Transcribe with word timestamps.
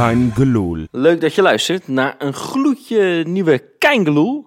Kein 0.00 0.32
Geloel. 0.34 0.86
Leuk 0.90 1.20
dat 1.20 1.34
je 1.34 1.42
luistert 1.42 1.88
naar 1.88 2.14
een 2.18 2.34
gloedje 2.34 3.24
nieuwe 3.26 3.64
Keingeloel. 3.78 4.46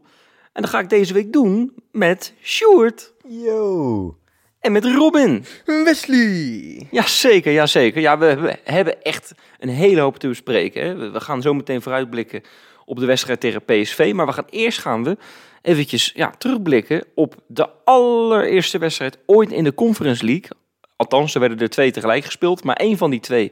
En 0.53 0.61
dat 0.61 0.71
ga 0.71 0.79
ik 0.79 0.89
deze 0.89 1.13
week 1.13 1.33
doen 1.33 1.73
met 1.91 2.33
Sjoerd 2.41 3.13
Yo. 3.27 4.17
en 4.59 4.71
met 4.71 4.85
Robin. 4.85 5.45
Wesley! 5.65 6.87
Jazeker, 6.91 7.53
jazeker. 7.53 8.01
Ja, 8.01 8.17
we, 8.17 8.35
we 8.35 8.59
hebben 8.63 9.03
echt 9.03 9.33
een 9.59 9.69
hele 9.69 10.01
hoop 10.01 10.17
te 10.17 10.27
bespreken. 10.27 10.85
Hè. 10.85 11.11
We 11.11 11.19
gaan 11.19 11.41
zo 11.41 11.53
meteen 11.53 11.81
vooruitblikken 11.81 12.41
op 12.85 12.99
de 12.99 13.05
wedstrijd 13.05 13.39
tegen 13.39 13.65
PSV. 13.65 14.11
Maar 14.15 14.25
we 14.25 14.33
gaan 14.33 14.47
eerst 14.49 14.79
gaan 14.79 15.03
we 15.03 15.17
eventjes 15.61 16.11
ja, 16.15 16.33
terugblikken 16.37 17.03
op 17.15 17.35
de 17.47 17.69
allereerste 17.83 18.77
wedstrijd 18.77 19.17
ooit 19.25 19.51
in 19.51 19.63
de 19.63 19.73
Conference 19.73 20.25
League. 20.25 20.49
Althans, 20.95 21.33
er 21.33 21.39
werden 21.39 21.59
er 21.59 21.69
twee 21.69 21.91
tegelijk 21.91 22.25
gespeeld. 22.25 22.63
Maar 22.63 22.75
één 22.75 22.97
van 22.97 23.09
die 23.09 23.19
twee, 23.19 23.51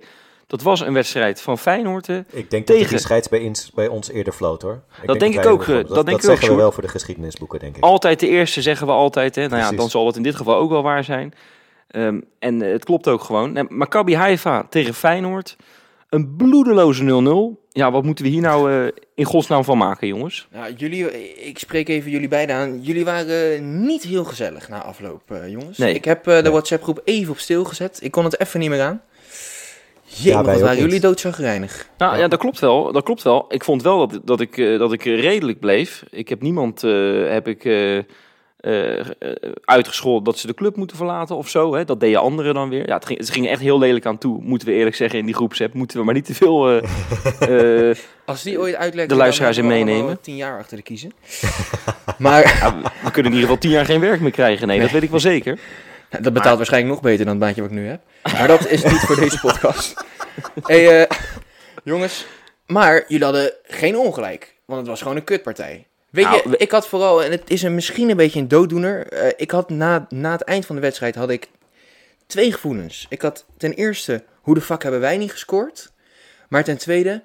dat 0.52 0.62
was 0.62 0.80
een 0.80 0.94
wedstrijd 0.94 1.42
van 1.42 1.58
Feyenoord. 1.58 2.08
hè. 2.08 2.18
Ik 2.30 2.50
denk 2.50 2.68
dat 2.68 2.76
Tegen. 2.76 2.90
die 2.90 3.00
scheids 3.00 3.30
bij, 3.30 3.40
ons- 3.40 3.72
bij 3.76 3.88
ons 3.88 4.10
eerder 4.10 4.34
floot 4.34 4.62
hoor. 4.62 4.82
denk 5.06 5.20
wij 5.20 5.44
ik 5.44 5.50
ook, 5.50 5.62
eh, 5.62 5.68
dat 5.68 5.88
denk 5.88 6.08
ik 6.08 6.14
ook, 6.14 6.22
zeggen 6.22 6.50
we 6.50 6.56
wel 6.56 6.72
voor 6.72 6.84
de 6.84 6.90
geschiedenisboeken, 6.90 7.60
denk 7.60 7.78
ik. 7.78 7.84
Altijd 7.84 8.20
de 8.20 8.28
eerste 8.28 8.62
zeggen 8.62 8.88
we 8.88 8.94
altijd. 8.94 9.36
Hè. 9.36 9.48
Nou 9.48 9.62
ja, 9.62 9.72
dan 9.72 9.90
zal 9.90 10.06
het 10.08 10.16
in 10.16 10.24
dit 10.24 10.36
geval 10.36 10.56
ook 10.56 10.70
wel 10.70 10.84
waar 10.84 11.04
zijn. 11.04 11.34
Ehm, 11.88 12.20
en 12.40 12.62
eh, 12.62 12.72
het 12.72 12.84
klopt 12.86 13.08
ook 13.08 13.22
gewoon. 13.24 13.52
Nee, 13.52 13.64
Maccabi 13.70 14.16
Haifa 14.16 14.66
tegen 14.70 14.94
Feyenoord. 14.94 15.56
Een 16.10 16.36
bloedeloze 16.36 17.04
0-0. 17.04 17.60
Ja, 17.70 17.92
wat 17.92 18.04
moeten 18.04 18.26
we 18.26 18.32
hier 18.32 18.42
nou 18.42 18.72
eh, 18.72 18.92
in 19.16 19.26
godsnaam 19.26 19.64
van 19.64 19.78
maken, 19.78 20.08
jongens? 20.08 20.48
Nou, 20.52 20.74
jullie, 20.78 21.34
ik 21.48 21.60
spreek 21.60 21.90
even 21.90 22.12
jullie 22.12 22.28
beiden 22.28 22.56
aan. 22.56 22.82
Jullie 22.82 23.06
waren 23.06 23.86
niet 23.86 24.04
heel 24.04 24.24
gezellig 24.24 24.70
na 24.70 24.84
afloop, 24.84 25.22
eh, 25.32 25.48
jongens. 25.48 25.78
Nee. 25.78 25.94
Ik 25.94 26.06
heb 26.06 26.28
eh, 26.28 26.36
de 26.36 26.42
Nee. 26.42 26.52
WhatsApp-groep 26.52 27.02
even 27.04 27.32
op 27.32 27.38
stil 27.40 27.64
gezet. 27.64 28.00
Ik 28.02 28.12
kon 28.12 28.24
het 28.24 28.40
even 28.40 28.60
niet 28.60 28.70
meer 28.70 28.82
aan. 28.82 29.02
Jee, 30.14 30.34
Ja, 30.34 30.44
waren 30.44 30.70
niet. 30.70 30.80
jullie 30.80 31.00
doodzagrijnig. 31.00 31.88
Nou 31.98 32.18
ja, 32.18 32.28
dat 32.28 32.40
klopt 32.40 32.60
wel. 32.60 32.92
Dat 32.92 33.04
klopt 33.04 33.22
wel. 33.24 33.46
Ik 33.50 33.64
vond 33.64 33.82
wel 33.84 34.08
dat, 34.08 34.20
dat, 34.24 34.40
ik, 34.40 34.58
eh, 34.58 34.80
dat 34.80 34.94
ik 34.94 35.04
redelijk 35.04 35.60
bleef. 35.60 36.04
Ik 36.10 36.30
heb 36.30 36.42
niemand 36.42 36.84
eh, 36.84 36.92
heb 37.30 37.48
ik, 37.48 37.66
eh, 37.66 37.98
eh, 37.98 38.04
eh, 39.00 39.06
uitgescholden 39.66 40.24
dat 40.24 40.38
ze 40.38 40.48
de 40.48 40.54
club 40.54 40.76
moeten 40.76 40.98
verlaten 40.98 41.36
of 41.36 41.50
zo. 41.50 41.76
Hè. 41.76 41.86
Dat 41.86 42.00
deden 42.00 42.20
anderen 42.22 42.54
dan 42.54 42.70
weer. 42.70 42.88
Ja, 42.88 42.96
het, 42.96 43.06
ging, 43.06 43.20
het 43.20 43.30
ging 43.30 43.48
echt 43.48 43.62
heel 43.62 43.80
lelijk 43.80 44.06
aan 44.06 44.18
toe, 44.18 44.42
moeten 44.42 44.68
we 44.68 44.74
eerlijk 44.74 44.96
zeggen 44.96 45.20
in 45.20 45.26
die 45.26 45.36
groepsapp. 45.36 45.74
Moeten 45.74 45.98
we 46.00 46.04
maar 46.06 46.14
niet 46.14 46.26
te 46.26 46.34
veel... 46.34 46.82
Als 48.26 48.44
die 48.44 48.60
ooit 48.60 48.76
uitlekt, 48.76 49.10
De 49.10 49.16
luisteraars 49.16 49.58
in 49.58 49.68
meenemen. 49.68 50.22
tien 50.22 50.36
jaar 50.36 50.60
achter 50.60 50.78
de 50.78 50.84
kiezen. 50.84 51.12
maar 52.18 52.42
ja, 52.60 52.76
we- 52.82 52.90
we 53.04 53.12
kunnen 53.12 53.32
in 53.32 53.38
ieder 53.38 53.40
geval 53.42 53.58
tien 53.58 53.72
jaar 53.72 53.86
geen 53.86 54.00
werk 54.00 54.20
meer 54.20 54.32
krijgen. 54.32 54.68
Nee, 54.68 54.80
dat 54.80 54.92
weet 54.92 55.04
ik 55.04 55.10
wel 55.10 55.20
zeker. 55.20 55.60
Dat 56.20 56.34
betaalt 56.34 56.58
waarschijnlijk 56.58 56.94
nog 56.94 57.04
beter 57.04 57.26
dan 57.26 57.34
het 57.34 57.44
baantje 57.44 57.62
wat 57.62 57.72
ik 57.72 57.78
nu 57.78 57.88
heb. 57.88 58.02
Maar 58.24 58.48
dat 58.48 58.68
is 58.68 58.84
niet 58.84 59.00
voor 59.00 59.16
deze 59.16 59.40
podcast. 59.40 59.94
Hey, 60.64 61.02
eh, 61.08 61.18
jongens, 61.84 62.26
maar 62.66 63.04
jullie 63.08 63.24
hadden 63.24 63.54
geen 63.64 63.98
ongelijk. 63.98 64.56
Want 64.66 64.80
het 64.80 64.90
was 64.90 65.02
gewoon 65.02 65.16
een 65.18 65.24
kutpartij. 65.24 65.88
Weet 66.10 66.26
Nou, 66.26 66.42
je, 66.44 66.50
we- 66.50 66.58
ik 66.58 66.72
had 66.72 66.88
vooral, 66.88 67.24
en 67.24 67.32
het 67.32 67.50
is 67.50 67.62
een, 67.62 67.76
misschien 67.76 68.10
een 68.10 68.18
beetje 68.18 68.40
een 68.40 68.48
dooddoener. 68.48 69.08
eh, 69.08 69.32
ik 69.38 69.52
had 69.52 69.70
na, 69.70 70.06
na 70.10 70.32
het 70.32 70.42
eind 70.42 70.66
van 70.66 70.76
de 70.76 70.82
wedstrijd 70.82 71.16
had 71.16 71.30
ik 71.30 71.50
twee 72.28 72.52
gevoelens. 72.52 73.06
Ik 73.10 73.22
had 73.22 73.46
ten 73.58 73.74
eerste, 73.74 74.24
hoe 74.42 74.56
de 74.56 74.62
fuck 74.62 74.84
hebben 74.84 75.02
wij 75.02 75.18
niet 75.18 75.32
gescoord? 75.32 75.92
Maar 76.50 76.64
ten 76.64 76.78
tweede, 76.78 77.24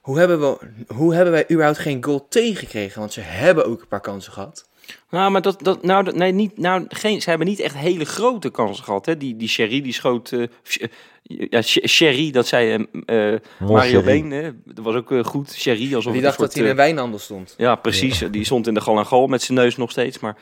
hoe 0.00 0.18
hebben, 0.18 0.40
we, 0.40 0.58
hoe 0.94 1.14
hebben 1.14 1.32
wij 1.32 1.44
überhaupt 1.50 1.78
geen 1.78 2.04
goal 2.04 2.26
tegengekregen? 2.28 3.00
Want 3.00 3.12
ze 3.12 3.20
hebben 3.20 3.66
ook 3.66 3.80
een 3.80 3.88
paar 3.88 4.00
kansen 4.00 4.32
gehad. 4.32 4.67
Nou, 5.10 5.30
maar 5.30 5.42
dat, 5.42 5.62
dat, 5.62 5.82
nou, 5.82 6.04
dat- 6.04 6.14
nee, 6.14 6.32
niet, 6.32 6.58
nou, 6.58 6.84
geen, 6.88 7.20
ze 7.22 7.28
hebben 7.28 7.46
niet 7.46 7.60
echt 7.60 7.76
hele 7.76 8.04
grote 8.04 8.50
kansen 8.50 8.84
gehad. 8.84 9.06
Hè. 9.06 9.16
Die, 9.16 9.36
die 9.36 9.48
Sherry, 9.48 9.80
die 9.80 9.92
schoot... 9.92 10.32
eh, 10.32 10.42
Sh- 10.62 10.84
ja, 11.22 11.62
Sh- 11.62 11.86
Sherry, 11.86 12.30
dat 12.30 12.46
zei 12.46 12.86
eh, 13.06 13.32
eh, 13.34 13.40
Mario. 13.58 14.02
Been. 14.02 14.30
Hè. 14.30 14.50
Dat 14.64 14.84
was 14.84 14.94
ook 14.94 15.12
goed. 15.26 15.52
Sherry, 15.52 15.94
alsof 15.94 16.12
Die 16.12 16.12
het 16.12 16.22
dacht 16.22 16.38
dat 16.38 16.54
hij 16.54 16.62
in 16.62 16.70
een 16.70 16.76
wijnhandel 16.76 17.18
stond. 17.18 17.54
Ja, 17.56 17.74
precies. 17.74 18.22
Die 18.30 18.44
stond 18.44 18.66
in 18.66 18.74
de 18.74 18.80
gal 18.80 18.98
en 18.98 19.06
gal 19.06 19.26
met 19.26 19.42
zijn 19.42 19.58
neus 19.58 19.76
nog 19.76 19.90
steeds. 19.90 20.18
Maar 20.18 20.36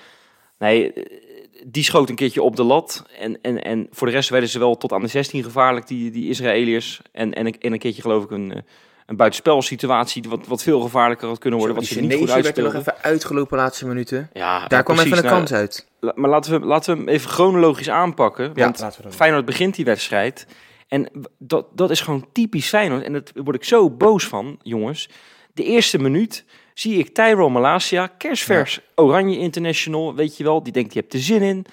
nee, 0.58 0.92
die 1.66 1.82
schoot 1.84 2.08
een 2.08 2.14
keertje 2.14 2.42
op 2.42 2.56
de 2.56 2.62
lat. 2.62 3.04
En, 3.18 3.38
en, 3.42 3.62
en 3.62 3.86
voor 3.90 4.06
de 4.06 4.12
rest 4.12 4.28
werden 4.28 4.48
ze 4.48 4.58
wel 4.58 4.76
tot 4.76 4.92
aan 4.92 5.00
de 5.02 5.06
16 5.08 5.42
gevaarlijk, 5.44 5.86
die, 5.86 6.10
die 6.10 6.28
Israëliërs. 6.28 7.00
En, 7.12 7.34
en, 7.34 7.46
een- 7.46 7.60
en 7.60 7.72
een 7.72 7.78
keertje 7.78 8.02
geloof 8.02 8.24
ik 8.24 8.30
een, 8.30 8.64
een 9.06 9.16
buitenspelsituatie 9.16 10.22
wat, 10.28 10.46
wat 10.46 10.62
veel 10.62 10.80
gevaarlijker 10.80 11.28
had 11.28 11.38
kunnen 11.38 11.58
worden. 11.58 11.76
Wat 11.76 11.86
ze 11.86 12.00
niet 12.00 12.14
goed 12.14 12.32
werd 12.32 12.56
er 12.58 12.64
nog 12.64 12.74
even 12.74 12.94
uitgelopen 13.02 13.56
de 13.56 13.62
laatste 13.62 13.86
minuten. 13.86 14.30
Ja, 14.32 14.66
Daar 14.66 14.82
kwam 14.82 14.96
precies. 14.96 15.12
even 15.12 15.24
een 15.24 15.30
Nou, 15.32 15.46
kans 15.46 15.52
uit. 15.52 15.86
Maar 16.14 16.30
laten 16.30 16.60
we, 16.60 16.66
laten 16.66 16.92
we 16.92 16.98
hem 16.98 17.08
even 17.08 17.30
chronologisch 17.30 17.90
aanpakken. 17.90 18.44
Ja, 18.54 18.64
Want 18.64 18.78
laten 18.80 18.86
we 18.86 18.92
dat 18.94 19.02
doen. 19.02 19.12
Feyenoord 19.12 19.44
begint 19.44 19.74
die 19.74 19.84
wedstrijd. 19.84 20.46
En 20.88 21.08
dat, 21.38 21.66
dat 21.74 21.90
is 21.90 22.00
gewoon 22.00 22.26
typisch 22.32 22.68
Feyenoord. 22.68 23.02
En 23.02 23.12
daar 23.12 23.22
word 23.34 23.56
ik 23.56 23.64
zo 23.64 23.90
boos 23.90 24.26
van, 24.26 24.58
jongens. 24.62 25.08
De 25.54 25.64
eerste 25.64 25.98
minuut 25.98 26.44
zie 26.74 26.98
ik 26.98 27.14
Tyrone 27.14 27.52
Malasia, 27.52 28.06
kerstvers 28.06 28.80
Oranje 28.94 29.38
International, 29.38 30.14
weet 30.14 30.36
je 30.36 30.44
wel. 30.44 30.62
Die 30.62 30.72
denkt, 30.72 30.92
die 30.92 31.00
hebt 31.00 31.14
er 31.14 31.20
zin 31.20 31.42
in. 31.42 31.66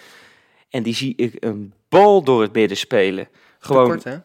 En 0.70 0.84
die 0.84 0.96
zie 0.96 1.14
ik 1.16 1.36
een 1.40 1.74
bal 1.90 2.24
door 2.24 2.42
het 2.42 2.54
midden 2.54 2.78
spelen. 2.78 3.28
Gewoon 3.60 3.88
Kort, 3.88 4.20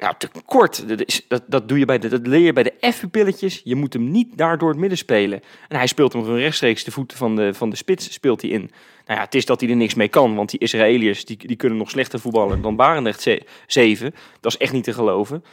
hè? 0.00 0.06
ja, 0.06 0.14
te 0.14 0.28
kort. 0.44 0.84
Dat, 1.28 1.42
dat, 1.46 1.68
doe 1.68 1.78
je 1.78 1.84
bij 1.84 1.98
de, 1.98 2.08
dat 2.08 2.26
leer 2.26 2.40
je 2.40 2.52
bij 2.52 2.62
de 2.62 2.92
F-pilletjes. 2.92 3.60
Je 3.64 3.74
moet 3.76 3.92
hem 3.92 4.10
niet 4.10 4.38
daar 4.38 4.58
door 4.58 4.68
het 4.68 4.78
midden 4.78 4.98
spelen. 4.98 5.40
En 5.68 5.76
hij 5.76 5.86
speelt 5.86 6.12
hem 6.12 6.22
gewoon 6.22 6.38
rechtstreeks 6.38 6.84
de 6.84 6.90
voeten 6.90 7.16
van 7.16 7.36
de, 7.36 7.54
van 7.54 7.70
de 7.70 7.76
spits 7.76 8.12
speelt 8.12 8.42
hij 8.42 8.50
in. 8.50 8.70
Nou 9.06 9.18
ja, 9.18 9.24
het 9.24 9.34
is 9.34 9.46
dat 9.46 9.60
hij 9.60 9.70
er 9.70 9.76
niks 9.76 9.94
mee 9.94 10.08
kan. 10.08 10.34
Want 10.34 10.50
die 10.50 10.60
Israëliërs 10.60 11.24
die, 11.24 11.36
die 11.46 11.56
kunnen 11.56 11.78
nog 11.78 11.90
slechter 11.90 12.20
voetballen 12.20 12.62
dan 12.62 12.76
Barendrecht 12.76 13.20
ze- 13.20 13.42
7. 13.66 14.14
Dat 14.40 14.52
is 14.52 14.58
echt 14.58 14.72
niet 14.72 14.84
te 14.84 14.92
geloven. 14.92 15.44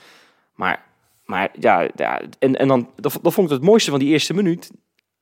Maar, 0.55 0.83
maar 1.25 1.51
ja, 1.59 1.87
ja 1.95 2.21
en, 2.39 2.55
en 2.55 2.67
dan, 2.67 2.89
dat, 2.95 3.19
dat 3.21 3.33
vond 3.33 3.47
ik 3.47 3.53
het 3.53 3.63
mooiste 3.63 3.89
van 3.89 3.99
die 3.99 4.09
eerste 4.09 4.33
minuut. 4.33 4.71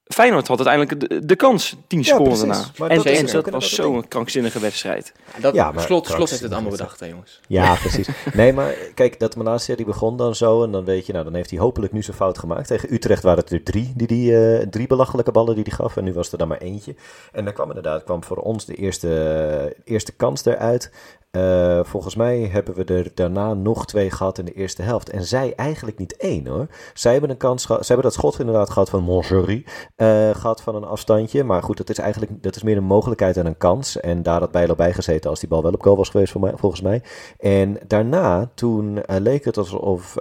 Feyenoord 0.05 0.47
had 0.47 0.67
uiteindelijk 0.67 1.09
de, 1.09 1.25
de 1.25 1.35
kans, 1.35 1.75
10 1.87 1.99
Ja, 1.99 2.05
seconden 2.05 2.33
precies. 2.33 2.47
daarna. 2.47 2.71
Maar 2.77 2.89
En, 2.89 2.95
dat 2.95 3.05
en 3.05 3.11
is 3.23 3.31
dat, 3.31 3.45
ook 3.45 3.53
was 3.53 3.73
zo'n 3.73 4.07
krankzinnige 4.07 4.59
wedstrijd. 4.59 5.13
Dat, 5.39 5.53
Ja, 5.53 5.71
maar 5.71 5.83
slot, 5.83 6.07
slot 6.07 6.29
heeft 6.29 6.41
het 6.41 6.51
allemaal 6.51 6.71
de 6.71 6.77
bedacht, 6.77 6.99
hè, 6.99 7.05
jongens. 7.05 7.41
Ja, 7.47 7.75
precies. 7.85 8.07
Nee, 8.33 8.53
maar 8.53 8.73
kijk, 8.93 9.19
dat 9.19 9.35
Malasia 9.35 9.75
die 9.75 9.85
begon 9.85 10.17
dan 10.17 10.35
zo. 10.35 10.63
En 10.63 10.71
dan 10.71 10.85
weet 10.85 11.05
je, 11.05 11.11
nou, 11.13 11.25
dan 11.25 11.33
heeft 11.33 11.49
hij 11.49 11.59
hopelijk 11.59 11.93
nu 11.93 12.03
zijn 12.03 12.17
fout 12.17 12.37
gemaakt. 12.37 12.67
Tegen 12.67 12.93
Utrecht 12.93 13.23
waren 13.23 13.39
het 13.39 13.51
er 13.51 13.63
drie, 13.63 13.93
die, 13.95 14.07
die, 14.07 14.37
eh, 14.37 14.67
drie 14.67 14.87
belachelijke 14.87 15.31
ballen 15.31 15.55
die 15.55 15.63
hij 15.63 15.73
gaf. 15.73 15.97
En 15.97 16.03
nu 16.03 16.13
was 16.13 16.31
er 16.31 16.37
dan 16.37 16.47
maar 16.47 16.57
eentje. 16.57 16.95
En 17.31 17.43
dan 17.45 17.53
kwam 17.53 17.67
inderdaad 17.67 18.03
kwam 18.03 18.23
voor 18.23 18.37
ons 18.37 18.65
de 18.65 18.75
eerste, 18.75 19.75
eerste 19.83 20.11
kans 20.11 20.45
eruit. 20.45 20.91
Eh, 21.35 21.79
volgens 21.83 22.15
mij 22.15 22.49
hebben 22.51 22.75
we 22.75 22.83
er 22.83 23.11
daarna 23.13 23.53
nog 23.53 23.85
twee 23.85 24.11
gehad 24.11 24.37
in 24.37 24.45
de 24.45 24.53
eerste 24.53 24.81
helft. 24.81 25.09
En 25.09 25.23
zij 25.23 25.53
eigenlijk 25.55 25.97
niet 25.97 26.17
één 26.17 26.47
hoor. 26.47 26.67
Zij 26.93 27.11
hebben 27.11 27.29
een 27.29 27.37
kans 27.37 27.65
gehad. 27.65 27.85
Zij 27.85 27.95
hebben 27.95 28.11
dat 28.13 28.21
schot 28.21 28.39
inderdaad 28.39 28.69
gehad 28.69 28.89
van 28.89 29.03
Moncherie. 29.03 29.65
eh 29.95 30.29
gehad 30.29 30.61
van 30.61 30.75
een 30.75 30.83
afstandje. 30.83 31.43
Maar 31.43 31.63
goed, 31.63 31.77
dat 31.77 31.89
is 31.89 31.97
eigenlijk 31.97 32.43
dat 32.43 32.55
is 32.55 32.63
meer 32.63 32.77
een 32.77 32.83
mogelijkheid 32.83 33.35
dan 33.35 33.45
een 33.45 33.57
kans. 33.57 33.99
En 33.99 34.23
daar 34.23 34.39
had 34.39 34.51
Bijlo 34.51 34.75
bij 34.75 34.93
gezeten 34.93 35.29
als 35.29 35.39
die 35.39 35.49
bal 35.49 35.61
wel 35.61 35.71
op 35.71 35.81
goal 35.81 35.97
was 35.97 36.09
geweest 36.09 36.31
voor 36.31 36.41
mij, 36.41 36.53
volgens 36.55 36.81
mij. 36.81 37.01
En 37.39 37.77
daarna, 37.87 38.49
toen 38.53 39.03
eh, 39.03 39.19
leek 39.19 39.45
het 39.45 39.57
alsof 39.57 40.15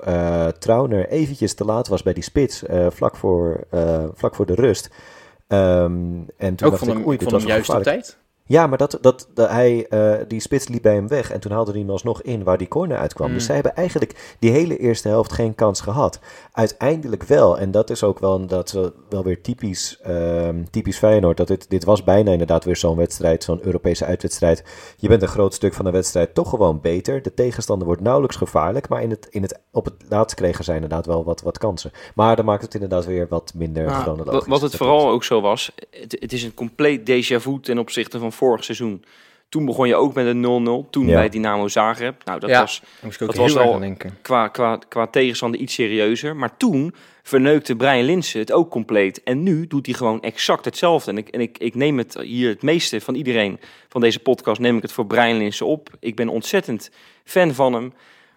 Trauner 0.59 1.09
eventjes 1.09 1.55
te 1.55 1.65
laat 1.65 1.89
was 1.89 2.03
bij 2.03 2.13
die 2.13 2.23
spits. 2.23 2.63
vlak, 2.89 3.17
voor, 3.17 3.67
vlak 4.15 4.35
voor 4.35 4.47
de 4.47 4.55
rust. 4.55 4.91
Ehm, 5.47 5.93
en 6.37 6.55
toen 6.55 6.67
Ook 6.67 6.73
dacht 6.73 6.79
van 6.79 6.89
ik, 6.89 6.95
hem, 6.95 7.05
oei, 7.07 7.15
ik 7.15 7.21
dit 7.21 7.29
vond 7.29 7.31
was 7.31 7.41
hem 7.43 7.51
juist 7.51 7.69
op 7.71 7.77
gevaarlijk. 7.77 8.05
tijd. 8.05 8.23
Ja, 8.47 8.67
maar 8.67 8.79
dat, 8.79 8.99
dat, 9.01 9.29
dat 9.35 9.49
hij, 9.49 9.87
eh, 9.89 10.13
die 10.29 10.41
spits 10.41 10.69
liep 10.69 10.83
bij 10.83 10.95
hem 10.95 11.09
weg 11.09 11.31
en 11.31 11.41
toen 11.41 11.53
haalde 11.53 11.71
hij 11.71 11.81
hem 11.81 11.91
alsnog 11.91 12.23
in 12.23 12.43
waar 12.45 12.59
die 12.59 12.69
corner 12.69 12.99
uitkwam. 12.99 13.29
Mm. 13.29 13.35
Dus 13.35 13.45
zij 13.45 13.55
hebben 13.55 13.75
eigenlijk 13.75 14.37
die 14.39 14.51
hele 14.51 14.77
eerste 14.77 15.09
helft 15.09 15.33
geen 15.33 15.55
kans 15.55 15.81
gehad. 15.81 16.21
Uiteindelijk 16.53 17.23
wel, 17.23 17.59
en 17.59 17.71
dat 17.71 17.91
is 17.91 18.03
ook 18.03 18.19
wel, 18.19 18.47
dat, 18.47 18.73
wel- 18.73 18.93
wel 19.09 19.23
weer 19.25 19.41
typisch, 19.43 19.99
ehm, 20.03 20.63
typisch 20.71 20.99
Feyenoord. 20.99 21.37
Dat 21.37 21.47
dit, 21.49 21.71
dit 21.71 21.85
was 21.85 22.05
bijna 22.05 22.31
inderdaad 22.31 22.65
weer 22.65 22.77
zo'n 22.77 22.97
wedstrijd, 22.97 23.45
zo'n 23.45 23.65
Europese 23.65 24.05
uitwedstrijd. 24.05 24.65
Je 24.97 25.09
bent 25.09 25.23
een 25.23 25.29
groot 25.29 25.55
stuk 25.55 25.75
van 25.75 25.85
de 25.85 25.91
wedstrijd 25.91 26.35
toch 26.35 26.49
gewoon 26.49 26.81
beter. 26.81 27.23
De 27.23 27.35
tegenstander 27.35 27.87
wordt 27.87 28.03
nauwelijks 28.03 28.37
gevaarlijk, 28.37 28.89
maar 28.89 29.03
in 29.03 29.11
het, 29.11 29.27
in 29.31 29.43
het, 29.43 29.61
op 29.73 29.85
het 29.85 29.95
laatst 30.09 30.37
kregen 30.37 30.65
zij 30.65 30.75
inderdaad 30.75 31.07
wel 31.07 31.25
wat, 31.25 31.41
wat 31.43 31.59
kansen. 31.59 31.91
Maar 32.15 32.37
dan 32.37 32.45
maakt 32.45 32.63
het 32.63 32.75
inderdaad 32.75 33.05
weer 33.07 33.27
wat 33.29 33.53
minder 33.55 33.85
Nou, 33.85 34.03
chronologisch. 34.03 34.47
wat, 34.49 34.61
het 34.61 34.77
vooral 34.77 35.09
ook 35.11 35.25
zo 35.25 35.41
was, 35.41 35.73
het, 35.91 36.17
het 36.21 36.33
is 36.33 36.43
een 36.43 36.55
compleet 36.55 37.01
déjà 37.11 37.41
vu 37.43 37.61
ten 37.61 37.79
opzichte 37.79 38.19
van 38.19 38.33
vorig 38.35 38.65
seizoen. 38.65 39.05
Toen 39.49 39.65
begon 39.65 39.89
je 39.89 39.95
ook 39.97 40.15
met 40.15 40.27
een 40.27 40.41
0-0, 40.41 40.91
toen 40.91 41.07
Ja. 41.07 41.15
bij 41.15 41.29
Dynamo 41.29 41.69
Zagreb. 41.69 42.25
Nou, 42.25 42.41
dat 42.41 42.51
Ja. 42.51 42.61
was 42.61 42.83
Dat 43.19 43.35
was 43.37 43.57
al- 43.57 43.93
qua, 44.23 44.49
qua, 44.49 44.79
qua 44.89 45.07
tegenstander 45.07 45.61
iets 45.61 45.75
serieuzer. 45.75 46.37
Maar 46.37 46.57
toen 46.57 46.95
verneukte 47.23 47.77
Brian 47.77 48.05
Linsen 48.05 48.41
het 48.41 48.53
ook 48.53 48.71
compleet. 48.71 49.23
En 49.23 49.43
nu 49.43 49.67
doet 49.67 49.87
hij 49.87 49.95
gewoon 49.95 50.23
exact 50.23 50.65
hetzelfde. 50.65 51.11
En 51.11 51.19
ik, 51.19 51.29
en 51.29 51.41
ik, 51.41 51.59
ik 51.59 51.75
neem 51.75 51.99
het 51.99 52.19
hier 52.21 52.49
het 52.49 52.63
meeste 52.63 53.01
van 53.01 53.15
iedereen 53.15 53.61
van 53.89 54.01
deze 54.01 54.19
podcast, 54.19 54.61
neem 54.61 54.77
ik 54.77 54.83
het 54.83 54.93
voor 54.93 55.07
Brian 55.07 55.37
Linsen 55.39 55.67
op. 55.67 55.89
Ik 56.01 56.17
ben 56.17 56.29
ontzettend 56.29 56.91
fan 57.25 57.55
van 57.55 57.73
hem. 57.73 57.93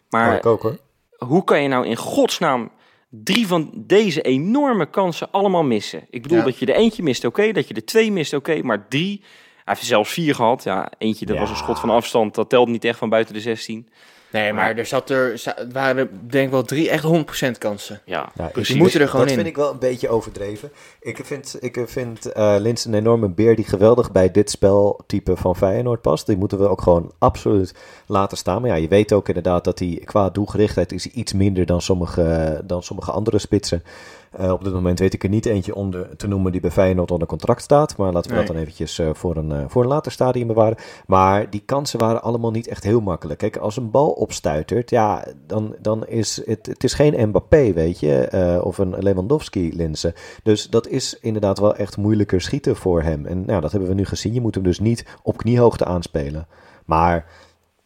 Maar 0.10 0.32
Ja, 0.32 0.38
ik 0.38 0.46
ook 0.46 0.62
hoor. 0.62 0.78
hoe 1.18 1.44
kan 1.44 1.62
je 1.62 1.68
nou 1.68 1.86
in 1.86 1.96
godsnaam 1.96 2.72
drie 3.10 3.48
van 3.48 3.72
deze 3.76 4.22
enorme 4.22 4.86
kansen 4.90 5.32
allemaal 5.32 5.64
missen? 5.64 6.08
Ik 6.10 6.22
bedoel 6.22 6.38
Ja. 6.38 6.44
dat 6.44 6.58
je 6.58 6.66
er 6.66 6.76
eentje 6.76 7.04
mist, 7.04 7.26
oké. 7.26 7.52
dat 7.52 7.68
je 7.68 7.74
er 7.74 7.86
twee 7.86 8.12
mist, 8.12 8.34
oké. 8.34 8.62
maar 8.64 8.88
drie, 8.88 9.22
heeft 9.68 9.82
er 9.82 9.88
zelfs 9.88 10.12
vier 10.14 10.36
gehad. 10.36 10.64
Ja, 10.64 10.90
eentje, 10.98 11.26
dat 11.26 11.36
Ja. 11.36 11.42
was 11.42 11.50
een 11.50 11.56
schot 11.56 11.80
van 11.80 11.90
afstand. 11.90 12.36
Dat 12.36 12.50
telt 12.50 12.68
niet 12.68 12.84
echt 12.86 12.98
van 13.00 13.10
buiten 13.10 13.34
de 13.34 13.42
16. 13.42 13.88
Nee, 14.32 14.54
maar 14.54 14.78
er, 14.78 14.86
zat 14.86 15.10
er 15.10 15.44
er 15.46 15.68
waren 15.72 16.10
denk 16.28 16.46
ik 16.46 16.52
wel 16.52 16.64
drie 16.64 16.90
echt 16.90 17.04
100% 17.04 17.58
kansen. 17.58 18.02
Ja, 18.06 18.32
Ja, 18.36 18.46
precies. 18.46 18.68
Die 18.68 18.78
moeten 18.78 19.02
er 19.02 19.08
gewoon 19.08 19.22
dat 19.22 19.36
in. 19.36 19.42
vind 19.42 19.50
ik 19.50 19.62
wel 19.62 19.72
een 19.72 19.80
beetje 19.80 20.10
overdreven. 20.10 20.72
Ik 21.00 21.20
vind, 21.24 21.58
ik 21.60 21.84
vind 21.86 22.32
eh 22.32 22.56
Lins 22.60 22.86
een 22.86 22.94
enorme 22.94 23.30
beer 23.30 23.56
die 23.56 23.66
geweldig 23.66 24.12
bij 24.12 24.32
dit 24.32 24.50
speltype 24.50 25.36
van 25.36 25.56
Feyenoord 25.56 26.02
past. 26.02 26.26
Die 26.26 26.38
moeten 26.38 26.60
we 26.60 26.68
ook 26.68 26.82
gewoon 26.82 27.12
absoluut 27.18 27.74
laten 28.06 28.38
staan. 28.38 28.62
Maar 28.62 28.70
ja, 28.70 28.76
je 28.76 28.88
weet 28.88 29.14
ook 29.14 29.28
inderdaad 29.28 29.64
dat 29.64 29.80
hij 29.80 30.02
qua 30.06 30.30
doelgerichtheid 30.30 30.92
is 30.92 31.08
iets 31.08 31.34
minder 31.34 31.66
dan 31.66 31.82
sommige, 31.82 32.62
dan 32.66 32.84
sommige 32.84 33.12
andere 33.12 33.40
spitsen. 33.40 33.84
Eh, 34.32 34.52
op 34.52 34.64
dit 34.64 34.74
moment 34.74 35.00
weet 35.00 35.14
ik 35.14 35.24
er 35.24 35.30
niet 35.30 35.46
eentje 35.46 35.76
onder 35.76 36.18
te 36.18 36.28
noemen 36.28 36.52
die 36.52 36.62
bij 36.62 36.72
Feyenoord 36.72 37.12
onder 37.12 37.28
contract 37.28 37.62
staat. 37.62 37.98
Maar 37.98 38.12
laten 38.12 38.32
we 38.32 38.38
dat 38.38 38.48
dan 38.48 38.56
eventjes 38.56 39.00
eh, 39.00 39.10
voor, 39.14 39.36
een, 39.36 39.70
voor 39.70 39.82
een 39.82 39.90
later 39.90 40.12
stadium 40.12 40.48
bewaren. 40.48 40.78
Maar 41.08 41.50
die 41.50 41.64
kansen 41.66 42.00
waren 42.00 42.22
allemaal 42.22 42.52
niet 42.52 42.68
echt 42.68 42.84
heel 42.84 43.02
makkelijk. 43.02 43.40
Kijk, 43.40 43.58
als 43.58 43.78
een 43.78 43.92
bal 43.92 44.10
opstuitert, 44.18 44.90
ja, 44.90 45.28
dan, 45.46 45.76
dan 45.82 46.08
is 46.08 46.42
het, 46.46 46.66
het 46.66 46.84
is 46.84 46.94
geen 46.94 47.28
Mbappé, 47.28 47.74
weet 47.74 48.00
je, 48.00 48.14
eh, 48.14 48.66
of 48.66 48.78
een 48.78 48.96
Lewandowski-linse. 49.00 50.14
Dus 50.44 50.70
dat 50.70 50.88
is 50.88 51.18
inderdaad 51.22 51.60
wel 51.60 51.76
echt 51.76 51.98
moeilijker 51.98 52.42
schieten 52.42 52.76
voor 52.76 53.02
hem. 53.02 53.26
En 53.26 53.46
nou, 53.46 53.62
dat 53.62 53.72
hebben 53.72 53.90
we 53.90 53.96
nu 53.96 54.06
gezien. 54.06 54.34
Je 54.34 54.42
moet 54.42 54.56
hem 54.56 54.64
dus 54.64 54.80
niet 54.80 55.06
op 55.24 55.38
kniehoogte 55.38 55.86
aanspelen. 55.86 56.48
Maar 56.86 57.26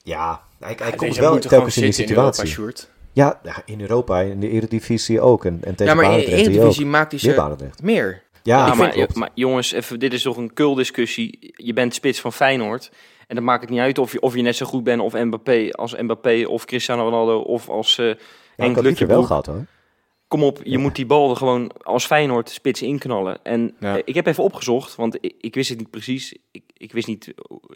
ja, 0.03 0.41
hij, 0.59 0.75
hij 0.77 0.91
komt 0.91 1.17
wel 1.17 1.39
telkens 1.39 1.77
in 1.77 1.89
die 1.89 2.03
in 2.03 2.09
Europa, 2.09 2.31
situatie. 2.31 2.53
Sjoerd. 2.53 2.89
Ja, 3.13 3.39
ja, 3.43 3.61
in 3.65 3.81
Europa, 3.81 4.19
in 4.19 4.39
de 4.39 4.49
Eredivisie 4.49 5.21
ook. 5.21 5.45
En, 5.45 5.59
en 5.63 5.75
tegen 5.75 5.95
Ja, 5.95 6.01
maar 6.01 6.19
in 6.19 6.25
de 6.25 6.25
Eredivisie 6.25 6.85
ook. 6.85 6.91
maakt 6.91 7.11
hij 7.11 7.19
ze 7.19 7.33
Barendrecht. 7.33 7.83
meer. 7.83 8.23
Ja, 8.43 8.73
maar 8.73 9.29
jongens, 9.33 9.71
even, 9.71 9.99
dit 9.99 10.13
is 10.13 10.21
toch 10.21 10.37
een 10.37 10.53
kuldiscussie. 10.53 11.53
Je 11.55 11.73
bent 11.73 11.93
spits 11.93 12.19
van 12.19 12.33
Feyenoord. 12.33 12.91
En 13.31 13.37
dan 13.37 13.45
maakt 13.45 13.61
het 13.61 13.69
niet 13.69 13.79
uit 13.79 13.97
of 13.97 14.11
je, 14.11 14.21
of 14.21 14.35
je 14.35 14.41
net 14.41 14.55
zo 14.55 14.65
goed 14.65 14.83
bent 14.83 15.01
of 15.01 15.13
Mbappé, 15.13 15.69
als 15.71 15.95
Mbappé 15.95 16.43
of 16.47 16.65
Cristiano 16.65 17.03
Ronaldo 17.03 17.39
of 17.39 17.69
als 17.69 17.97
eh 17.97 18.09
ik 18.09 18.17
Henk 18.55 18.75
had 18.75 18.83
liever 18.83 19.07
wel 19.07 19.23
gehad 19.23 19.45
hoor. 19.45 19.65
Kom 20.27 20.43
op, 20.43 20.59
je 20.63 20.77
moet 20.77 20.95
die 20.95 21.05
bal 21.05 21.29
er 21.29 21.35
gewoon 21.35 21.71
als 21.81 22.05
Feyenoord 22.05 22.49
spits 22.49 22.81
inknallen. 22.81 23.39
En 23.43 23.75
Ja. 23.79 23.95
eh, 23.97 24.01
ik 24.05 24.15
heb 24.15 24.25
even 24.27 24.43
opgezocht, 24.43 24.95
want 24.95 25.17
ik, 25.21 25.33
ik 25.41 25.55
wist 25.55 25.69
het 25.69 25.77
niet 25.77 25.89
precies. 25.89 26.35
Ik, 26.51 26.63
ik 26.77 26.91
wist 26.91 27.07
niet 27.07 27.33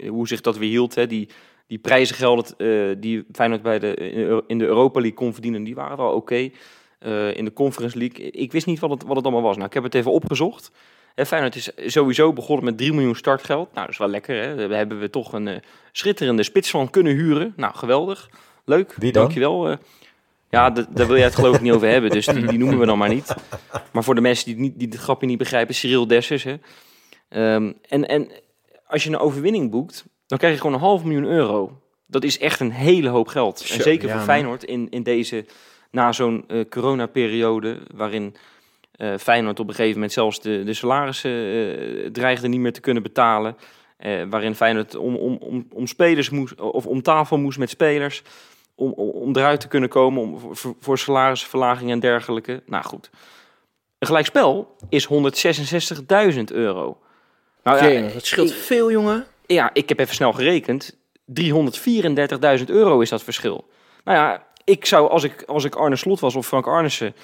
hoe 0.08 0.28
zich 0.28 0.42
dat 0.42 0.58
weer 0.58 0.70
hield. 0.70 0.96
Hè. 0.96 1.08
Die, 1.08 1.30
die 1.68 1.78
prijzengelden 1.78 2.46
eh, 2.58 2.96
die 3.02 3.26
Feyenoord 3.32 3.62
bij 3.62 3.80
de, 3.80 4.44
in 4.48 4.58
de 4.58 4.66
Europa 4.66 5.00
League 5.00 5.18
kon 5.18 5.34
verdienen, 5.34 5.64
die 5.64 5.76
waren 5.76 5.98
wel 5.98 6.12
oké. 6.12 6.50
Eh, 7.00 7.36
in 7.38 7.46
de 7.46 7.54
Conference 7.54 7.98
League. 7.98 8.32
Ik 8.32 8.52
wist 8.52 8.66
niet 8.66 8.80
wat 8.80 8.90
het, 8.90 9.04
wat 9.04 9.16
het 9.16 9.26
allemaal 9.26 9.44
was. 9.44 9.56
Nou, 9.56 9.68
ik 9.68 9.74
heb 9.74 9.84
het 9.84 9.96
even 9.96 10.12
opgezocht. 10.12 10.72
Hè, 11.16 11.26
Feyenoord 11.26 11.56
is 11.56 11.72
sowieso 11.86 12.34
begonnen 12.34 12.66
met 12.66 12.78
3 12.78 12.94
miljoen 12.94 13.16
startgeld. 13.16 13.68
Nou, 13.74 13.82
dat 13.86 13.90
is 13.90 13.98
wel 13.98 14.08
lekker. 14.08 14.42
Hè? 14.42 14.56
Daar 14.56 14.78
hebben 14.78 15.00
we 15.00 15.10
toch 15.10 15.34
een 15.34 15.48
eh, 15.48 15.60
schitterende 15.92 16.44
spits 16.44 16.70
van 16.70 16.90
kunnen 16.90 17.14
huren. 17.14 17.54
Nou, 17.56 17.76
geweldig. 17.76 18.30
Leuk. 18.66 18.96
Wie 18.98 19.12
dan? 19.12 19.22
Dankjewel. 19.22 19.70
eh. 19.70 19.78
ja, 20.50 20.70
daar 20.70 21.08
wil 21.08 21.16
jij 21.16 21.26
het 21.26 21.36
geloof 21.36 21.56
ik 21.56 21.62
niet 21.62 21.72
over 21.72 21.88
hebben. 21.88 22.10
Dus 22.10 22.26
die, 22.26 22.46
die 22.46 22.58
noemen 22.58 22.80
we 22.80 22.86
dan 22.86 22.98
maar 22.98 23.10
niet. 23.10 23.36
Maar 23.92 24.04
voor 24.04 24.16
de 24.16 24.22
mensen 24.22 24.46
die, 24.46 24.56
niet, 24.56 24.80
die 24.80 24.88
het 24.88 24.98
grapje 24.98 25.28
niet 25.28 25.38
begrijpen, 25.38 25.76
Cyril 25.76 26.08
Dessers. 26.08 26.44
Hè? 26.44 26.56
Ehm, 27.30 27.72
en, 27.90 28.08
en 28.08 28.32
als 28.88 29.04
je 29.04 29.10
een 29.10 29.18
overwinning 29.18 29.72
boekt, 29.72 30.06
dan 30.28 30.38
krijg 30.38 30.54
je 30.54 30.60
gewoon 30.60 30.76
een 30.76 30.82
half 30.82 31.04
miljoen 31.04 31.26
euro. 31.32 31.82
Dat 32.08 32.24
is 32.24 32.40
echt 32.40 32.60
een 32.60 32.72
hele 32.72 33.10
hoop 33.10 33.28
geld. 33.28 33.66
En 33.72 33.82
zeker 33.82 34.08
ja, 34.08 34.16
voor. 34.16 34.24
Feyenoord 34.24 34.64
in, 34.64 34.90
in 34.90 35.04
deze, 35.04 35.46
na 35.92 36.12
zo'n 36.12 36.44
eh 36.48 36.66
coronaperiode, 36.70 37.80
waarin 37.96 38.36
eh, 38.98 39.14
Feyenoord 39.20 39.60
op 39.60 39.68
een 39.68 39.74
gegeven 39.74 39.94
moment 39.94 40.12
zelfs 40.12 40.42
de, 40.42 40.64
de 40.64 40.74
salarissen 40.74 41.32
eh, 41.32 42.10
dreigde 42.12 42.48
niet 42.48 42.60
meer 42.60 42.74
te 42.74 42.82
kunnen 42.82 43.04
betalen. 43.04 43.58
Eh, 43.98 44.24
waarin 44.30 44.56
Feyenoord 44.56 44.96
om, 44.96 45.16
om, 45.16 45.38
om, 45.40 45.68
om 45.74 45.88
spelers 45.88 46.30
moest, 46.30 46.62
of 46.62 46.86
om 46.86 47.02
tafel 47.02 47.38
moest 47.38 47.58
met 47.58 47.70
spelers. 47.70 48.22
Om, 48.76 48.92
om, 48.92 49.10
om 49.10 49.36
eruit 49.36 49.60
te 49.60 49.68
kunnen 49.68 49.90
komen 49.90 50.22
om, 50.22 50.56
voor, 50.56 50.76
voor 50.80 50.98
salarisverlaging 50.98 51.92
en 51.92 52.00
dergelijke. 52.00 52.62
Nou 52.66 52.84
goed. 52.84 53.10
Een 54.00 54.08
gelijkspel 54.08 54.76
is 54.90 55.08
166.000 55.08 56.44
euro. 56.46 56.98
Nou 57.64 57.78
ja, 57.78 57.88
Jee, 57.88 58.14
dat 58.14 58.26
scheelt 58.26 58.50
ik- 58.50 58.56
veel, 58.56 58.92
jongen. 58.92 59.26
ja, 59.46 59.70
ik 59.74 59.90
heb 59.90 60.00
even 60.00 60.16
snel 60.16 60.34
gerekend. 60.34 60.98
334.000 61.26 62.66
euro 62.66 63.00
is 63.00 63.10
dat 63.10 63.24
verschil. 63.24 63.68
Nou 64.04 64.18
ja, 64.18 64.44
ik 64.64 64.86
zou, 64.86 65.10
als 65.10 65.24
ik, 65.24 65.44
als 65.48 65.64
ik 65.64 65.76
Arne 65.76 65.96
Slot 65.96 66.20
was 66.20 66.36
of 66.36 66.48
Frank 66.48 66.68
Arnissen, 66.68 67.16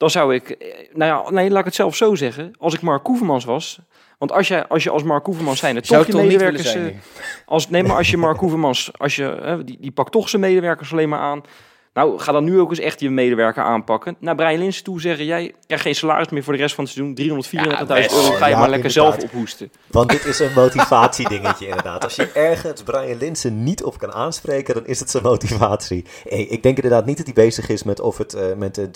dan 0.00 0.10
zou 0.10 0.34
ik, 0.34 0.50
eh, 0.50 0.68
nou 0.92 1.24
ja, 1.24 1.30
nee, 1.30 1.50
laat 1.50 1.58
ik 1.58 1.64
het 1.64 1.74
zelf 1.74 1.96
zo 1.96 2.14
zeggen. 2.14 2.52
Als 2.58 2.74
ik 2.74 2.80
Mark 2.80 3.02
Koevermans 3.02 3.44
was, 3.44 3.78
want 4.18 4.32
als, 4.32 4.48
jij, 4.48 4.66
als 4.66 4.82
je 4.82 4.90
als 4.90 5.02
Mark 5.02 5.22
Koevermans 5.22 5.58
zijn, 5.58 5.74
toch 5.74 5.86
je 5.86 5.94
ik 5.96 6.02
toch 6.02 6.06
niet 6.06 6.14
willen 6.14 6.52
medewerkers... 6.52 6.70
zijn? 6.70 6.86
eh, 6.88 6.98
als, 7.46 7.68
nee, 7.68 7.82
maar 7.82 7.96
als 7.96 8.10
je 8.10 8.16
Mark 8.26 8.36
Koevermans, 8.36 8.90
als 8.98 9.16
je, 9.16 9.60
die, 9.64 9.76
die 9.80 9.90
pakt 9.90 10.12
toch 10.12 10.28
zijn 10.28 10.42
medewerkers 10.42 10.92
alleen 10.92 11.08
maar 11.08 11.18
aan. 11.18 11.42
Nou, 11.92 12.18
ga 12.18 12.32
dan 12.32 12.44
nu 12.44 12.60
ook 12.60 12.70
eens 12.70 12.78
echt 12.78 13.00
je 13.00 13.10
medewerker 13.10 13.62
aanpakken. 13.62 14.16
Naar 14.18 14.34
Brian 14.34 14.58
Linsen 14.58 14.84
toe 14.84 15.00
zeggen, 15.00 15.24
jij 15.24 15.54
krijgt 15.66 15.84
geen 15.84 15.94
salaris 15.94 16.28
meer 16.28 16.42
voor 16.42 16.52
de 16.52 16.58
rest 16.58 16.74
van 16.74 16.84
het 16.84 16.92
seizoen. 16.92 17.42
334.000 17.42 17.50
Ja, 17.50 17.84
best. 17.84 18.12
euro 18.12 18.32
ga 18.32 18.46
je 18.46 18.52
Ja, 18.52 18.58
maar 18.58 18.68
lekker 18.68 18.90
zelf 18.90 19.22
ophoesten. 19.22 19.70
Want 19.86 20.10
dit 20.10 20.24
is 20.24 20.38
een 20.38 20.52
motivatiedingetje 20.62 21.66
inderdaad. 21.66 22.04
Als 22.04 22.16
je 22.16 22.32
ergens 22.32 22.82
Brian 22.82 23.18
Linsen 23.18 23.62
niet 23.62 23.84
op 23.84 23.98
kan 23.98 24.12
aanspreken, 24.12 24.74
dan 24.74 24.86
is 24.86 25.00
het 25.00 25.10
zijn 25.10 25.22
motivatie. 25.22 26.04
Hey, 26.28 26.42
ik 26.42 26.62
denk 26.62 26.76
inderdaad 26.76 27.06
niet 27.06 27.16
dat 27.16 27.26
hij 27.26 27.34
bezig 27.34 27.68
is 27.68 27.82
met 27.82 28.00
of 28.00 28.18
het 28.18 28.34
eh, 28.34 28.44
met 28.56 28.74
de 28.74 28.90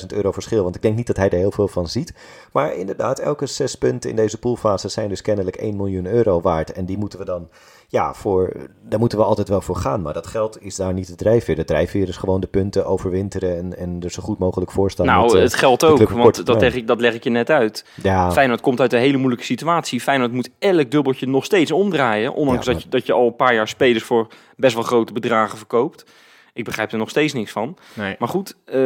334.000 0.00 0.06
euro 0.06 0.32
verschil. 0.32 0.62
Want 0.62 0.76
ik 0.76 0.82
denk 0.82 0.96
niet 0.96 1.06
dat 1.06 1.16
hij 1.16 1.30
er 1.30 1.38
heel 1.38 1.50
veel 1.50 1.68
van 1.68 1.88
ziet. 1.88 2.14
Maar 2.52 2.74
inderdaad, 2.74 3.18
elke 3.18 3.46
zes 3.46 3.74
punten 3.74 4.10
in 4.10 4.16
deze 4.16 4.38
poolfase 4.38 4.88
zijn 4.88 5.08
dus 5.08 5.22
kennelijk 5.22 5.56
1 5.56 5.76
miljoen 5.76 6.06
euro 6.06 6.40
waard. 6.40 6.72
En 6.72 6.84
die 6.84 6.98
moeten 6.98 7.18
we 7.18 7.24
dan, 7.24 7.48
ja, 7.90 8.14
voor, 8.14 8.52
daar 8.82 8.98
moeten 8.98 9.18
we 9.18 9.24
altijd 9.24 9.48
wel 9.48 9.60
voor 9.60 9.76
gaan. 9.76 10.02
Maar 10.02 10.12
dat 10.12 10.26
geld 10.26 10.62
is 10.62 10.76
daar 10.76 10.92
niet 10.92 11.06
de 11.06 11.14
drijfveer. 11.14 11.56
De 11.56 11.64
drijfveer 11.64 12.08
is 12.08 12.16
gewoon 12.16 12.40
de 12.40 12.46
punten 12.46 12.86
overwinteren 12.86 13.56
en, 13.56 13.76
en 13.76 14.00
er 14.02 14.10
zo 14.10 14.22
goed 14.22 14.38
mogelijk 14.38 14.70
voor 14.70 14.90
staan. 14.90 15.06
Nou, 15.06 15.24
met, 15.24 15.34
eh, 15.34 15.40
het 15.40 15.54
geldt 15.54 15.80
de 15.80 15.86
ook, 15.86 16.10
want 16.10 16.46
dat 16.46 16.60
leg, 16.60 16.74
ik, 16.74 16.86
dat 16.86 17.00
leg 17.00 17.14
ik 17.14 17.24
je 17.24 17.30
net 17.30 17.50
uit. 17.50 17.84
ja, 18.02 18.32
Feyenoord 18.32 18.60
komt 18.60 18.80
uit 18.80 18.92
een 18.92 18.98
hele 18.98 19.16
moeilijke 19.16 19.44
situatie. 19.44 20.00
Feyenoord 20.00 20.32
moet 20.32 20.50
elk 20.58 20.90
dubbeltje 20.90 21.26
nog 21.26 21.44
steeds 21.44 21.72
omdraaien. 21.72 22.34
Ondanks 22.34 22.66
Ja, 22.66 22.72
dat, 22.72 22.82
je, 22.82 22.88
dat 22.88 23.06
je 23.06 23.12
al 23.12 23.26
een 23.26 23.36
paar 23.36 23.54
jaar 23.54 23.68
spelers 23.68 24.04
voor 24.04 24.26
best 24.56 24.74
wel 24.74 24.82
grote 24.82 25.12
bedragen 25.12 25.58
verkoopt. 25.58 26.04
Ik 26.52 26.64
begrijp 26.64 26.92
er 26.92 26.98
nog 26.98 27.10
steeds 27.10 27.32
niks 27.32 27.52
van. 27.52 27.76
Nee. 27.94 28.16
Maar 28.18 28.28
goed, 28.28 28.56
eh, 28.64 28.80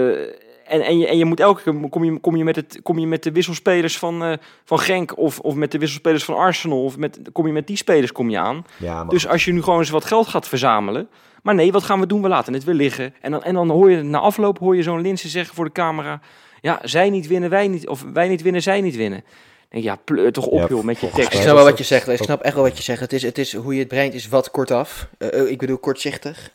en, 0.66 0.80
en, 0.80 0.98
je, 0.98 1.06
en 1.06 1.18
je 1.18 1.24
moet 1.24 1.40
elke 1.40 1.62
keer 1.62 1.88
kom 1.88 2.04
je, 2.04 2.20
kom 2.20 2.36
je, 2.36 2.44
met, 2.44 2.56
het, 2.56 2.80
kom 2.82 2.98
je 2.98 3.06
met 3.06 3.22
de 3.22 3.32
wisselspelers 3.32 3.98
van, 3.98 4.24
eh, 4.24 4.32
van 4.64 4.78
Genk 4.78 5.18
of, 5.18 5.38
of 5.38 5.54
met 5.54 5.70
de 5.70 5.78
wisselspelers 5.78 6.24
van 6.24 6.36
Arsenal. 6.36 6.84
Of 6.84 6.96
met, 6.96 7.20
kom 7.32 7.46
je 7.46 7.52
met 7.52 7.66
die 7.66 7.76
spelers 7.76 8.12
kom 8.12 8.30
je 8.30 8.38
aan. 8.38 8.64
ja, 8.76 9.04
Dus 9.04 9.28
als 9.28 9.44
je 9.44 9.52
nu 9.52 9.62
gewoon 9.62 9.78
eens 9.78 9.90
wat 9.90 10.04
geld 10.04 10.26
gaat 10.26 10.48
verzamelen. 10.48 11.08
Maar 11.42 11.54
nee, 11.54 11.72
wat 11.72 11.82
gaan 11.82 12.00
we 12.00 12.06
doen? 12.06 12.22
We 12.22 12.28
laten 12.28 12.52
het 12.52 12.64
weer 12.64 12.74
liggen. 12.74 13.14
En 13.20 13.30
dan, 13.30 13.42
en 13.42 13.54
dan 13.54 13.70
hoor 13.70 13.90
je 13.90 14.02
na 14.02 14.18
afloop 14.18 14.58
hoor 14.58 14.76
je 14.76 14.82
zo'n 14.82 15.00
Linse 15.00 15.28
zeggen 15.28 15.54
voor 15.54 15.64
de 15.64 15.72
camera. 15.72 16.20
Ja, 16.60 16.78
zij 16.82 17.10
niet 17.10 17.26
winnen, 17.26 17.50
wij 17.50 17.68
niet. 17.68 17.88
Of 17.88 18.04
wij 18.12 18.28
niet 18.28 18.42
winnen, 18.42 18.62
zij 18.62 18.80
niet 18.80 18.96
winnen. 18.96 19.24
Ik, 19.70 19.82
ja, 19.82 19.96
pleur 19.96 20.32
toch 20.32 20.46
op 20.46 20.58
Ja, 20.58 20.66
joh 20.68 20.84
met 20.84 21.00
je 21.00 21.10
tekst. 21.10 21.32
Ik 21.32 21.40
snap 21.40 21.54
wel 21.54 21.64
wat 21.64 21.78
je 21.78 21.84
zegt. 21.84 22.08
Ik 22.08 22.22
snap 22.22 22.40
echt 22.40 22.54
wel 22.54 22.64
wat 22.64 22.76
je 22.76 22.82
zegt. 22.82 23.00
Het 23.00 23.12
is, 23.12 23.22
het 23.22 23.38
is 23.38 23.54
hoe 23.54 23.72
je 23.72 23.78
het 23.78 23.88
brengt 23.88 24.14
is 24.14 24.28
wat 24.28 24.50
kortaf. 24.50 25.08
Eh, 25.18 25.50
ik 25.50 25.58
bedoel 25.58 25.78
kortzichtig. 25.78 26.50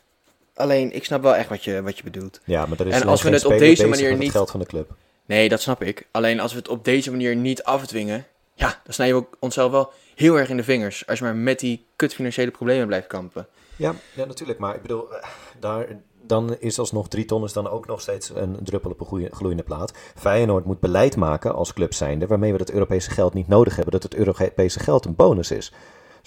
Alleen, 0.58 0.92
ik 0.96 1.06
snap 1.06 1.22
wel 1.22 1.36
echt 1.36 1.50
wat 1.50 1.64
je, 1.64 1.82
wat 1.82 1.98
je 1.98 2.04
bedoelt. 2.04 2.40
Ja, 2.44 2.66
maar 2.66 2.80
er 2.80 2.88
is 2.88 2.94
En 3.02 3.08
als 3.08 3.22
we 3.22 3.30
het 3.30 3.46
op 3.46 3.58
deze 3.58 3.88
manier 3.88 4.10
het 4.10 4.20
niet- 4.20 4.32
geld 4.32 4.52
van 4.52 4.60
de 4.60 4.66
club. 4.66 4.92
Nee, 5.26 5.50
dat 5.50 5.62
snap 5.62 5.84
ik. 5.84 6.08
Alleen 6.12 6.40
als 6.40 6.52
we 6.52 6.58
het 6.58 6.68
op 6.68 6.86
deze 6.86 7.12
manier 7.12 7.36
niet 7.36 7.64
afdwingen, 7.64 8.26
ja, 8.54 8.80
dan 8.84 8.94
snijden 8.94 9.18
we 9.18 9.24
ook 9.26 9.38
onszelf 9.40 9.72
wel 9.72 9.92
heel 10.16 10.36
erg 10.40 10.50
in 10.50 10.58
de 10.58 10.64
vingers. 10.64 11.08
Als 11.08 11.20
je 11.20 11.26
maar 11.26 11.36
met 11.36 11.60
die 11.60 11.86
kut 11.96 12.14
financiële 12.14 12.52
problemen 12.52 12.88
blijft 12.88 13.08
kampen. 13.08 13.48
Ja, 13.76 13.94
ja, 14.14 14.26
natuurlijk. 14.26 14.60
Maar 14.60 14.76
ik 14.76 14.82
bedoel, 14.82 15.14
eh, 15.14 15.24
daar, 15.60 15.88
dan 16.22 16.56
is 16.60 16.80
alsnog 16.80 17.08
drie 17.08 17.26
ton 17.26 17.44
is 17.44 17.54
dan 17.54 17.70
ook 17.70 17.88
nog 17.88 18.02
steeds 18.02 18.32
een 18.36 18.58
druppel 18.64 18.92
op 18.92 19.00
een 19.00 19.06
goeie- 19.06 19.30
gloeiende 19.32 19.64
plaat. 19.64 19.92
Feyenoord 20.16 20.66
moet 20.66 20.80
beleid 20.80 21.16
maken 21.16 21.56
als 21.56 21.74
club 21.74 21.94
zijnde, 21.94 22.28
waarmee 22.28 22.52
we 22.52 22.58
dat 22.58 22.72
Europese 22.72 23.10
geld 23.12 23.34
niet 23.34 23.48
nodig 23.48 23.76
hebben. 23.76 23.94
Dat 23.94 24.04
het 24.04 24.16
Europese 24.16 24.80
geld 24.80 25.06
een 25.06 25.16
bonus 25.16 25.52
is. 25.52 25.72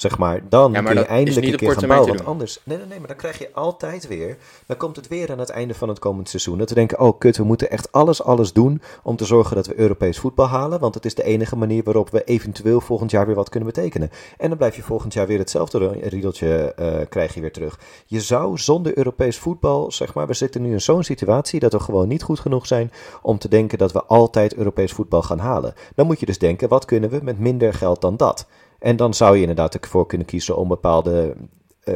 Zeg 0.01 0.19
maar, 0.19 0.41
dan 0.49 0.73
Ja, 0.73 0.81
maar 0.81 0.93
kun 0.93 1.01
je 1.01 1.09
eindelijk 1.09 1.47
een 1.47 1.57
keer 1.57 1.73
gaan 1.73 1.89
bouwen. 1.89 2.09
Want 2.09 2.25
anders, 2.25 2.61
nee, 2.65 2.77
nee, 2.77 2.87
nee, 2.87 2.99
maar 2.99 3.09
dan 3.09 3.17
krijg 3.17 3.39
je 3.39 3.51
altijd 3.53 4.07
weer, 4.09 4.37
dan 4.67 4.77
komt 4.77 4.97
het 4.97 5.09
weer 5.09 5.31
aan 5.31 5.39
het 5.39 5.49
einde 5.49 5.75
van 5.75 5.89
het 5.89 5.99
komend 5.99 6.29
seizoen. 6.29 6.59
Dat 6.59 6.69
we 6.69 6.75
denken, 6.75 7.01
oh 7.01 7.19
kut, 7.19 7.37
we 7.37 7.45
moeten 7.45 7.71
echt 7.71 7.93
alles, 7.93 8.23
alles 8.23 8.53
doen 8.53 8.83
om 9.03 9.17
te 9.17 9.25
zorgen 9.25 9.57
dat 9.57 9.67
we 9.67 9.79
Europees 9.79 10.19
voetbal 10.19 10.47
halen. 10.47 10.81
Want 10.81 10.95
het 10.95 11.05
is 11.05 11.15
de 11.15 11.23
enige 11.23 11.57
manier 11.57 11.83
waarop 11.83 12.11
we 12.11 12.25
eventueel 12.25 12.81
volgend 12.81 13.11
jaar 13.11 13.27
weer 13.27 13.35
wat 13.35 13.49
kunnen 13.49 13.69
betekenen. 13.69 14.11
En 14.39 14.49
dan 14.49 14.59
blijf 14.59 14.77
je 14.77 14.83
volgend 14.83 15.13
jaar 15.13 15.27
weer 15.27 15.39
hetzelfde 15.39 15.89
riedeltje 16.03 16.73
eh 16.77 17.09
krijg 17.09 17.35
je 17.35 17.41
weer 17.41 17.53
terug. 17.53 17.79
Je 18.07 18.21
zou 18.21 18.59
zonder 18.59 18.99
Europees 18.99 19.39
voetbal, 19.39 19.93
zeg 19.93 20.15
maar, 20.15 20.27
we 20.27 20.35
zitten 20.35 20.63
nu 20.63 20.73
in 20.73 20.81
zo'n 20.81 21.03
situatie 21.03 21.61
dat 21.61 21.73
we 21.73 21.81
gewoon 21.81 22.09
niet 22.09 22.23
goed 22.23 22.41
genoeg 22.41 22.67
zijn 22.67 22.93
om 23.23 23.39
te 23.39 23.49
denken 23.49 23.79
dat 23.79 23.93
we 23.93 24.05
altijd 24.05 24.55
Europees 24.55 24.93
voetbal 24.93 25.23
gaan 25.23 25.39
halen. 25.39 25.75
Dan 25.95 26.07
moet 26.07 26.21
je 26.21 26.27
dus 26.27 26.39
denken, 26.39 26.69
wat 26.69 26.85
kunnen 26.85 27.11
we 27.11 27.21
met 27.23 27.39
minder 27.39 27.75
geld 27.75 28.01
dan 28.01 28.17
dat? 28.17 28.47
En 28.81 28.97
dan 28.97 29.15
zou 29.15 29.35
je 29.35 29.41
inderdaad 29.41 29.75
ervoor 29.75 30.07
kunnen 30.07 30.27
kiezen 30.27 30.57
om 30.57 30.69
bepaalde 30.69 31.37
eh, 31.81 31.95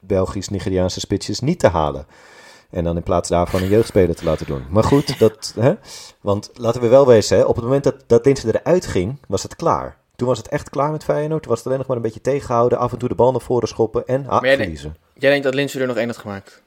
Belgisch-Nigeriaanse 0.00 1.00
spitsjes 1.00 1.40
niet 1.40 1.58
te 1.58 1.68
halen. 1.68 2.06
En 2.70 2.84
dan 2.84 2.96
in 2.96 3.02
plaats 3.02 3.28
daarvan 3.28 3.62
een 3.62 3.68
jeugdspeler 3.68 4.14
te 4.14 4.24
laten 4.24 4.46
doen. 4.46 4.64
Maar 4.70 4.84
goed, 4.84 5.18
dat, 5.18 5.54
hè? 5.60 5.74
want 6.20 6.50
laten 6.54 6.80
we 6.80 6.88
wel 6.88 7.06
wezen, 7.06 7.36
hè? 7.36 7.44
op 7.44 7.54
het 7.54 7.64
moment 7.64 7.84
dat, 7.84 8.04
dat 8.06 8.24
Linse 8.24 8.60
eruit 8.60 8.86
ging, 8.86 9.18
was 9.28 9.42
het 9.42 9.56
klaar. 9.56 9.96
Toen 10.16 10.28
was 10.28 10.38
het 10.38 10.48
echt 10.48 10.70
klaar 10.70 10.90
met 10.90 11.04
Feyenoord. 11.04 11.42
Toen 11.42 11.50
was 11.50 11.58
het 11.58 11.66
alleen 11.66 11.78
nog 11.78 11.88
maar 11.88 11.96
een 11.96 12.02
beetje 12.02 12.20
tegenhouden. 12.20 12.78
Af 12.78 12.92
en 12.92 12.98
toe 12.98 13.08
de 13.08 13.14
bal 13.14 13.30
naar 13.30 13.40
voren 13.40 13.68
schoppen 13.68 14.06
en 14.06 14.22
Maar 14.22 14.44
jij 14.44 14.56
verliezen. 14.56 14.96
Jij 15.14 15.30
denkt 15.30 15.44
dat 15.44 15.54
Linse 15.54 15.80
er 15.80 15.86
nog 15.86 15.96
één 15.96 16.06
had 16.06 16.16
gemaakt? 16.16 16.62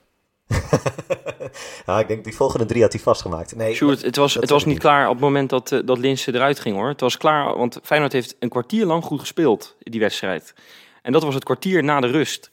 ja, 1.85 1.99
ik 1.99 2.07
denk 2.07 2.23
die 2.23 2.35
volgende 2.35 2.65
drie 2.65 2.81
had 2.81 2.93
hij 2.93 3.01
vastgemaakt. 3.01 3.55
Nee, 3.55 3.73
Sjoerd, 3.73 4.01
het 4.01 4.15
was, 4.15 4.33
het 4.33 4.49
was 4.49 4.65
niet 4.65 4.79
klaar 4.79 5.05
op 5.05 5.13
het 5.13 5.21
moment 5.21 5.49
dat, 5.49 5.71
eh, 5.71 5.79
dat 5.85 5.97
Linse 5.97 6.33
eruit 6.33 6.59
ging 6.59 6.75
hoor. 6.75 6.87
Het 6.87 7.01
was 7.01 7.17
klaar, 7.17 7.57
want 7.57 7.79
Feyenoord 7.83 8.13
heeft 8.13 8.35
een 8.39 8.49
kwartier 8.49 8.85
lang 8.85 9.03
goed 9.03 9.19
gespeeld, 9.19 9.75
die 9.79 9.99
wedstrijd. 9.99 10.53
En 11.01 11.11
dat 11.11 11.23
was 11.23 11.33
het 11.33 11.43
kwartier 11.43 11.83
na 11.83 11.99
de 11.99 12.07
rust. 12.07 12.51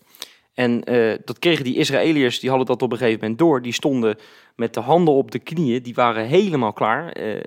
En 0.55 0.85
eh, 0.85 1.19
dat 1.25 1.39
kregen 1.39 1.65
die 1.65 1.77
Israëliërs, 1.77 2.41
die 2.41 2.49
hadden 2.49 2.67
dat 2.67 2.83
op 2.83 2.93
een 2.93 2.99
gegeven 2.99 3.21
moment 3.21 3.39
door. 3.39 3.63
Die 3.63 3.73
stonden 3.73 4.19
met 4.55 4.75
de 4.75 4.81
handen 4.81 5.15
op 5.15 5.31
de 5.31 5.39
knieën, 5.39 5.83
die 5.83 5.95
waren 5.95 6.27
helemaal 6.27 6.73
klaar. 6.73 7.13
Eh, 7.13 7.41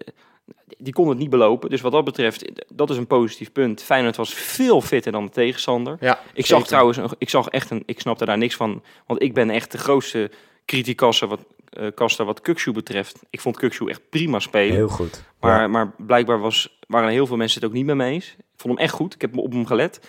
die 0.78 0.94
konden 0.94 1.14
het 1.14 1.22
niet 1.22 1.30
belopen. 1.32 1.70
Dus 1.70 1.82
wat 1.82 1.92
dat 1.92 2.04
betreft, 2.06 2.52
dat 2.74 2.90
is 2.90 2.98
een 2.98 3.08
positief 3.08 3.52
punt. 3.52 3.82
Feyenoord 3.84 4.16
was 4.16 4.34
veel 4.34 4.82
fitter 4.82 5.12
dan 5.12 5.26
de 5.26 5.32
tegenstander. 5.32 5.98
Ja, 6.00 6.14
Ik 6.14 6.26
zeker. 6.28 6.46
zag 6.46 6.68
trouwens, 6.68 6.98
een- 6.98 7.10
ik 7.18 7.30
zag 7.30 7.48
echt 7.48 7.70
een, 7.70 7.84
ik 7.86 8.00
snapte 8.00 8.26
daar 8.26 8.38
niks 8.38 8.56
van, 8.56 8.84
want 9.08 9.22
ik 9.22 9.34
ben 9.34 9.50
echt 9.50 9.72
de 9.72 9.78
grootste 9.78 10.32
criticaster 10.66 11.28
wat, 11.28 11.40
kaster 11.96 12.26
wat 12.26 12.42
Kukshu 12.42 12.72
betreft. 12.72 13.20
Ik 13.30 13.40
vond 13.42 13.58
Kukshu 13.58 13.88
echt 13.90 14.02
prima 14.10 14.40
spelen, 14.40 14.76
Heel 14.76 14.88
goed. 14.88 15.24
maar, 15.40 15.62
Ja. 15.62 15.68
maar 15.68 15.94
blijkbaar 15.98 16.40
was, 16.40 16.80
waren 16.88 17.10
heel 17.10 17.28
veel 17.28 17.38
mensen 17.38 17.60
het 17.62 17.70
ook 17.70 17.76
niet 17.76 17.86
met 17.86 17.96
me 17.96 18.06
eens. 18.06 18.36
Ik 18.38 18.66
vond 18.66 18.74
hem 18.74 18.84
echt 18.84 18.94
goed, 18.94 19.14
ik 19.16 19.22
heb 19.22 19.38
op 19.38 19.52
hem 19.52 19.66
gelet. 19.66 20.00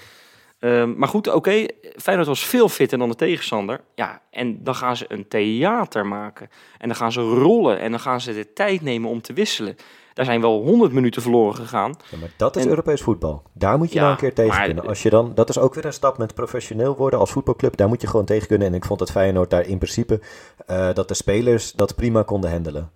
Ehm, 0.59 0.93
maar 0.99 1.09
goed, 1.09 1.29
oké, 1.35 1.67
Feyenoord 1.97 2.29
was 2.29 2.45
veel 2.45 2.69
fitter 2.69 2.99
dan 2.99 3.09
de 3.09 3.15
tegenstander. 3.15 3.81
Ja, 3.95 4.23
en 4.31 4.65
dan 4.65 4.75
gaan 4.75 4.97
ze 4.97 5.05
een 5.09 5.29
theater 5.29 6.07
maken. 6.07 6.49
En 6.79 6.89
dan 6.89 6.97
gaan 6.97 7.13
ze 7.13 7.21
rollen 7.21 7.79
en 7.81 7.91
dan 7.91 8.01
gaan 8.01 8.21
ze 8.21 8.35
de 8.35 8.53
tijd 8.53 8.81
nemen 8.83 9.11
om 9.11 9.21
te 9.21 9.33
wisselen. 9.33 9.77
Daar 10.15 10.25
zijn 10.25 10.41
wel 10.41 10.63
100 10.63 10.93
minuten 10.93 11.23
verloren 11.23 11.55
gegaan. 11.55 11.95
Ja, 12.11 12.17
maar 12.19 12.31
dat 12.37 12.57
is 12.57 12.63
En- 12.65 12.69
Europees 12.69 13.01
voetbal. 13.03 13.43
Daar 13.53 13.79
moet 13.79 13.89
je 13.89 13.95
Ja, 13.95 14.01
nou 14.01 14.13
een 14.13 14.19
keer 14.19 14.35
tegen 14.35 14.57
maar- 14.57 14.65
kunnen. 14.67 14.87
Als 14.87 15.03
je 15.03 15.11
dan, 15.11 15.33
dat 15.35 15.49
is 15.49 15.59
ook 15.59 15.75
weer 15.75 15.85
een 15.85 15.93
stap 15.93 16.19
met 16.19 16.35
professioneel 16.35 16.97
worden 16.97 17.19
als 17.19 17.31
voetbalclub. 17.31 17.77
Daar 17.77 17.89
moet 17.89 18.01
je 18.01 18.07
gewoon 18.07 18.25
tegen 18.27 18.49
kunnen. 18.49 18.67
En 18.69 18.75
ik 18.75 18.85
vond 18.85 18.99
dat 18.99 19.11
Feyenoord 19.11 19.51
daar 19.51 19.67
in 19.67 19.79
principe, 19.79 20.21
eh, 20.67 20.89
dat 20.95 21.09
de 21.09 21.15
spelers 21.15 21.73
dat 21.73 21.95
prima 21.97 22.23
konden 22.23 22.51
handelen. 22.51 22.91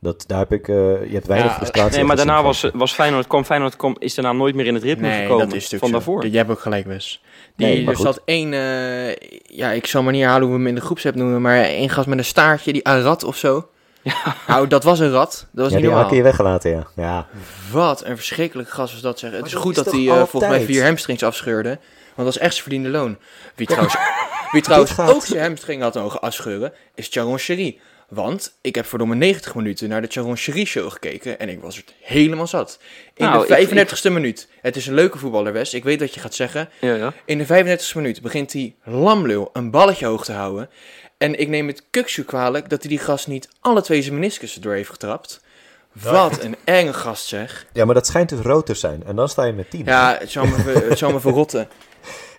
Dat, 0.00 0.24
daar 0.26 0.38
heb 0.38 0.52
ik, 0.52 0.68
eh, 0.68 0.74
je 1.06 1.12
hebt 1.12 1.26
weinig 1.26 1.50
Ja, 1.50 1.56
frustratie. 1.56 1.96
Nee, 1.96 2.04
maar 2.04 2.16
daarna 2.16 2.42
was, 2.42 2.70
was 2.74 2.92
Feyenoord, 2.92 3.26
kwam 3.26 3.44
Feyenoord 3.44 3.76
kwam, 3.76 3.96
is 3.98 4.14
daarna 4.14 4.32
nooit 4.32 4.54
meer 4.54 4.66
in 4.66 4.74
het 4.74 4.82
ritme 4.82 5.08
Nee, 5.08 5.20
gekomen 5.22 5.38
dat 5.46 5.54
is 5.56 5.62
natuurlijk 5.70 5.80
van 5.80 5.88
zo. 5.88 5.94
daarvoor. 6.12 6.26
Jij 6.26 6.38
hebt 6.38 6.50
ook 6.50 6.60
gelijk, 6.60 6.86
Wes. 6.86 7.22
Die, 7.56 7.66
Nee, 7.66 7.86
er 7.86 7.96
goed. 7.96 8.04
zat 8.04 8.20
één, 8.24 8.52
eh, 8.52 9.16
ja, 9.42 9.70
ik 9.70 9.86
zal 9.86 10.02
maar 10.02 10.12
niet 10.12 10.22
herhalen 10.22 10.42
hoe 10.46 10.52
we 10.56 10.58
hem 10.62 10.68
in 10.68 10.74
de 10.74 10.80
groepsapp 10.80 11.14
noemen, 11.14 11.42
maar 11.42 11.56
één 11.62 11.88
gast 11.90 12.06
met 12.06 12.18
een 12.18 12.24
staartje, 12.24 12.72
die 12.72 12.86
Arad 12.86 13.24
of 13.24 13.36
zo. 13.36 13.66
Ja. 14.04 14.36
Nou, 14.46 14.66
dat 14.68 14.84
was 14.84 14.98
een 14.98 15.10
rat. 15.10 15.30
Dat 15.30 15.40
was 15.52 15.66
Ja, 15.68 15.70
niet 15.70 15.72
die 15.76 15.84
normaal. 15.84 16.02
had 16.08 16.12
je 16.16 16.22
weggelaten, 16.22 16.70
ja. 16.70 16.86
ja. 16.96 17.26
Wat 17.72 18.04
een 18.04 18.16
verschrikkelijke 18.16 18.72
gast 18.72 18.92
was 18.92 19.02
dat, 19.02 19.18
zeg. 19.18 19.32
Het 19.32 19.46
is 19.46 19.54
goed 19.54 19.76
is 19.76 19.82
dat 19.84 19.92
hij 19.92 20.08
eh, 20.08 20.14
volgens 20.16 20.52
mij 20.52 20.64
vier 20.64 20.84
hamstrings 20.84 21.22
afscheurde. 21.22 21.68
Want 21.68 22.16
dat 22.16 22.24
was 22.26 22.38
echt 22.38 22.52
zijn 22.52 22.62
verdiende 22.62 22.88
loon. 22.88 23.18
Wie 23.54 23.66
trouwens, 23.66 23.94
wie 24.52 24.62
trouwens 24.62 24.90
gaat- 24.90 25.10
ook 25.14 25.24
zijn 25.24 25.42
hamstring 25.42 25.82
had 25.82 25.94
mogen 25.94 26.20
afscheuren, 26.20 26.72
is 26.94 27.08
Charon 27.10 27.38
Cherie. 27.38 27.80
Want 28.08 28.56
ik 28.60 28.74
heb 28.74 28.86
verdomme 28.86 29.14
90 29.14 29.54
minuten 29.54 29.88
naar 29.88 30.00
de 30.02 30.06
Charon 30.10 30.36
Cherie 30.36 30.66
show 30.66 30.90
gekeken 30.92 31.38
en 31.38 31.48
ik 31.48 31.60
was 31.60 31.76
het 31.76 31.94
helemaal 32.00 32.46
zat. 32.46 32.78
In 33.14 33.24
Nou, 33.24 33.46
de 33.46 33.58
ik- 33.60 33.88
35ste 33.88 34.12
minuut. 34.12 34.48
Het 34.60 34.76
is 34.76 34.86
een 34.86 34.94
leuke 34.94 35.18
voetballer, 35.18 35.52
Wes. 35.52 35.74
Ik 35.74 35.84
weet 35.84 36.00
wat 36.00 36.14
je 36.14 36.20
gaat 36.20 36.34
zeggen. 36.34 36.68
Ja, 36.80 36.94
ja. 36.94 37.12
In 37.24 37.38
de 37.38 37.46
35e 37.78 37.94
minuut 37.94 38.22
begint 38.22 38.52
hij 38.52 38.74
lamlul 38.84 39.50
een 39.52 39.70
balletje 39.70 40.06
hoog 40.06 40.24
te 40.24 40.32
houden. 40.32 40.68
En 41.18 41.40
ik 41.40 41.48
neem 41.48 41.66
het 41.66 41.82
Kukshu 41.90 42.24
kwalijk 42.24 42.68
dat 42.68 42.80
hij 42.80 42.88
die 42.88 42.98
gast 42.98 43.26
niet 43.26 43.48
alle 43.60 43.82
twee 43.82 44.02
zijn 44.02 44.14
meniscussen 44.14 44.62
door 44.62 44.72
heeft 44.74 44.90
getrapt. 44.90 45.40
Wat 45.92 46.42
een 46.42 46.56
enge 46.64 46.92
gast 46.92 47.26
zeg. 47.26 47.66
ja, 47.72 47.84
maar 47.84 47.94
dat 47.94 48.06
schijnt 48.06 48.28
dus 48.28 48.40
rood 48.40 48.66
te 48.66 48.74
zijn. 48.74 49.02
En 49.06 49.16
dan 49.16 49.28
sta 49.28 49.44
je 49.44 49.52
met 49.52 49.70
10. 49.70 49.84
Ja, 49.84 50.16
het 50.18 50.30
zou 50.30 50.48
me, 50.48 50.54
ver- 50.56 50.88
het 50.88 50.98
zou 50.98 51.12
me 51.12 51.20
verrotten. 51.20 51.68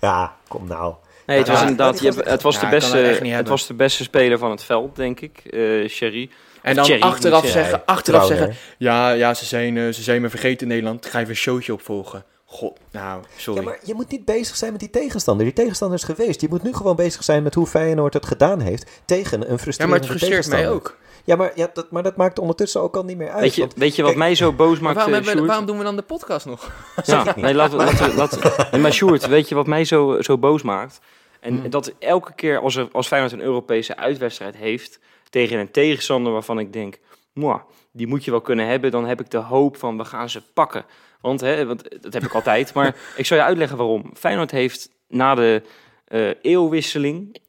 Ja, 0.01 0.36
kom 0.48 0.67
nou. 0.67 0.94
Nee, 1.25 1.38
het 1.38 1.48
was 1.48 1.62
inderdaad, 1.62 2.00
je 2.00 2.12
het 2.24 2.41
was, 2.41 2.55
Ja, 2.55 2.62
de 2.62 2.67
beste, 2.70 2.98
het 2.98 3.48
was 3.48 3.67
de 3.67 3.74
beste 3.74 4.03
speler 4.03 4.38
van 4.38 4.51
het 4.51 4.63
veld, 4.63 4.96
denk 4.96 5.20
ik, 5.20 5.38
eh 5.38 5.89
Sherry. 5.89 6.29
En 6.62 6.75
dan 6.75 7.00
achteraf 7.01 7.41
je 7.41 7.48
zeggen, 7.48 7.70
zeggen. 7.72 7.86
achteraf 7.86 8.25
zeggen, 8.27 8.55
ja, 8.77 9.12
ja 9.12 9.34
ze, 9.34 9.46
zijn, 9.46 9.77
eh, 9.77 9.84
ze 9.94 10.01
zijn 10.03 10.22
me 10.22 10.29
vergeten 10.29 10.62
in 10.62 10.67
Nederland. 10.67 11.05
Ik 11.05 11.12
ga 11.12 11.17
even 11.20 11.29
een 11.29 11.36
showtje 11.36 11.74
opvolgen. 11.74 12.24
God, 12.48 12.78
nou, 12.92 13.22
sorry. 13.38 13.60
Ja, 13.62 13.66
maar 13.66 13.80
je 13.84 13.94
moet 13.94 14.10
niet 14.12 14.25
bezig 14.25 14.56
zijn 14.56 14.72
met 14.72 14.80
die 14.80 14.90
tegenstander. 14.90 15.46
Die 15.46 15.54
tegenstander 15.56 15.98
is 15.98 16.04
geweest. 16.04 16.42
Je 16.42 16.48
moet 16.50 16.64
nu 16.64 16.74
gewoon 16.74 16.96
bezig 16.96 17.24
zijn 17.24 17.44
met 17.44 17.54
hoe 17.54 17.68
Feyenoord 17.68 18.14
het 18.14 18.25
gedaan 18.25 18.60
heeft 18.60 19.02
tegen 19.06 19.42
een 19.42 19.52
Ja, 19.52 19.58
frustrerende 19.58 20.00
maar 20.00 20.10
het 20.10 20.20
frustreert 20.20 20.48
mij 20.48 20.58
tegenstander. 20.60 20.92
ook. 20.92 20.98
Ja, 21.24 21.36
maar, 21.36 21.52
ja, 21.56 21.70
dat, 21.74 21.92
maar 21.92 22.04
dat 22.04 22.16
maakt 22.18 22.40
ondertussen 22.40 22.82
ook 22.82 22.96
al 22.96 23.04
niet 23.04 23.18
meer 23.18 23.30
uit. 23.30 23.42
Weet 23.42 23.56
je, 23.56 23.62
want- 23.62 23.74
weet 23.74 23.96
je 23.96 24.02
wat 24.02 24.12
kijk, 24.12 24.24
mij 24.24 24.36
zo 24.36 24.52
boos 24.54 24.80
maakt, 24.80 24.96
waarom, 24.96 25.14
eh, 25.14 25.20
hebben 25.20 25.24
we- 25.24 25.32
Sjoerd? 25.38 25.48
waarom 25.48 25.66
doen 25.66 25.78
we 25.78 25.84
dan 25.84 25.96
de 25.96 26.02
podcast 26.02 26.46
nog? 26.46 26.72
Ja, 27.06 27.34
nee, 27.36 27.54
laten 27.54 27.78
we, 27.78 28.68
nee, 28.72 28.82
maar 28.82 28.92
Sjoerd, 28.94 29.28
weet 29.28 29.50
je 29.50 29.56
wat 29.56 29.68
mij 29.68 29.86
zo, 29.86 30.22
zo 30.22 30.38
boos 30.38 30.62
maakt? 30.62 31.00
En 31.40 31.60
Hmm. 31.60 31.70
dat 31.70 31.94
elke 32.00 32.34
keer 32.36 32.60
als, 32.60 32.75
er, 32.75 32.88
als 32.92 33.08
Feyenoord 33.08 33.34
een 33.34 33.42
Europese 33.42 33.98
uitwedstrijd 33.98 34.56
heeft 34.56 35.00
tegen 35.30 35.60
een 35.60 35.72
tegenstander 35.72 36.32
waarvan 36.34 36.60
ik 36.60 36.74
denk, 36.74 36.98
"Mwah, 37.34 37.60
die 37.92 38.08
moet 38.08 38.25
je 38.25 38.32
wel 38.32 38.42
kunnen 38.42 38.68
hebben, 38.68 38.92
dan 38.92 39.06
heb 39.06 39.20
ik 39.20 39.30
de 39.32 39.38
hoop 39.38 39.78
van 39.78 39.98
we 39.98 40.06
gaan 40.06 40.30
ze 40.30 40.42
pakken. 40.54 40.86
Want, 41.25 41.41
hè, 41.41 41.65
want 41.65 42.01
dat 42.01 42.13
heb 42.13 42.24
ik 42.24 42.34
altijd, 42.34 42.74
maar 42.74 42.96
ik 43.15 43.25
zal 43.25 43.38
je 43.38 43.44
uitleggen 43.44 43.77
waarom. 43.77 44.12
Feyenoord 44.13 44.51
heeft 44.51 44.89
na 45.08 45.36
de 45.36 45.62
eh, 46.08 46.29
eeuwwisseling 46.41 47.39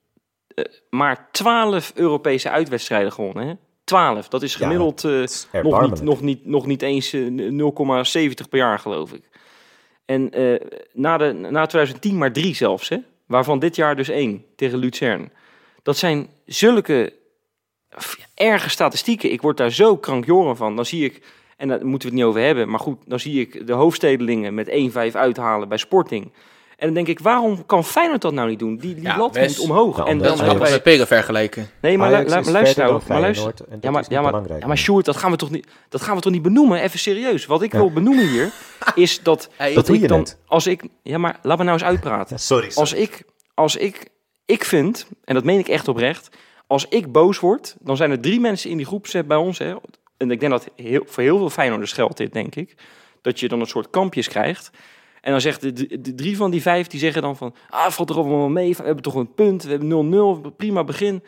eh, 0.56 0.64
maar 0.90 1.28
12 1.32 1.92
Europese 1.94 2.50
uitwedstrijden 2.50 3.12
gewonnen. 3.12 3.46
Hè? 3.46 3.54
12, 3.84 4.28
dat 4.28 4.42
is 4.42 4.54
gemiddeld 4.54 5.04
eh, 5.04 5.22
is 5.22 5.46
nog, 5.62 5.80
niet, 5.90 6.02
nog, 6.02 6.20
niet, 6.20 6.46
nog 6.46 6.66
niet 6.66 6.82
eens 6.82 7.12
eh, 7.12 7.26
0,70 7.26 8.48
per 8.50 8.58
jaar, 8.58 8.78
geloof 8.78 9.12
ik. 9.12 9.28
En 10.04 10.30
na, 10.92 11.16
de, 11.16 11.32
na 11.32 11.66
2010 11.66 12.18
maar 12.18 12.32
drie 12.32 12.54
zelfs, 12.54 12.88
hè? 12.88 12.98
waarvan 13.26 13.58
dit 13.58 13.76
jaar 13.76 13.96
dus 13.96 14.08
één 14.08 14.44
tegen 14.56 14.78
Luzern. 14.78 15.32
Dat 15.82 15.96
zijn 15.96 16.28
zulke 16.46 17.12
erge 18.34 18.70
statistieken. 18.70 19.32
Ik 19.32 19.42
word 19.42 19.56
daar 19.56 19.70
zo 19.70 19.96
krankjoren 19.96 20.56
van. 20.56 20.76
Dan 20.76 20.86
zie 20.86 21.04
ik, 21.04 21.22
en 21.56 21.68
daar 21.68 21.86
moeten 21.86 22.08
we 22.08 22.14
het 22.14 22.24
niet 22.24 22.24
over 22.24 22.40
hebben, 22.46 22.68
maar 22.68 22.80
goed, 22.80 22.98
dan 23.06 23.20
zie 23.20 23.40
ik 23.40 23.66
de 23.66 23.72
hoofdstedelingen 23.72 24.54
met 24.54 24.68
1-5 25.12 25.16
uithalen 25.16 25.68
bij 25.68 25.78
Sporting. 25.78 26.32
En 26.76 26.86
dan 26.86 26.94
denk 26.94 27.06
ik, 27.08 27.18
waarom 27.18 27.66
kan 27.66 27.84
Feyenoord 27.84 28.20
dat 28.22 28.32
nou 28.32 28.48
niet 28.48 28.58
doen? 28.58 28.76
Die, 28.76 28.94
die 28.94 29.02
Ja, 29.04 29.28
best. 29.30 29.58
moet 29.58 29.68
omhoog. 29.70 29.96
Nou, 29.96 30.08
en 30.08 30.18
dan 30.18 30.38
hebben 30.38 30.58
wij... 30.58 30.80
Peren 30.82 31.06
vergelijken. 31.06 31.68
Nee, 31.80 31.98
maar, 31.98 32.10
lu- 32.10 32.16
is 32.16 32.30
maar 32.30 32.44
luister 32.44 32.84
nou. 32.84 33.00
Maar 33.08 33.20
luister, 33.20 33.52
ja, 33.80 33.90
maar, 33.90 34.04
ja, 34.08 34.20
maar, 34.20 34.58
ja, 34.58 34.66
maar. 34.66 34.76
Sjoerd, 34.78 35.04
dat 35.04 35.16
gaan 35.16 35.30
we 35.30 35.36
toch 35.36 35.50
niet, 35.50 35.66
dat 35.88 36.00
gaan 36.02 36.16
we 36.16 36.20
toch 36.22 36.32
niet 36.32 36.42
benoemen? 36.42 36.80
Even 36.80 36.98
serieus. 36.98 37.46
Wat 37.46 37.62
ik 37.62 37.72
wil 37.72 37.92
benoemen 37.92 38.28
hier, 38.28 38.50
is 38.94 39.22
dat, 39.22 39.48
Hey, 39.56 39.74
dat 39.74 39.86
doe 39.86 40.00
je 40.00 40.06
dan, 40.06 40.18
net. 40.18 40.38
als 40.46 40.66
ik, 40.66 40.84
ja, 41.02 41.18
maar 41.18 41.38
laat 41.42 41.58
me 41.58 41.64
nou 41.64 41.76
eens 41.78 41.86
uitpraten. 41.92 42.38
Sorry, 42.38 42.70
Als 42.74 42.92
ik, 42.92 43.22
als 43.54 43.76
ik, 43.76 44.08
ik 44.46 44.64
vind, 44.64 45.06
en 45.24 45.34
dat 45.34 45.44
meen 45.44 45.58
ik 45.58 45.68
echt 45.68 45.88
oprecht, 45.88 46.28
als 46.66 46.86
ik 46.88 47.12
boos 47.12 47.40
word, 47.40 47.76
dan 47.80 47.96
zijn 47.96 48.10
er 48.10 48.20
drie 48.20 48.40
mensen 48.40 48.70
in 48.70 48.76
die 48.76 48.86
groep 48.86 49.06
zet 49.06 49.26
bij 49.26 49.36
ons, 49.36 49.58
hè, 49.58 49.74
en 50.16 50.30
ik 50.30 50.40
denk 50.40 50.52
dat 50.52 50.66
heel, 50.76 51.02
voor 51.06 51.22
heel 51.22 51.38
veel 51.38 51.50
Feyenoorders 51.50 51.92
geldt 51.92 52.16
dit, 52.16 52.32
denk 52.32 52.54
ik, 52.54 52.74
dat 53.22 53.40
je 53.40 53.48
dan 53.48 53.60
een 53.60 53.66
soort 53.66 53.90
kampjes 53.90 54.28
krijgt. 54.28 54.70
En 55.20 55.30
dan 55.32 55.40
zegt 55.40 55.60
de, 55.60 55.72
de, 55.72 56.00
de 56.00 56.14
drie 56.14 56.36
van 56.36 56.50
die 56.50 56.62
vijf, 56.62 56.86
die 56.86 57.00
zeggen 57.00 57.22
dan 57.22 57.36
van, 57.36 57.54
ah, 57.70 57.90
valt 57.90 58.10
er 58.10 58.16
allemaal 58.16 58.48
mee, 58.48 58.76
we 58.76 58.82
hebben 58.82 59.02
toch 59.02 59.14
een 59.14 59.34
punt, 59.34 59.62
we 59.62 59.70
hebben 59.70 60.44
0-0, 60.52 60.56
prima 60.56 60.84
begin. 60.84 61.22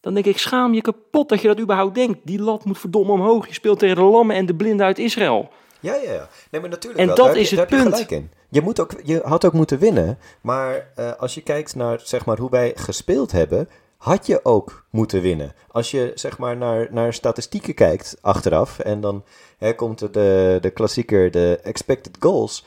Dan 0.00 0.14
denk 0.14 0.26
ik, 0.26 0.38
schaam 0.38 0.74
je 0.74 0.80
kapot 0.80 1.28
dat 1.28 1.40
je 1.40 1.48
dat 1.48 1.60
überhaupt 1.60 1.94
denkt. 1.94 2.18
Die 2.24 2.40
lat 2.42 2.64
moet 2.64 2.78
verdomme 2.78 3.12
omhoog. 3.12 3.46
Je 3.46 3.54
speelt 3.54 3.78
tegen 3.78 3.96
de 3.96 4.02
lammen 4.02 4.36
en 4.36 4.46
de 4.46 4.54
blinden 4.54 4.86
uit 4.86 4.98
Israël. 4.98 5.48
Ja, 5.80 5.94
ja, 5.94 6.12
ja. 6.12 6.28
Nee, 6.50 6.60
maar 6.60 6.70
natuurlijk 6.70 7.00
En 7.00 7.06
wel. 7.06 7.16
dat 7.16 7.26
Daar 7.26 7.36
is 7.36 7.50
je- 7.50 7.60
het 7.60 7.70
je 7.70 7.76
punt. 7.76 8.06
Je, 8.50 8.60
moet 8.62 8.80
ook, 8.80 8.90
je 9.04 9.20
had 9.24 9.44
ook 9.44 9.52
moeten 9.52 9.78
winnen. 9.78 10.18
Maar 10.40 10.88
eh, 10.94 11.12
als 11.18 11.34
je 11.34 11.40
kijkt 11.42 11.74
naar 11.74 12.00
zeg 12.02 12.24
maar, 12.24 12.38
hoe 12.38 12.50
wij 12.50 12.72
gespeeld 12.74 13.32
hebben, 13.32 13.68
had 13.96 14.26
je 14.26 14.44
ook 14.44 14.84
moeten 14.90 15.20
winnen. 15.20 15.54
Als 15.70 15.90
je 15.90 16.12
zeg 16.14 16.38
maar, 16.38 16.56
naar, 16.56 16.88
naar 16.90 17.12
statistieken 17.12 17.74
kijkt 17.74 18.16
achteraf, 18.20 18.78
en 18.78 19.00
dan 19.00 19.24
hè, 19.58 19.74
komt 19.74 19.98
de, 19.98 20.58
de 20.60 20.70
klassieker, 20.70 21.30
de 21.30 21.60
expected 21.62 22.16
goals. 22.20 22.64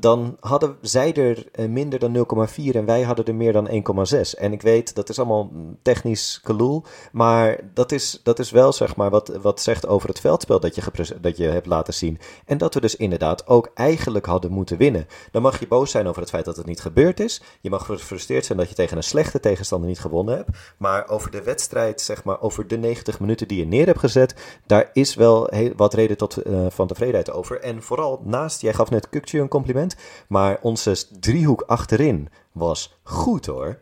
Dan 0.00 0.36
hadden 0.40 0.76
zij 0.80 1.14
er 1.14 1.46
eh, 1.52 1.66
minder 1.66 1.98
dan 1.98 2.16
0,4 2.48 2.64
en 2.72 2.84
wij 2.84 3.02
hadden 3.02 3.24
er 3.24 3.34
meer 3.34 3.52
dan 3.52 3.68
1,6. 3.68 4.38
En 4.38 4.52
ik 4.52 4.62
weet, 4.62 4.94
dat 4.94 5.08
is 5.08 5.18
allemaal 5.18 5.48
mm, 5.52 5.78
technisch 5.82 6.40
geloel. 6.44 6.84
Maar 7.12 7.60
dat 7.74 7.92
is, 7.92 8.20
dat 8.22 8.38
is 8.38 8.50
wel 8.50 8.72
zeg 8.72 8.96
maar, 8.96 9.10
wat, 9.10 9.28
wat 9.42 9.60
zegt 9.60 9.86
over 9.86 10.08
het 10.08 10.20
veldspel 10.20 10.60
dat 10.60 10.74
je, 10.74 10.82
dat 11.20 11.36
je 11.36 11.46
hebt 11.46 11.66
laten 11.66 11.94
zien. 11.94 12.18
En 12.44 12.58
dat 12.58 12.74
we 12.74 12.80
dus 12.80 12.96
inderdaad 12.96 13.46
ook 13.46 13.70
eigenlijk 13.74 14.26
hadden 14.26 14.50
moeten 14.50 14.76
winnen. 14.76 15.06
Dan 15.30 15.42
mag 15.42 15.60
je 15.60 15.66
boos 15.66 15.90
zijn 15.90 16.06
over 16.06 16.20
het 16.20 16.30
feit 16.30 16.44
dat 16.44 16.56
het 16.56 16.66
niet 16.66 16.80
gebeurd 16.80 17.20
is. 17.20 17.42
Je 17.60 17.70
mag 17.70 17.84
gefrustreerd 17.84 18.44
zijn 18.44 18.58
dat 18.58 18.68
je 18.68 18.74
tegen 18.74 18.96
een 18.96 19.02
slechte 19.02 19.40
tegenstander 19.40 19.88
niet 19.88 20.00
gewonnen 20.00 20.36
hebt. 20.36 20.50
Maar 20.76 21.08
over 21.08 21.30
de 21.30 21.42
wedstrijd, 21.42 22.00
zeg 22.00 22.24
maar, 22.24 22.40
over 22.40 22.66
de 22.66 22.78
90 22.78 23.20
minuten 23.20 23.48
die 23.48 23.58
je 23.58 23.66
neer 23.66 23.86
hebt 23.86 23.98
gezet, 23.98 24.34
daar 24.66 24.90
is 24.92 25.14
wel 25.14 25.46
heel, 25.50 25.72
wat 25.76 25.94
reden 25.94 26.16
tot, 26.16 26.36
eh, 26.36 26.66
van 26.68 26.86
tevredenheid 26.86 27.30
over. 27.30 27.60
En 27.60 27.82
vooral 27.82 28.20
naast, 28.24 28.60
jij 28.60 28.74
gaf 28.74 28.90
net 28.90 29.08
Kukcu 29.08 29.40
een 29.40 29.48
compliment, 29.48 29.87
maar 30.28 30.58
onze 30.62 30.96
driehoek 31.20 31.62
achterin 31.66 32.28
was 32.52 32.98
goed 33.02 33.46
hoor. 33.46 33.78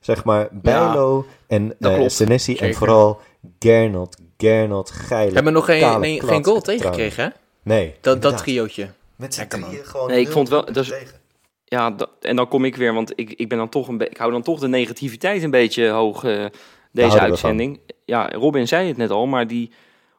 Zeg 0.00 0.24
maar, 0.24 0.48
Bijlo 0.52 1.26
en 1.46 1.74
eh 1.80 1.94
klopt. 1.94 2.12
Senesi 2.12 2.56
en 2.56 2.74
vooral 2.74 3.20
Gernot, 3.58 4.16
Gernot, 4.36 4.90
Geile. 4.90 5.28
We 5.28 5.34
hebben 5.34 5.52
nog 5.52 5.64
geen, 5.64 5.80
kale 5.80 5.98
nee, 5.98 6.18
klats 6.18 6.32
geen 6.34 6.44
goal 6.44 6.60
tegengekregen, 6.60 7.24
hè? 7.24 7.30
Nee, 7.62 7.94
Dat, 8.00 8.22
dat 8.22 8.36
triootje. 8.38 8.90
Met 9.16 9.34
z'n 9.34 9.46
drieën 9.46 9.84
gewoon 9.84 10.08
Nee, 10.08 10.20
ik 10.20 10.30
vond 10.30 10.48
wel- 10.48 10.62
0-0 10.62 10.72
dat 10.72 10.76
is- 10.84 10.88
tegen. 10.88 11.20
Ja, 11.64 11.90
dat- 11.90 12.10
en 12.20 12.36
dan 12.36 12.48
kom 12.48 12.64
ik 12.64 12.76
weer, 12.76 12.94
want 12.94 13.12
ik, 13.14 13.30
ik 13.32 13.48
ben 13.48 13.58
dan 13.58 13.68
toch 13.68 13.88
een 13.88 14.00
ik 14.10 14.16
hou 14.16 14.30
dan 14.32 14.42
toch 14.42 14.60
de 14.60 14.68
negativiteit 14.68 15.42
een 15.42 15.50
beetje 15.50 15.88
hoog 15.88 16.24
eh, 16.24 16.44
deze 16.92 17.14
we 17.14 17.20
uitzending. 17.20 17.80
Ja, 18.04 18.28
Robin 18.32 18.68
zei 18.68 18.88
het 18.88 18.96
net 18.96 19.10
al, 19.10 19.26
maar 19.26 19.46
die, 19.46 19.70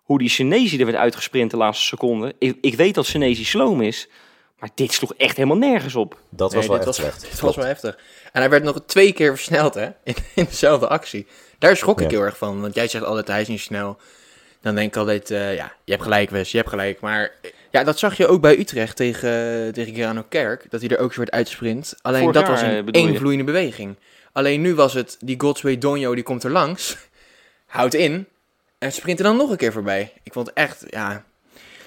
hoe 0.03 0.17
die 0.19 0.29
Senesi 0.29 0.79
er 0.79 0.85
werd 0.85 0.97
uitgesprint 0.97 1.51
de 1.51 1.57
laatste 1.57 1.85
seconde. 1.85 2.35
Ik, 2.39 2.57
ik 2.61 2.75
weet 2.75 2.95
dat 2.95 3.05
Senesi 3.05 3.45
sloom 3.45 3.81
is, 3.81 4.09
maar 4.63 4.71
dit 4.75 4.93
sloeg 4.93 5.13
echt 5.13 5.37
helemaal 5.37 5.57
nergens 5.57 5.95
op. 5.95 6.19
Dat 6.29 6.53
was 6.53 6.67
wel 6.67 6.75
echt 6.75 6.85
was, 6.85 6.95
slecht. 6.95 7.21
Dit 7.21 7.39
was 7.39 7.55
wel 7.55 7.65
heftig. 7.65 7.97
En 8.31 8.41
hij 8.41 8.49
werd 8.49 8.63
nog 8.63 8.81
twee 8.85 9.13
keer 9.13 9.35
versneld, 9.35 9.73
hè? 9.73 9.89
In, 10.03 10.15
in 10.35 10.45
dezelfde 10.45 10.87
actie. 10.87 11.27
Daar 11.59 11.77
schrok 11.77 12.01
ik 12.01 12.11
Ja. 12.11 12.17
heel 12.17 12.25
erg 12.25 12.37
van. 12.37 12.61
Want 12.61 12.75
jij 12.75 12.87
zegt 12.87 13.03
altijd, 13.03 13.27
hij 13.27 13.41
is 13.41 13.47
niet 13.47 13.59
snel. 13.59 13.97
Dan 14.61 14.75
denk 14.75 14.87
ik 14.87 14.97
altijd, 14.97 15.31
eh, 15.31 15.55
ja, 15.55 15.73
je 15.83 15.91
hebt 15.91 16.03
gelijk, 16.03 16.29
Wes, 16.29 16.51
je 16.51 16.57
hebt 16.57 16.69
gelijk. 16.69 16.99
Maar 16.99 17.31
ja, 17.71 17.83
dat 17.83 17.99
zag 17.99 18.17
je 18.17 18.27
ook 18.27 18.41
bij 18.41 18.59
Utrecht 18.59 18.95
tegen, 18.95 19.73
tegen 19.73 19.93
Gerano 19.93 20.25
Kerk. 20.29 20.65
Dat 20.69 20.81
hij 20.81 20.89
er 20.89 20.99
ook 20.99 21.13
zo 21.13 21.19
werd 21.19 21.31
uitsprint. 21.31 21.95
Alleen 22.01 22.19
Vorig 22.19 22.35
dat 22.35 22.43
jaar, 22.43 22.51
was 22.51 22.61
eh, 22.61 22.75
een 22.75 22.91
één 22.91 23.15
vloeiende 23.15 23.45
beweging. 23.45 23.95
Alleen 24.31 24.61
nu 24.61 24.75
was 24.75 24.93
het, 24.93 25.17
die 25.19 25.39
Godsway 25.39 25.77
Donjo, 25.77 26.15
die 26.15 26.23
komt 26.23 26.43
er 26.43 26.51
langs. 26.51 26.97
Houdt 27.65 27.93
in. 27.93 28.27
En 28.77 28.91
sprint 28.91 29.19
er 29.19 29.25
dan 29.25 29.37
nog 29.37 29.49
een 29.49 29.57
keer 29.57 29.71
voorbij. 29.71 30.13
Ik 30.23 30.33
vond 30.33 30.47
het 30.47 30.55
echt, 30.55 30.83
ja, 30.89 31.23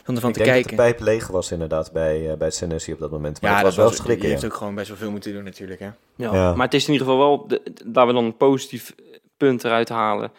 om 0.08 0.14
ervan 0.14 0.30
Ik 0.30 0.36
te 0.36 0.42
denk 0.42 0.52
kijken. 0.54 0.76
dat 0.76 0.86
de 0.86 0.92
pijp 0.92 1.00
leeg 1.06 1.26
was 1.26 1.52
inderdaad 1.52 1.92
bij, 1.92 2.30
eh 2.30 2.36
bij 2.36 2.50
Senesi 2.50 2.92
op 2.92 2.98
dat 2.98 3.10
moment. 3.10 3.40
Maar 3.40 3.50
ja, 3.50 3.56
het 3.56 3.64
was 3.66 3.74
dat 3.74 3.84
wel 3.84 3.92
was, 3.94 4.02
schrikken, 4.02 4.26
ja. 4.26 4.32
heeft 4.32 4.44
ook 4.46 4.54
gewoon 4.54 4.74
best 4.74 4.88
wel 4.88 4.96
veel 4.96 5.10
moeten 5.10 5.32
doen 5.32 5.44
natuurlijk, 5.44 5.80
hè. 5.80 5.86
Ja. 5.86 6.32
Ja. 6.34 6.54
Maar 6.54 6.64
het 6.66 6.74
is 6.74 6.86
in 6.86 6.92
ieder 6.92 7.06
geval 7.06 7.22
wel, 7.22 7.46
de, 7.48 7.62
laten 7.92 8.06
we 8.06 8.12
dan 8.12 8.24
een 8.24 8.36
positief 8.36 8.94
punt 9.36 9.64
eruit 9.64 9.88
halen. 9.88 10.32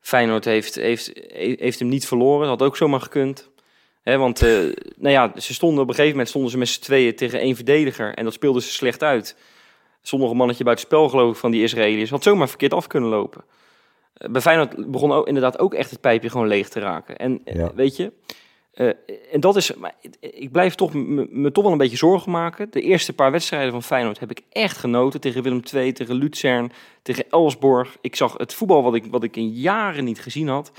Feyenoord 0.00 0.44
heeft, 0.44 0.74
heeft, 0.74 1.12
heeft 1.34 1.78
hem 1.78 1.88
niet 1.88 2.06
verloren, 2.06 2.48
had 2.48 2.62
ook 2.62 2.76
zomaar 2.76 3.00
gekund. 3.00 3.50
Hè, 4.02 4.18
want 4.18 4.42
eh, 4.42 4.48
nou 4.96 5.10
ja, 5.12 5.32
ze 5.36 5.54
stonden 5.54 5.82
op 5.82 5.88
een 5.88 5.94
gegeven 5.94 6.10
moment 6.12 6.28
stonden 6.28 6.50
ze 6.50 6.58
met 6.58 6.68
z'n 6.68 6.80
tweeën 6.80 7.16
tegen 7.16 7.40
één 7.40 7.54
verdediger. 7.56 8.14
En 8.14 8.24
dat 8.24 8.32
speelden 8.32 8.62
ze 8.62 8.70
slecht 8.72 9.02
uit. 9.02 9.36
Zonder 10.02 10.30
een 10.30 10.36
mannetje 10.36 10.64
buiten 10.64 10.86
spel 10.86 11.08
geloof 11.08 11.30
ik 11.32 11.38
van 11.38 11.50
die 11.50 11.62
Israëliërs. 11.62 12.10
Had 12.10 12.22
zomaar 12.22 12.48
verkeerd 12.48 12.72
af 12.72 12.86
kunnen 12.86 13.10
lopen. 13.10 13.44
Eh, 14.14 14.30
bij 14.30 14.40
Feyenoord 14.40 14.90
begon 14.90 15.12
ook, 15.12 15.26
inderdaad 15.26 15.58
ook 15.58 15.74
echt 15.74 15.90
het 15.90 16.00
pijpje 16.00 16.30
gewoon 16.30 16.46
leeg 16.48 16.68
te 16.68 16.80
raken. 16.80 17.16
En 17.16 17.40
Ja. 17.44 17.70
weet 17.74 17.96
je, 17.96 18.12
eh, 18.74 18.88
en 19.32 19.40
dat 19.40 19.56
is, 19.56 19.74
maar 19.74 19.94
ik 20.20 20.52
blijf 20.52 20.74
toch 20.74 20.94
me, 20.94 21.52
toch 21.52 21.62
wel 21.64 21.72
een 21.72 21.78
beetje 21.78 21.96
zorgen 21.96 22.30
maken. 22.32 22.70
De 22.70 22.80
eerste 22.80 23.12
paar 23.12 23.30
wedstrijden 23.30 23.72
van 23.72 23.82
Feyenoord 23.82 24.18
heb 24.20 24.30
ik 24.30 24.40
echt 24.52 24.76
genoten. 24.76 25.20
Tegen 25.20 25.42
Willem 25.42 25.60
II, 25.74 25.92
tegen 25.92 26.14
Luzern, 26.14 26.72
tegen 27.02 27.24
Elsborg. 27.30 27.96
Ik 28.00 28.16
zag 28.16 28.34
het 28.36 28.54
voetbal 28.54 28.82
wat 28.82 28.94
ik, 28.94 29.04
wat 29.10 29.22
ik 29.22 29.36
in 29.36 29.48
jaren 29.48 30.04
niet 30.04 30.20
gezien 30.20 30.48
had. 30.48 30.72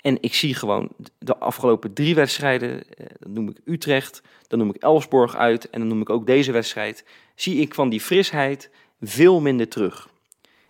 En 0.00 0.18
ik 0.20 0.34
zie 0.34 0.54
gewoon 0.54 0.88
de 1.18 1.36
afgelopen 1.38 1.92
drie 1.92 2.14
wedstrijden, 2.14 2.82
eh, 2.96 3.06
dan 3.18 3.32
noem 3.32 3.48
ik 3.48 3.56
Utrecht, 3.64 4.22
dan 4.46 4.58
noem 4.58 4.68
ik 4.74 4.82
Elsborg 4.82 5.36
uit 5.36 5.70
en 5.70 5.78
dan 5.78 5.88
noem 5.88 6.00
ik 6.00 6.10
ook 6.10 6.26
deze 6.26 6.52
wedstrijd, 6.52 7.04
zie 7.34 7.60
ik 7.60 7.74
van 7.74 7.88
die 7.88 8.00
frisheid 8.00 8.70
veel 9.00 9.40
minder 9.40 9.68
terug. 9.68 10.08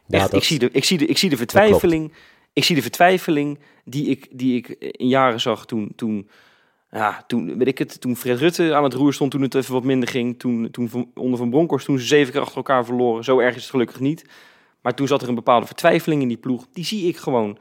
Ja, 0.06 0.18
Echt, 0.18 0.30
dat- 0.30 0.40
ik, 0.40 0.46
zie 0.46 0.58
de, 0.58 0.68
ik, 0.72 0.84
zie 0.84 0.98
de, 0.98 1.06
ik 1.06 1.18
zie 1.18 1.30
de 1.30 1.36
vertwijfeling, 1.36 2.12
ik 2.58 2.64
zie 2.64 2.76
de 2.76 2.82
vertwijfeling 2.82 3.58
die 3.84 4.06
ik, 4.06 4.26
die 4.30 4.56
ik 4.56 4.68
in 4.80 5.08
jaren 5.08 5.40
zag 5.40 5.66
toen, 5.66 5.92
toen, 5.96 6.28
ja, 6.90 7.24
toen, 7.26 7.58
weet 7.58 7.66
ik 7.66 7.78
het, 7.78 8.00
toen 8.00 8.16
Fred 8.16 8.38
Rutte 8.38 8.74
aan 8.74 8.84
het 8.84 8.94
roer 8.94 9.12
stond, 9.14 9.30
toen 9.30 9.42
het 9.42 9.54
even 9.54 9.72
wat 9.74 9.84
minder 9.84 10.08
ging, 10.08 10.38
toen, 10.38 10.68
toen 10.70 10.88
van- 10.88 11.10
onder 11.14 11.38
Van 11.38 11.50
Bronckhorst, 11.50 11.86
toen 11.86 11.98
ze 11.98 12.06
zeven 12.06 12.32
keer 12.32 12.40
achter 12.40 12.56
elkaar 12.56 12.84
verloren. 12.84 13.24
Zo 13.24 13.38
erg 13.38 13.54
is 13.56 13.62
het 13.62 13.70
gelukkig 13.70 14.00
niet. 14.00 14.24
Maar 14.82 14.94
toen 14.94 15.06
zat 15.06 15.22
er 15.22 15.28
een 15.28 15.34
bepaalde 15.34 15.66
vertwijfeling 15.66 16.22
in 16.22 16.28
die 16.28 16.36
ploeg. 16.36 16.66
Die 16.72 16.84
zie 16.84 17.08
ik 17.08 17.16
gewoon 17.16 17.58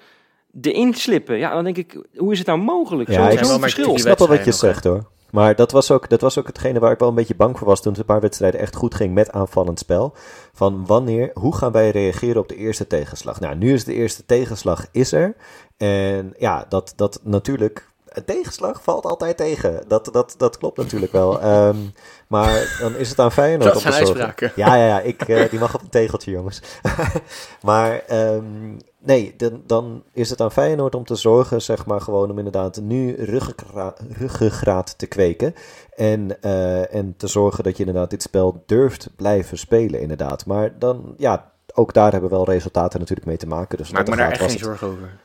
erin 0.61 0.93
slippen. 0.93 1.37
Ja, 1.37 1.53
dan 1.53 1.63
denk 1.63 1.77
ik, 1.77 2.01
hoe 2.15 2.31
is 2.31 2.37
het 2.37 2.47
nou 2.47 2.59
mogelijk? 2.59 3.09
Ja, 3.09 3.15
Zo, 3.15 3.21
ik- 3.21 3.27
zo'n 3.27 3.37
zijn 3.37 3.49
wel 3.49 3.59
maar 3.59 3.69
verschil. 3.69 3.93
Ik 3.93 3.99
snap 3.99 4.17
wel 4.17 4.27
wat 4.27 4.45
je 4.45 4.51
zegt 4.51 4.83
hoor. 4.83 5.09
Maar 5.31 5.55
dat 5.55 5.72
was, 5.72 5.91
ook, 5.91 6.10
dat 6.10 6.22
was 6.22 6.38
ook 6.39 6.48
hetgene 6.48 6.79
waar 6.79 6.91
ik 6.91 7.00
wel 7.00 7.10
een 7.10 7.15
beetje 7.15 7.36
bang 7.36 7.57
voor 7.57 7.67
was 7.67 7.81
toen 7.81 7.91
het 7.91 8.01
een 8.01 8.07
paar 8.07 8.22
wedstrijden 8.22 8.60
echt 8.60 8.75
goed 8.75 8.95
ging 8.95 9.13
met 9.13 9.32
aanvallend 9.32 9.80
spel. 9.80 10.13
Van 10.54 10.86
wanneer, 10.86 11.32
hoe 11.34 11.56
gaan 11.56 11.71
wij 11.71 11.89
reageren 11.89 12.41
op 12.41 12.47
de 12.47 12.56
eerste 12.56 12.88
tegenslag? 12.88 13.39
Nou, 13.39 13.56
nu 13.56 13.73
is 13.73 13.84
de 13.84 13.93
eerste 13.93 14.25
tegenslag 14.25 14.86
is 14.91 15.12
er. 15.12 15.36
En 15.78 16.34
ja, 16.38 16.65
dat, 16.69 16.93
dat 16.95 17.19
natuurlijk, 17.23 17.88
een 18.06 18.25
tegenslag 18.25 18.84
valt 18.84 19.06
altijd 19.06 19.38
tegen. 19.38 19.84
Dat, 19.88 20.10
dat, 20.12 20.36
dat 20.38 20.58
klopt 20.58 20.78
natuurlijk 20.78 21.12
wel. 21.12 21.39
Ehm, 21.41 21.78
maar 22.28 22.78
dan 22.80 22.95
is 22.95 23.10
het 23.10 23.19
aan 23.19 23.32
Feyenoord 23.32 23.73
Dat 23.73 23.82
zijn 23.82 23.93
uitspraken. 23.93 24.51
Ja, 24.56 24.75
ja, 24.75 24.86
ja 24.88 24.99
ik, 24.99 25.21
eh, 25.21 25.49
die 25.49 25.60
mag 25.60 25.75
op 25.75 25.82
een 25.82 25.89
tegeltje, 25.89 26.32
jongens. 26.32 26.62
maar 27.62 28.04
ehm, 28.08 28.75
nee, 29.08 29.34
dan, 29.38 29.62
dan 29.65 30.04
is 30.13 30.30
het 30.30 30.41
aan 30.41 30.52
Feyenoord 30.52 30.96
om 30.96 31.04
te 31.04 31.15
zorgen, 31.15 31.62
zeg 31.62 31.86
maar, 31.86 32.02
gewoon 32.02 32.32
om 32.32 32.38
inderdaad 32.38 32.82
nu 32.82 33.15
ruggengra- 33.15 33.93
ruggengraat 34.10 34.98
te 34.98 35.08
kweken. 35.08 35.54
En, 35.96 36.41
eh, 36.41 36.93
en 36.96 37.13
te 37.17 37.28
zorgen 37.28 37.63
dat 37.63 37.78
je 37.78 37.86
inderdaad 37.86 38.10
dit 38.10 38.22
spel 38.22 38.63
durft 38.65 39.10
blijven 39.15 39.58
spelen, 39.58 40.00
inderdaad. 40.02 40.46
Maar 40.46 40.80
dan, 40.80 41.13
ja, 41.17 41.52
ook 41.74 41.93
daar 41.93 42.12
hebben 42.12 42.30
wel 42.30 42.46
resultaten 42.46 43.00
natuurlijk 43.00 43.28
mee 43.28 43.38
te 43.38 43.48
maken. 43.48 43.78
Dus 43.78 43.91
Maak 43.91 44.08
wat 44.08 44.15
me 44.15 44.22
er 44.22 44.30
daar 44.30 44.32
echt 44.39 44.41
geen 44.41 44.50
het. 44.50 44.60
zorgen 44.65 44.88
over. 44.88 45.20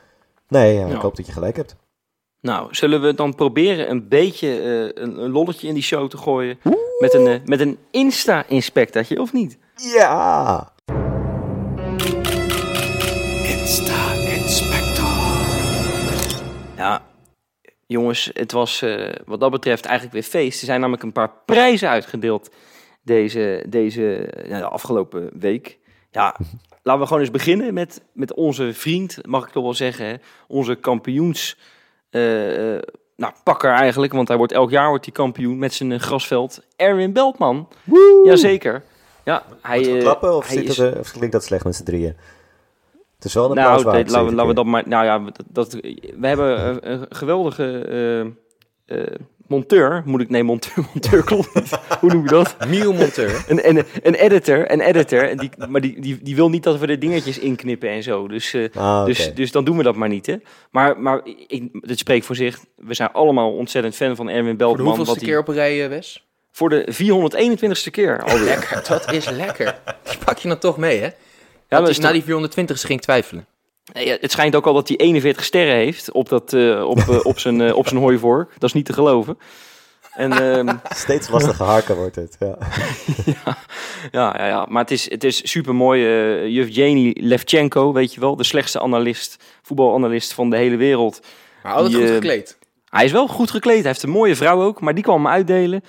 Nee, 0.48 0.74
ja, 0.74 0.86
ik 0.86 1.00
hoop 1.00 1.16
dat 1.16 1.26
je 1.26 1.32
gelijk 1.32 1.56
hebt. 1.56 1.76
Nou, 2.40 2.74
zullen 2.74 3.02
we 3.02 3.14
dan 3.14 3.34
proberen 3.34 3.90
een 3.90 4.08
beetje 4.08 4.48
eh, 4.60 5.02
een, 5.02 5.22
een 5.22 5.30
lolletje 5.30 5.68
in 5.68 5.74
die 5.74 5.82
show 5.82 6.08
te 6.08 6.16
gooien? 6.16 6.58
Met 6.98 7.14
een, 7.14 7.26
eh, 7.26 7.38
met 7.44 7.60
een 7.60 7.78
Insta-inspectaatje, 7.90 9.20
of 9.20 9.32
niet? 9.32 9.58
Ja! 9.76 9.92
Ja, 9.92 10.71
jongens, 17.92 18.30
het 18.32 18.52
was 18.52 18.82
eh, 18.82 19.08
wat 19.24 19.40
dat 19.40 19.50
betreft 19.50 19.84
eigenlijk 19.84 20.14
weer 20.14 20.40
feest. 20.42 20.60
Er 20.60 20.66
zijn 20.66 20.80
namelijk 20.80 21.02
een 21.02 21.12
paar 21.12 21.30
prijzen 21.46 21.88
uitgedeeld 21.88 22.50
deze, 23.02 23.64
deze 23.68 24.28
ja, 24.46 24.58
de 24.58 24.68
afgelopen 24.68 25.30
week. 25.38 25.78
Ja, 26.10 26.36
laten 26.82 27.00
we 27.00 27.06
gewoon 27.06 27.22
eens 27.22 27.30
beginnen 27.30 27.74
met, 27.74 28.02
met 28.12 28.34
onze 28.34 28.72
vriend, 28.72 29.18
mag 29.26 29.46
ik 29.46 29.52
toch 29.52 29.62
wel 29.62 29.74
zeggen, 29.74 30.06
hè? 30.06 30.14
onze 30.48 30.74
kampioens... 30.74 31.58
eh, 32.10 32.74
eh, 32.76 32.82
nou, 33.16 33.32
pakker 33.44 33.70
eigenlijk, 33.70 34.12
want 34.12 34.28
hij 34.28 34.36
wordt 34.36 34.52
elk 34.52 34.70
jaar 34.70 34.88
wordt 34.88 35.04
hij 35.04 35.14
kampioen 35.14 35.58
met 35.58 35.74
zijn 35.74 36.00
grasveld. 36.00 36.62
Erwin 36.76 37.12
Beltman. 37.12 37.68
Jazeker. 38.24 38.82
Ja, 39.24 39.42
hij, 39.62 39.98
klappen 39.98 40.36
of, 40.36 40.46
hij 40.48 40.56
zit 40.56 40.68
is- 40.68 40.78
eh, 40.78 40.98
of 40.98 41.10
klinkt 41.10 41.32
dat 41.32 41.44
slecht 41.44 41.64
met 41.64 41.74
z'n 41.76 41.84
drieën? 41.84 42.16
Het 43.22 43.30
is 43.30 43.36
wel 43.36 43.50
een 43.50 43.56
nou, 43.56 43.68
applaus 43.68 43.84
waard, 43.84 44.06
nee, 44.06 44.14
laten, 44.14 44.28
we, 44.28 44.34
laten 44.34 44.48
we 44.48 44.54
dat 44.54 44.64
maar. 44.64 44.82
Nou 44.86 45.04
ja, 45.04 45.18
dat, 45.18 45.44
dat, 45.48 45.72
we 46.18 46.26
hebben 46.26 46.66
een, 46.68 46.92
een 46.92 47.06
geweldige 47.08 47.84
eh, 48.86 49.00
eh, 49.00 49.16
monteur. 49.46 50.02
Moet 50.04 50.20
ik. 50.20 50.28
Nee, 50.28 50.42
monteur, 50.42 50.84
monteur 50.92 51.24
klopt 51.24 51.54
niet. 51.54 51.78
Hoe 52.00 52.12
noem 52.12 52.22
je 52.22 52.28
dat? 52.28 52.56
Miel 52.68 52.92
Monteur. 52.92 53.44
Een, 53.48 53.68
een, 53.68 53.84
een 54.02 54.14
editor. 54.14 54.72
Een 54.72 54.80
editor. 54.80 55.28
En 55.28 55.36
die, 55.36 55.50
maar 55.68 55.80
die, 55.80 56.00
die, 56.00 56.18
die 56.22 56.34
wil 56.34 56.50
niet 56.50 56.62
dat 56.62 56.78
we 56.78 56.86
de 56.86 56.98
dingetjes 56.98 57.38
inknippen 57.38 57.88
en 57.88 58.02
zo. 58.02 58.28
Dus, 58.28 58.54
eh, 58.54 58.68
Ah, 58.74 59.04
dus, 59.04 59.34
dus 59.34 59.52
dan 59.52 59.64
doen 59.64 59.76
we 59.76 59.82
dat 59.82 59.96
maar 59.96 60.08
niet. 60.08 60.26
Hè. 60.26 60.36
Maar, 60.70 61.00
maar 61.00 61.20
ik, 61.46 61.68
het 61.80 61.98
spreekt 61.98 62.26
voor 62.26 62.36
zich. 62.36 62.58
We 62.76 62.94
zijn 62.94 63.12
allemaal 63.12 63.52
ontzettend 63.52 63.94
fan 63.94 64.16
van 64.16 64.28
Erwin 64.28 64.58
Voor 64.58 64.76
de 64.76 64.82
hoeveelste 64.82 65.14
wat 65.14 65.24
keer 65.24 65.38
op 65.38 65.48
een 65.48 65.54
rij, 65.54 65.88
Wes? 65.88 66.26
voor 66.52 66.68
de 66.68 66.88
421ste 66.92 67.90
keer 67.90 68.22
alweer. 68.22 68.44
Lekker, 68.44 68.84
dat 68.88 69.12
is 69.12 69.30
lekker. 69.30 69.78
Die 70.02 70.18
pak 70.24 70.38
je 70.38 70.48
dan 70.48 70.58
toch 70.58 70.76
mee, 70.76 71.00
hè? 71.00 71.08
Ja, 71.72 71.78
dat 71.78 71.86
maar 71.86 72.12
is 72.12 72.24
na 72.26 72.36
die 72.36 72.50
420ste 72.50 72.86
ging 72.86 72.98
ik 72.98 73.00
twijfelen. 73.00 73.46
Ja, 73.92 74.16
het 74.20 74.32
schijnt 74.32 74.54
ook 74.54 74.66
al 74.66 74.74
dat 74.74 74.88
hij 74.88 74.96
41 74.96 75.44
sterren 75.44 75.74
heeft 75.74 76.12
op, 76.12 76.28
dat, 76.28 76.52
eh, 76.52 76.84
op, 76.88 76.98
eh, 76.98 77.24
op, 77.24 77.38
zijn, 77.38 77.60
eh, 77.60 77.76
op 77.76 77.88
zijn 77.88 78.00
hooivork. 78.04 78.50
Dat 78.52 78.68
is 78.68 78.72
niet 78.72 78.84
te 78.86 78.92
geloven. 78.92 79.38
En 80.12 80.32
ehm, 80.32 80.76
Steeds 80.94 81.28
lastiger 81.28 81.66
haken 81.66 81.96
wordt 81.96 82.16
het, 82.16 82.36
ja. 82.40 82.58
ja, 84.10 84.34
ja, 84.38 84.46
ja, 84.46 84.66
maar 84.68 84.82
het 84.82 84.90
is, 84.90 85.10
het 85.10 85.24
is 85.24 85.50
super 85.50 85.74
mooi. 85.74 86.02
juf 86.48 86.68
Janie 86.68 87.22
Levchenko, 87.22 87.92
weet 87.92 88.14
je 88.14 88.20
wel, 88.20 88.36
de 88.36 88.44
slechtste 88.44 88.80
analist, 88.80 89.36
voetbalanalist 89.62 90.32
van 90.32 90.50
de 90.50 90.56
hele 90.56 90.76
wereld. 90.76 91.20
Maar 91.62 91.72
altijd 91.72 91.92
Die, 91.92 92.02
goed 92.02 92.14
gekleed. 92.14 92.58
Hij 92.88 93.04
is 93.04 93.12
wel 93.12 93.26
goed 93.26 93.50
gekleed. 93.50 93.78
Hij 93.78 93.86
heeft 93.86 94.02
een 94.02 94.10
mooie 94.10 94.36
vrouw 94.36 94.62
ook, 94.62 94.80
maar 94.80 94.94
die 94.94 95.04
kwam 95.04 95.24
hem 95.24 95.32
uitdelen. 95.32 95.82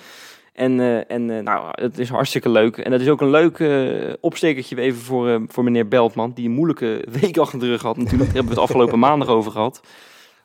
En, 0.54 0.80
eh, 0.80 1.10
en 1.10 1.30
eh, 1.30 1.42
nou, 1.42 1.68
het 1.70 1.98
is 1.98 2.08
hartstikke 2.08 2.48
leuk. 2.48 2.76
En 2.76 2.90
dat 2.90 3.00
is 3.00 3.08
ook 3.08 3.20
een 3.20 3.30
leuk 3.30 3.58
eh, 3.58 4.12
opstekertje 4.20 4.80
even 4.80 5.00
voor, 5.00 5.28
eh, 5.28 5.40
voor 5.46 5.64
meneer 5.64 5.88
Beltman, 5.88 6.32
die 6.32 6.46
een 6.46 6.54
moeilijke 6.54 7.04
week 7.20 7.38
achter 7.38 7.58
de 7.58 7.66
rug 7.66 7.82
had. 7.82 7.96
Natuurlijk, 7.96 8.24
daar 8.24 8.34
hebben 8.34 8.54
we 8.54 8.60
het 8.60 8.68
afgelopen 8.68 8.98
maandag 9.08 9.28
over 9.28 9.52
gehad. 9.52 9.80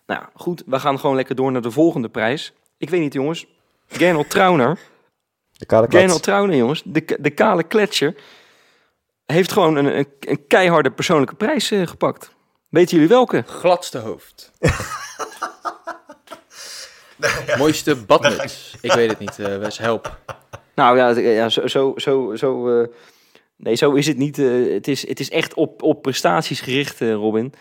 Nou 0.06 0.22
ja, 0.22 0.30
goed, 0.34 0.64
we 0.66 0.80
gaan 0.80 1.00
gewoon 1.00 1.16
lekker 1.16 1.36
door 1.36 1.52
naar 1.52 1.62
de 1.62 1.72
volgende 1.72 2.10
prijs. 2.10 2.54
Ik 2.78 2.90
weet 2.90 3.02
niet, 3.02 3.14
jongens. 3.14 3.46
Gernot 3.88 4.30
Trauner. 4.30 4.80
De 5.52 5.66
kale. 5.66 5.88
Gernot 5.90 6.24
Trauner, 6.24 6.56
jongens. 6.56 6.82
De, 6.86 7.18
de 7.20 7.30
kale 7.30 7.64
kletscher. 7.64 8.16
Heeft 9.26 9.52
gewoon 9.52 9.76
een, 9.76 9.98
een, 9.98 10.08
een 10.20 10.48
keiharde 10.48 10.92
persoonlijke 10.92 11.36
prijs 11.36 11.72
eh, 11.72 11.88
gepakt. 11.88 12.36
Weten 12.70 12.94
jullie 12.94 13.10
welke? 13.10 13.44
Gladste 13.48 13.98
hoofd. 13.98 14.52
Mooiste 17.58 17.96
badmuts. 18.08 18.76
Ik 18.82 18.92
weet 18.94 19.10
het 19.10 19.20
niet, 19.20 19.40
eh, 19.40 19.58
Wes, 19.58 19.78
help. 19.78 20.18
Nou 20.76 20.98
ja, 20.98 21.10
ja 21.10 21.50
zo, 21.50 21.68
zo, 21.68 21.94
zo, 21.96 22.36
zo 22.36 22.82
eh, 22.82 22.88
nee, 23.56 23.76
zo 23.76 23.92
is 23.94 24.08
het 24.08 24.18
niet. 24.18 24.38
eh, 24.40 24.74
het, 24.74 24.88
is, 24.88 25.08
het 25.08 25.20
is 25.20 25.30
echt 25.30 25.54
op, 25.54 25.84
op 25.84 26.02
prestaties 26.02 26.62
gericht, 26.62 27.02
eh, 27.02 27.14
Robin. 27.14 27.54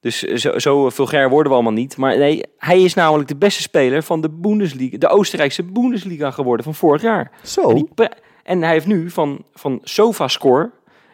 Dus 0.00 0.18
zo, 0.22 0.58
zo 0.58 0.90
vulgair 0.90 1.28
worden 1.28 1.48
we 1.48 1.54
allemaal 1.54 1.72
niet. 1.72 1.96
Maar 1.96 2.18
nee, 2.18 2.42
hij 2.58 2.82
is 2.82 2.94
namelijk 2.94 3.28
de 3.28 3.36
beste 3.36 3.62
speler 3.62 4.02
van 4.02 4.20
de 4.20 4.30
Bundesliga, 4.30 4.96
de 4.98 5.08
Oostenrijkse 5.08 5.62
Bundesliga 5.62 6.30
geworden 6.30 6.64
van 6.64 6.74
vorig 6.74 7.02
jaar. 7.02 7.30
Zo. 7.42 7.68
En, 7.68 7.74
die 7.74 7.88
pre- 7.94 8.08
en 8.42 8.62
hij 8.62 8.72
heeft 8.72 8.86
nu 8.86 9.10
van, 9.10 9.44
van 9.54 9.80
SofaScore, 9.82 10.64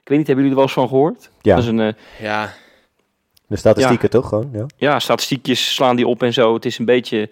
ik 0.03 0.09
weet 0.09 0.19
niet, 0.19 0.27
hebben 0.27 0.45
jullie 0.45 0.51
er 0.51 0.55
wel 0.55 0.63
eens 0.65 0.73
van 0.73 0.89
gehoord? 0.89 1.31
Ja. 1.41 1.55
Dat 1.55 1.65
is 1.65 1.71
een, 1.71 1.81
eh, 1.81 1.93
Ja, 2.21 2.53
De 3.47 3.57
statistieken 3.57 4.11
toch 4.11 4.29
gewoon? 4.29 4.51
Ja. 4.53 4.67
ja, 4.77 4.99
statistiekjes 4.99 5.75
slaan 5.75 5.97
die 5.97 6.07
op 6.07 6.23
en 6.23 6.33
zo. 6.33 6.55
Het 6.55 6.65
is 6.65 6.79
een 6.79 6.85
beetje, 6.85 7.31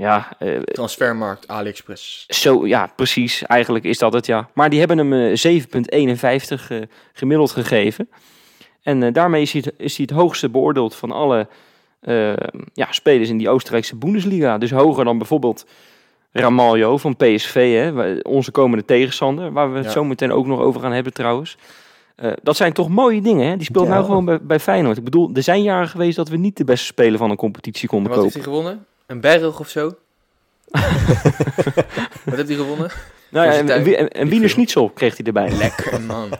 ja, 0.00 0.28
eh, 0.38 0.58
transfermarkt, 0.60 1.48
AliExpress. 1.48 2.24
zo, 2.28 2.66
ja, 2.66 2.92
precies. 2.96 3.42
Eigenlijk 3.42 3.84
is 3.84 3.98
dat 3.98 4.12
het, 4.12 4.26
ja. 4.26 4.48
Maar 4.54 4.70
die 4.70 4.78
hebben 4.78 4.98
hem 4.98 5.12
eh, 5.12 5.36
7,51 5.36 6.70
eh, 6.70 6.78
gemiddeld 7.12 7.50
gegeven. 7.50 8.08
En 8.82 9.02
eh, 9.02 9.12
daarmee 9.12 9.42
is 9.42 9.52
hij, 9.52 9.62
het, 9.64 9.74
is 9.78 9.96
hij 9.96 10.06
het 10.10 10.18
hoogste 10.18 10.48
beoordeeld 10.48 10.94
van 10.94 11.10
alle 11.12 11.48
eh, 12.00 12.32
ja, 12.72 12.86
spelers 12.90 13.28
in 13.28 13.38
die 13.38 13.48
Oostenrijkse 13.48 13.96
Bundesliga. 13.96 14.58
Dus 14.58 14.70
hoger 14.70 15.04
dan 15.04 15.18
bijvoorbeeld 15.18 15.66
Ramaljo 16.32 16.96
van 16.96 17.16
PSV, 17.16 17.74
hè, 17.74 18.14
onze 18.22 18.50
komende 18.50 18.84
tegenstander. 18.84 19.52
Waar 19.52 19.70
we 19.70 19.76
het 19.76 19.86
Ja. 19.86 19.92
zo 19.92 20.04
meteen 20.04 20.32
ook 20.32 20.46
nog 20.46 20.60
over 20.60 20.80
gaan 20.80 20.92
hebben 20.92 21.12
trouwens. 21.12 21.56
Eh, 22.16 22.32
dat 22.42 22.56
zijn 22.56 22.72
toch 22.72 22.88
mooie 22.88 23.20
dingen, 23.20 23.48
hè? 23.48 23.56
Die 23.56 23.64
speelt 23.66 23.86
Ja. 23.86 23.92
nou 23.92 24.04
gewoon 24.04 24.24
bij, 24.24 24.38
bij 24.42 24.60
Feyenoord. 24.60 24.96
Ik 24.96 25.04
bedoel, 25.04 25.30
er 25.34 25.42
zijn 25.42 25.62
jaren 25.62 25.88
geweest 25.88 26.16
dat 26.16 26.28
we 26.28 26.36
niet 26.36 26.56
de 26.56 26.64
beste 26.64 26.84
speler 26.86 27.18
van 27.18 27.30
een 27.30 27.36
competitie 27.36 27.82
En 27.82 27.88
konden 27.88 28.12
wat 28.12 28.22
heeft 28.22 28.34
kopen. 28.34 28.50
hij 28.50 28.58
gewonnen? 28.60 28.86
Een 29.10 29.20
berg 29.20 29.60
of 29.60 29.68
zo? 29.68 29.84
wat 32.24 32.34
heeft 32.36 32.48
hij 32.48 32.56
gewonnen? 32.56 32.90
Nou 33.28 33.46
ja, 33.46 33.74
en, 34.08 34.28
Wiener. 34.28 34.48
Schnitzel 34.50 34.90
kreeg 34.90 35.16
hij 35.16 35.26
erbij. 35.26 35.50
Lekker 35.50 36.00
man. 36.00 36.30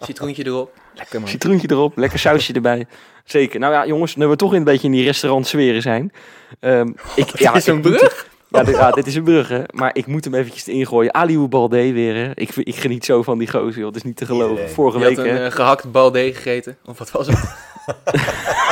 Citroentje 0.00 0.46
erop. 0.46 0.72
Lekker 0.94 1.20
man. 1.20 1.28
Citroentje 1.28 1.70
erop, 1.70 1.96
lekker 1.96 2.18
sausje 2.18 2.52
erbij. 2.52 2.86
Zeker. 3.24 3.60
Nou 3.60 3.72
ja, 3.72 3.86
jongens, 3.86 4.16
nu 4.16 4.26
we 4.26 4.36
toch 4.36 4.50
in 4.52 4.58
een 4.58 4.64
beetje 4.64 4.86
in 4.86 4.92
die 4.92 5.04
restaurantsferen 5.04 5.82
zijn. 5.82 6.12
Ehm 6.60 6.88
ik, 7.14 7.38
ja, 7.38 7.54
is 7.54 7.66
moet- 7.66 7.80
brug? 7.80 8.28
Ja, 8.48 8.62
dit, 8.62 8.76
ja, 8.76 8.90
dit 8.90 9.06
is 9.06 9.14
een 9.14 9.24
brug, 9.24 9.48
hè. 9.48 9.62
Maar 9.70 9.90
ik 9.92 10.06
moet 10.06 10.24
hem 10.24 10.34
eventjes 10.34 10.68
ingooien. 10.68 11.14
Aliou 11.14 11.46
Balde 11.48 11.92
weer, 11.92 12.14
hè. 12.14 12.30
Ik, 12.34 12.56
ik 12.56 12.76
geniet 12.76 13.04
zo 13.04 13.22
van 13.22 13.38
die 13.38 13.50
gozer, 13.50 13.78
joh. 13.78 13.86
Het 13.86 13.96
is 13.96 14.02
niet 14.02 14.16
te 14.16 14.26
geloven. 14.26 14.70
Vorige 14.70 14.98
Je 14.98 15.04
week, 15.04 15.16
had 15.16 15.26
een 15.26 15.32
hè. 15.36 15.46
eh, 15.46 15.52
gehakt 15.52 15.92
balde 15.92 16.32
gegeten. 16.34 16.76
Of 16.84 16.98
wat 16.98 17.10
was 17.10 17.26
het? 17.26 17.38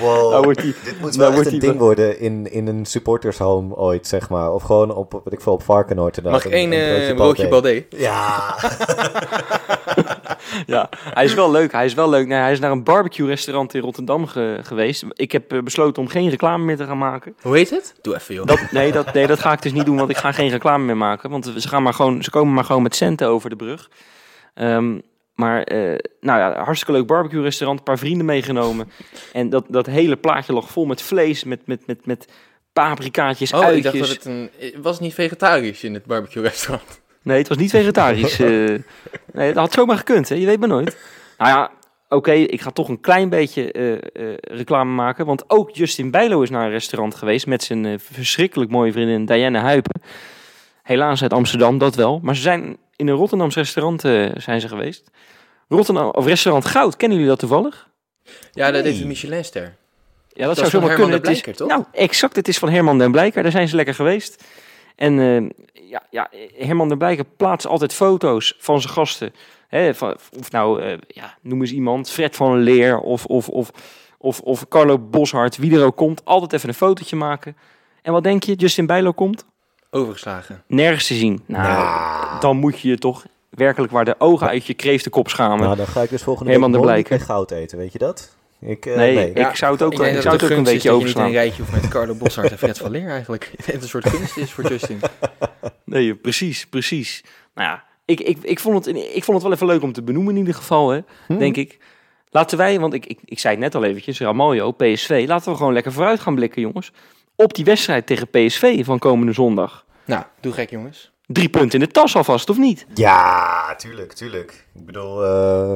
Wow. 0.00 0.30
Nou 0.30 0.42
wordt 0.44 0.62
die- 0.62 0.74
Dit 0.84 1.00
moet 1.00 1.16
nou 1.16 1.18
wel 1.18 1.26
echt 1.26 1.34
wordt 1.36 1.52
een 1.52 1.58
ding 1.58 1.78
worden 1.78 2.20
in, 2.20 2.52
in 2.52 2.66
een 2.66 2.84
supportershome 2.86 3.74
ooit, 3.74 4.06
zeg 4.06 4.28
maar. 4.28 4.52
Of 4.52 4.62
gewoon 4.62 4.94
op, 4.94 5.20
wat 5.24 5.32
ik 5.32 5.40
veel 5.40 5.52
op 5.52 5.62
Varkenoord. 5.62 6.22
Mag 6.22 6.44
ik 6.44 6.52
één 6.52 6.72
eh, 6.72 7.14
broodje 7.14 7.48
balde? 7.48 7.86
Ja. 7.88 8.54
Ja, 10.66 10.88
hij 11.14 11.24
is 11.24 11.34
wel 11.34 11.50
leuk. 11.50 11.72
Hij 11.72 11.84
is 11.84 11.94
wel 11.94 12.08
leuk. 12.08 12.26
Nee, 12.26 12.38
hij 12.38 12.52
is 12.52 12.58
naar 12.60 12.70
een 12.70 12.84
barbecue-restaurant 12.84 13.74
in 13.74 13.80
Rotterdam 13.80 14.26
ge- 14.26 14.58
geweest. 14.62 15.04
Ik 15.12 15.32
heb 15.32 15.52
eh, 15.52 15.58
besloten 15.62 16.02
om 16.02 16.08
geen 16.08 16.28
reclame 16.30 16.64
meer 16.64 16.76
te 16.76 16.84
gaan 16.84 16.98
maken. 16.98 17.34
Hoe 17.42 17.56
heet 17.56 17.70
het? 17.70 17.94
Doe 18.00 18.14
even 18.14 18.34
joh. 18.34 18.46
Dat, 18.46 18.60
nee, 18.70 18.92
dat, 18.92 19.12
nee, 19.14 19.26
dat 19.26 19.38
ga 19.38 19.52
ik 19.52 19.62
dus 19.62 19.72
niet 19.72 19.84
doen, 19.84 19.96
want 19.96 20.10
ik 20.10 20.16
ga 20.16 20.32
geen 20.32 20.48
reclame 20.50 20.84
meer 20.84 20.96
maken. 20.96 21.30
Want 21.30 21.52
ze, 21.56 21.68
gaan 21.68 21.82
maar 21.82 21.94
gewoon, 21.94 22.22
ze 22.22 22.30
komen 22.30 22.54
maar 22.54 22.64
gewoon 22.64 22.82
met 22.82 22.96
centen 22.96 23.26
over 23.28 23.50
de 23.50 23.56
brug. 23.56 23.90
Ehm, 24.54 24.98
maar, 25.40 25.62
eh, 25.62 25.78
nou 26.20 26.38
ja, 26.38 26.62
hartstikke 26.64 26.92
leuk 26.92 27.06
barbecue-restaurant, 27.06 27.78
een 27.78 27.84
paar 27.84 27.98
vrienden 27.98 28.26
meegenomen. 28.26 28.90
En 29.32 29.48
dat, 29.50 29.64
dat 29.68 29.86
hele 29.86 30.16
plaatje 30.16 30.52
lag 30.52 30.70
vol 30.70 30.84
met 30.84 31.02
vlees, 31.02 31.44
met, 31.44 31.66
met, 31.66 31.86
met, 31.86 32.06
met 32.06 32.28
paprikaatjes, 32.72 33.52
Oh, 33.52 33.60
ik 33.60 33.64
uitjes. 33.66 33.82
dacht 33.92 33.98
dat 33.98 34.08
het 34.08 34.24
een... 34.24 34.50
Het 34.58 34.82
was 34.82 35.00
niet 35.00 35.14
vegetarisch 35.14 35.84
in 35.84 35.94
het 35.94 36.04
barbecue 36.04 36.42
restaurant. 36.42 37.00
Nee, 37.22 37.38
het 37.38 37.48
was 37.48 37.56
niet 37.58 37.70
vegetarisch. 37.70 38.40
eh. 38.40 38.48
nee, 39.32 39.52
dat 39.52 39.54
had 39.56 39.72
zomaar 39.72 39.96
gekund, 39.96 40.28
hè? 40.28 40.34
je 40.34 40.46
weet 40.46 40.58
maar 40.58 40.68
nooit. 40.68 40.96
Nou 41.38 41.50
ja, 41.50 41.70
oké, 42.08 42.32
ik 42.32 42.60
ga 42.60 42.70
toch 42.70 42.88
een 42.88 43.00
klein 43.00 43.28
beetje 43.28 43.72
eh, 43.72 44.34
reclame 44.56 44.92
maken. 44.94 45.26
Want 45.26 45.44
ook 45.50 45.70
Justin 45.70 46.10
Bijlo 46.10 46.42
is 46.42 46.50
naar 46.50 46.64
een 46.64 46.70
restaurant 46.70 47.14
geweest 47.14 47.46
met 47.46 47.62
zijn 47.62 48.00
verschrikkelijk 48.00 48.70
mooie 48.70 48.92
vriendin 48.92 49.24
Diane 49.24 49.58
Huipen. 49.58 50.00
Helaas 50.82 51.22
uit 51.22 51.32
Amsterdam, 51.32 51.78
dat 51.78 51.94
wel. 51.94 52.20
Maar 52.22 52.36
ze 52.36 52.42
zijn 52.42 52.76
in 53.00 53.08
een 53.08 53.14
Rotterdams 53.16 53.54
restaurant 53.54 54.04
eh, 54.04 54.28
zijn 54.34 54.60
ze 54.60 54.68
geweest. 54.68 55.10
Rotterdam, 55.68 56.08
of 56.10 56.26
restaurant 56.26 56.64
Goud, 56.66 56.96
kennen 56.96 57.16
jullie 57.18 57.32
dat 57.32 57.40
toevallig? 57.40 57.88
Ja, 58.52 58.70
dat 58.70 58.72
Nee. 58.82 58.90
heeft 58.90 59.02
een 59.02 59.08
Michelinster. 59.08 59.62
Ja, 59.62 60.46
dat, 60.46 60.46
Dat 60.46 60.54
zou 60.54 60.66
is 60.66 60.72
zomaar 60.72 60.88
Herman 60.88 61.06
kunnen. 61.08 61.22
den 61.22 61.28
Het 61.30 61.36
is- 61.36 61.42
Blijker, 61.42 61.66
toch? 61.66 61.68
Nou, 61.68 62.04
exact. 62.04 62.36
Het 62.36 62.48
is 62.48 62.58
van 62.58 62.68
Herman 62.70 62.98
den 62.98 63.10
Blijker. 63.12 63.42
Daar 63.42 63.52
zijn 63.52 63.68
ze 63.68 63.76
lekker 63.76 63.94
geweest. 63.94 64.44
En 64.96 65.18
eh, 65.18 65.88
ja, 65.88 66.02
ja, 66.10 66.30
Herman 66.56 66.88
den 66.88 66.98
Blijker 66.98 67.24
plaatst 67.36 67.66
altijd 67.66 67.92
foto's 67.94 68.54
van 68.58 68.80
zijn 68.80 68.92
gasten. 68.92 69.32
Hè, 69.68 69.94
van, 69.94 70.16
of 70.38 70.50
nou, 70.50 70.82
eh, 70.82 70.98
ja, 71.08 71.38
noem 71.42 71.60
eens 71.60 71.72
iemand. 71.72 72.10
Fred 72.10 72.36
van 72.36 72.58
Leer 72.58 72.98
of, 72.98 73.24
of, 73.26 73.48
of, 73.48 73.70
of, 74.18 74.40
of 74.40 74.68
Carlo 74.68 74.98
Boshart. 74.98 75.56
Wie 75.56 75.76
er 75.78 75.84
ook 75.84 75.96
komt. 75.96 76.24
Altijd 76.24 76.52
even 76.52 76.68
een 76.68 76.74
fotootje 76.74 77.16
maken. 77.16 77.56
En 78.02 78.12
wat 78.12 78.22
denk 78.22 78.42
je? 78.42 78.54
Justin 78.54 78.86
Bijlo 78.86 79.12
komt? 79.12 79.44
Overgeslagen. 79.90 80.62
Nergens 80.66 81.06
te 81.06 81.14
zien. 81.14 81.42
Nou, 81.46 82.40
dan 82.40 82.56
moet 82.56 82.80
je 82.80 82.88
je 82.88 82.98
toch 82.98 83.24
werkelijk 83.48 83.92
waar 83.92 84.04
de 84.04 84.14
ogen 84.18 84.48
uit 84.48 84.66
je 84.66 84.74
kreeftenkop 84.74 85.28
schamen. 85.28 85.58
Nou, 85.64 85.76
dan 85.76 85.86
ga 85.86 86.02
ik 86.02 86.10
dus 86.10 86.22
volgende 86.22 86.50
Herman 86.50 86.70
week 86.72 86.80
de 86.80 86.86
meer 86.86 86.96
Blijker. 87.04 87.26
goud 87.26 87.50
eten, 87.50 87.78
weet 87.78 87.92
je 87.92 87.98
dat? 87.98 88.36
Ik, 88.60 88.86
eh, 88.86 88.96
nee, 88.96 89.14
nee. 89.14 89.32
ik 89.32 89.56
zou 89.56 89.72
het 89.72 89.82
ook, 89.82 89.92
Ik 89.92 89.98
denk 89.98 90.08
ik 90.08 90.14
dat 90.14 90.22
zou 90.22 90.34
het 90.36 90.44
ook 90.44 90.50
een 90.50 90.62
beetje 90.62 90.90
overslaan. 90.90 91.26
een 91.26 91.32
rijtje 91.32 91.62
hoeft 91.62 91.74
met 91.82 91.88
Carlo 91.88 92.14
Boshart 92.14 92.50
en 92.50 92.58
Fred 92.58 92.78
van 92.78 92.90
Leer 92.90 93.08
eigenlijk. 93.08 93.52
Het 93.64 93.82
een 93.82 93.88
soort 93.88 94.08
gunst 94.08 94.36
is 94.36 94.52
voor 94.52 94.68
Justin. 94.68 95.00
Nee, 95.84 96.14
precies, 96.14 96.66
precies. 96.66 97.24
Nou 97.54 97.68
ja, 97.68 97.84
ik, 98.04 98.20
ik, 98.20 98.38
ik, 98.42 98.58
vond 98.60 98.84
het, 98.84 98.96
ik 98.96 99.24
vond 99.24 99.36
het 99.36 99.42
wel 99.42 99.52
even 99.52 99.66
leuk 99.66 99.82
om 99.82 99.92
te 99.92 100.02
benoemen 100.02 100.32
in 100.32 100.38
ieder 100.38 100.54
geval, 100.54 100.90
hè, 100.90 101.00
Hm. 101.26 101.38
denk 101.38 101.56
ik. 101.56 101.78
Laten 102.30 102.58
wij, 102.58 102.80
want 102.80 102.94
ik, 102.94 103.06
ik, 103.06 103.18
ik 103.24 103.38
zei 103.38 103.54
het 103.54 103.62
net 103.62 103.74
al 103.74 103.84
eventjes, 103.84 104.20
Ramaljo, 104.20 104.70
PSV. 104.72 105.24
Laten 105.28 105.50
we 105.52 105.56
gewoon 105.56 105.72
lekker 105.72 105.92
vooruit 105.92 106.20
gaan 106.20 106.34
blikken, 106.34 106.62
jongens. 106.62 106.92
Op 107.40 107.54
die 107.54 107.64
wedstrijd 107.64 108.06
tegen 108.06 108.28
PSV 108.30 108.84
van 108.84 108.98
komende 108.98 109.32
zondag. 109.32 109.84
Nou, 110.04 110.22
doe 110.40 110.52
gek 110.52 110.70
jongens. 110.70 111.12
Drie 111.26 111.48
punten 111.48 111.80
in 111.80 111.86
de 111.86 111.92
tas 111.92 112.16
alvast, 112.16 112.50
of 112.50 112.58
niet? 112.58 112.86
Ja, 112.94 113.74
tuurlijk, 113.74 114.12
tuurlijk. 114.12 114.66
Ik 114.74 114.86
bedoel, 114.86 115.24
eh, 115.24 115.72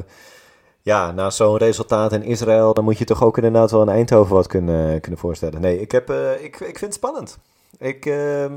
ja, 0.83 1.12
na 1.12 1.31
zo'n 1.31 1.57
resultaat 1.57 2.12
in 2.12 2.22
Israël, 2.22 2.74
dan 2.74 2.85
moet 2.85 2.98
je 2.98 3.05
toch 3.05 3.22
ook 3.22 3.37
inderdaad 3.37 3.70
wel 3.70 3.83
in 3.83 3.88
Eindhoven 3.88 4.35
wat 4.35 4.46
kunnen, 4.46 5.00
kunnen 5.00 5.20
voorstellen. 5.20 5.61
Nee, 5.61 5.81
ik, 5.81 5.92
heb, 5.92 6.11
eh, 6.11 6.33
ik, 6.33 6.61
ik 6.61 6.79
vind 6.79 6.81
het 6.81 6.94
spannend. 6.94 7.38
Ik, 7.79 8.07
ehm, 8.07 8.55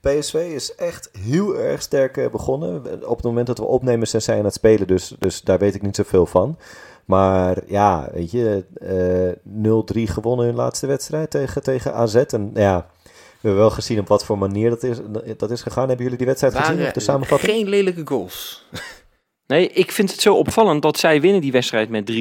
PSV 0.00 0.34
is 0.34 0.74
echt 0.74 1.10
heel 1.18 1.56
erg 1.56 1.82
sterk 1.82 2.16
eh, 2.16 2.30
begonnen. 2.30 2.76
Op 3.08 3.16
het 3.16 3.26
moment 3.26 3.46
dat 3.46 3.58
we 3.58 3.64
opnemen 3.64 4.08
zijn 4.08 4.22
zij 4.22 4.38
aan 4.38 4.44
het 4.44 4.54
spelen, 4.54 4.86
dus, 4.86 5.14
dus 5.18 5.42
daar 5.42 5.58
weet 5.58 5.74
ik 5.74 5.82
niet 5.82 5.96
zoveel 5.96 6.26
van. 6.26 6.58
Maar 7.10 7.58
ja, 7.66 8.08
weet 8.12 8.30
je, 8.30 8.64
eh 8.74 10.06
0-3 10.06 10.12
gewonnen 10.12 10.46
hun 10.46 10.54
laatste 10.54 10.86
wedstrijd 10.86 11.30
tegen, 11.30 11.62
tegen 11.62 11.94
AZ. 11.94 12.14
En 12.14 12.50
ja, 12.54 12.86
we 13.02 13.10
hebben 13.40 13.60
wel 13.60 13.70
gezien 13.70 13.98
op 13.98 14.08
wat 14.08 14.24
voor 14.24 14.38
manier 14.38 14.70
dat 14.70 14.82
is, 14.82 14.98
dat 15.36 15.50
is 15.50 15.62
gegaan. 15.62 15.86
Hebben 15.86 16.02
jullie 16.02 16.18
die 16.18 16.26
wedstrijd 16.26 16.54
gezien? 16.56 16.76
Waren 16.76 16.94
de 16.94 17.00
samenvatting? 17.00 17.52
geen 17.52 17.68
lelijke 17.68 18.06
goals. 18.06 18.64
Nee, 19.46 19.68
ik 19.68 19.92
vind 19.92 20.10
het 20.10 20.20
zo 20.20 20.34
opvallend 20.34 20.82
dat 20.82 20.98
zij 20.98 21.20
winnen 21.20 21.40
die 21.40 21.52
wedstrijd 21.52 21.88
met 21.88 22.12
3-0. 22.12 22.14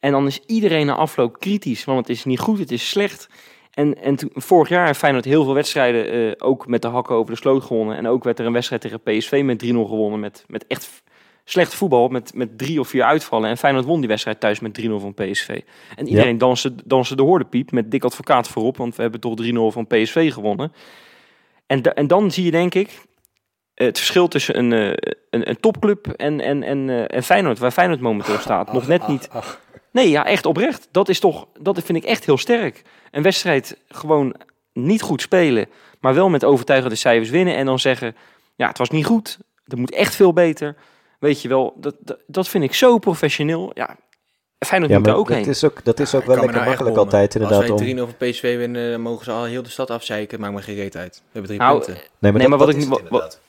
En 0.00 0.12
dan 0.12 0.26
is 0.26 0.40
iedereen 0.46 0.86
na 0.86 0.94
afloop 0.94 1.38
kritisch, 1.38 1.84
want 1.84 1.98
het 1.98 2.16
is 2.16 2.24
niet 2.24 2.38
goed, 2.38 2.58
het 2.58 2.70
is 2.70 2.88
slecht. 2.88 3.28
En, 3.70 4.02
en 4.02 4.16
toen, 4.16 4.30
vorig 4.34 4.68
jaar 4.68 4.86
heeft 4.86 4.98
Feyenoord 4.98 5.24
heel 5.24 5.44
veel 5.44 5.54
wedstrijden 5.54 6.10
eh, 6.10 6.48
ook 6.48 6.66
met 6.66 6.82
de 6.82 6.88
hakken 6.88 7.14
over 7.14 7.32
de 7.32 7.40
sloot 7.40 7.62
gewonnen. 7.62 7.96
En 7.96 8.06
ook 8.06 8.24
werd 8.24 8.38
er 8.38 8.46
een 8.46 8.52
wedstrijd 8.52 8.82
tegen 8.82 9.00
PSV 9.00 9.42
met 9.44 9.64
3-0 9.64 9.68
gewonnen 9.68 10.20
met, 10.20 10.44
met 10.48 10.66
echt 10.66 11.02
slecht 11.44 11.74
voetbal, 11.74 12.08
met, 12.08 12.34
met 12.34 12.58
drie 12.58 12.80
of 12.80 12.88
vier 12.88 13.02
uitvallen. 13.02 13.48
En 13.50 13.56
Feyenoord 13.56 13.84
won 13.84 13.98
die 14.00 14.08
wedstrijd 14.08 14.40
thuis 14.40 14.60
met 14.60 14.80
3-0 14.80 14.84
van 14.84 15.14
PSV. 15.14 15.60
En 15.96 16.08
iedereen 16.08 16.38
danste, 16.38 16.74
danste 16.84 17.16
de 17.16 17.22
hoordepiep 17.22 17.70
met 17.72 17.90
dik 17.90 18.04
advocaat 18.04 18.48
voorop, 18.48 18.76
want 18.76 18.96
we 18.96 19.02
hebben 19.02 19.20
toch 19.20 19.34
3-0 19.42 19.46
van 19.72 19.86
PSV 19.86 20.32
gewonnen. 20.32 20.72
En, 21.66 21.82
da- 21.82 21.94
en 21.94 22.06
dan 22.06 22.30
zie 22.30 22.44
je 22.44 22.50
denk 22.50 22.74
ik 22.74 22.90
het 23.74 23.98
verschil 23.98 24.28
tussen 24.28 24.58
een, 24.58 24.72
eh, 24.72 25.12
een, 25.30 25.48
een 25.48 25.60
topclub 25.60 26.06
en, 26.06 26.40
en, 26.40 26.62
en, 26.62 26.90
eh, 26.90 27.16
en 27.16 27.22
Feyenoord, 27.22 27.58
waar 27.58 27.70
Feyenoord 27.70 28.00
momenteel 28.00 28.38
staat. 28.38 28.72
Nog 28.72 28.86
net 28.86 29.06
niet. 29.08 29.28
Nee, 29.92 30.10
ja, 30.10 30.26
echt 30.26 30.46
oprecht. 30.46 30.88
Dat 30.90 31.08
is 31.08 31.20
toch, 31.20 31.46
dat 31.60 31.82
vind 31.82 31.98
ik 31.98 32.04
echt 32.04 32.24
heel 32.26 32.38
sterk. 32.38 32.82
Een 33.10 33.22
wedstrijd 33.22 33.76
gewoon 33.88 34.34
niet 34.72 35.02
goed 35.02 35.20
spelen, 35.22 35.66
maar 36.00 36.14
wel 36.14 36.28
met 36.28 36.44
overtuigende 36.44 36.94
cijfers 36.96 37.30
winnen. 37.30 37.56
En 37.56 37.66
dan 37.66 37.78
zeggen, 37.78 38.16
ja, 38.56 38.68
het 38.68 38.78
was 38.78 38.90
niet 38.90 39.06
goed. 39.06 39.38
Dat 39.64 39.78
moet 39.78 39.92
echt 39.92 40.14
veel 40.14 40.32
beter. 40.32 40.76
Weet 41.20 41.42
je 41.42 41.48
wel, 41.48 41.74
dat, 41.76 41.94
dat, 42.00 42.18
dat 42.26 42.48
vind 42.48 42.64
ik 42.64 42.74
zo 42.74 42.98
professioneel. 42.98 43.70
Ja, 43.74 43.96
Feyenoord 44.66 44.90
Ja, 44.92 44.98
moet 44.98 45.06
er 45.06 45.12
maar 45.12 45.20
ook 45.20 45.28
dat 45.28 45.36
heen. 45.36 45.46
is 45.46 45.64
ook, 45.64 45.84
dat 45.84 46.00
is 46.00 46.14
ook 46.14 46.24
wel 46.24 46.36
lekker 46.36 46.54
nou 46.54 46.66
makkelijk 46.68 46.96
altijd 46.96 47.34
inderdaad. 47.34 47.60
Als 47.70 47.70
Om... 47.70 47.76
wij 47.86 47.94
3-0 47.94 47.98
van 47.98 48.28
PSV 48.28 48.56
winnen, 48.56 49.00
mogen 49.00 49.24
ze 49.24 49.30
al 49.30 49.44
heel 49.44 49.62
de 49.62 49.68
stad 49.68 49.90
afzeiken. 49.90 50.40
Maakt 50.40 50.54
me 50.54 50.62
geen 50.62 50.74
reet 50.74 50.96
uit. 50.96 51.14
We 51.16 51.22
hebben 51.32 51.46
drie 51.50 51.58
Nou, 51.62 51.76
punten. 51.78 52.02
Nee, 52.18 52.32
Nee, 52.32 52.48
maar 52.48 52.58
wat 52.58 52.66
dat 52.66 52.76
ik 52.76 52.88
niet- 52.88 53.08
wat-. 53.08 53.40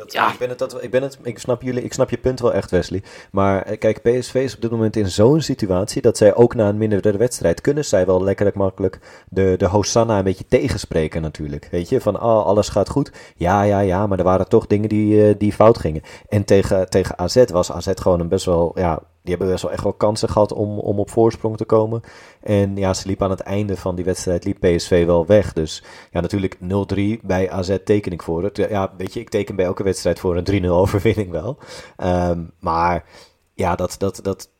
Dat, 0.00 0.12
Ja. 0.12 0.32
ik, 0.32 0.38
ben 0.38 0.48
het, 0.48 0.58
dat, 0.58 0.82
ik, 0.82 0.90
ben 0.90 1.02
het, 1.02 1.18
ik, 1.22 1.38
snap 1.38 1.62
jullie, 1.62 1.82
ik 1.82 1.92
snap 1.92 2.10
je 2.10 2.16
punt 2.16 2.40
wel 2.40 2.52
echt, 2.52 2.70
Wesley. 2.70 3.02
Maar 3.30 3.62
eh, 3.62 3.78
kijk, 3.78 4.02
PSV 4.02 4.34
is 4.34 4.54
op 4.54 4.60
dit 4.60 4.70
moment 4.70 4.96
in 4.96 5.10
zo'n 5.10 5.40
situatie 5.40 6.02
dat 6.02 6.16
zij 6.16 6.34
ook 6.34 6.54
na 6.54 6.68
een 6.68 6.78
mindere 6.78 7.16
wedstrijd 7.16 7.60
kunnen 7.60 7.84
zij 7.84 8.06
wel 8.06 8.22
lekker 8.22 8.50
makkelijk 8.54 8.98
de, 9.28 9.54
de 9.58 9.66
Hosanna 9.66 10.18
een 10.18 10.24
beetje 10.24 10.46
tegenspreken 10.48 11.22
natuurlijk. 11.22 11.68
Weet 11.70 11.88
je, 11.88 12.00
van 12.00 12.16
oh, 12.16 12.46
alles 12.46 12.68
gaat 12.68 12.88
goed. 12.88 13.12
Ja, 13.36 13.62
ja, 13.62 13.80
ja, 13.80 14.06
maar 14.06 14.18
er 14.18 14.24
waren 14.24 14.48
toch 14.48 14.66
dingen 14.66 14.88
die, 14.88 15.28
eh, 15.28 15.34
die 15.38 15.52
fout 15.52 15.78
gingen. 15.78 16.02
En 16.28 16.44
tegen, 16.44 16.90
tegen 16.90 17.18
AZ 17.18 17.44
was 17.44 17.72
AZ 17.72 17.88
gewoon 17.94 18.20
een 18.20 18.28
best 18.28 18.44
wel 18.44 18.72
ja, 18.74 19.02
die 19.22 19.34
hebben 19.34 19.48
best 19.48 19.62
wel 19.62 19.72
echt 19.72 19.82
wel 19.82 19.92
kansen 19.92 20.28
gehad 20.28 20.52
om, 20.52 20.78
om 20.78 20.98
op 20.98 21.10
voorsprong 21.10 21.56
te 21.56 21.64
komen. 21.64 22.00
En 22.40 22.76
ja, 22.76 22.94
ze 22.94 23.06
liepen 23.06 23.24
aan 23.24 23.30
het 23.30 23.40
einde 23.40 23.76
van 23.76 23.94
die 23.94 24.04
wedstrijd, 24.04 24.44
liep 24.44 24.60
PSV 24.60 25.06
wel 25.06 25.26
weg. 25.26 25.52
Dus 25.52 25.82
ja, 26.10 26.20
natuurlijk 26.20 26.56
0-3 26.56 27.20
bij 27.22 27.50
AZ 27.50 27.76
teken 27.84 28.12
ik 28.12 28.22
voor 28.22 28.42
het. 28.42 28.56
Ja, 28.56 28.92
weet 28.96 29.14
je, 29.14 29.20
ik 29.20 29.28
teken 29.28 29.56
bij 29.56 29.64
elke 29.64 29.82
wedstrijd 29.82 30.18
voor 30.18 30.36
een 30.36 30.64
3-0 30.64 30.66
overwinning 30.82 31.30
wel. 31.30 31.58
Ehm, 31.96 32.44
maar 32.58 33.04
ja, 33.54 33.74
dat, 33.74 33.94
dat, 33.98 34.20
dat, 34.22 34.50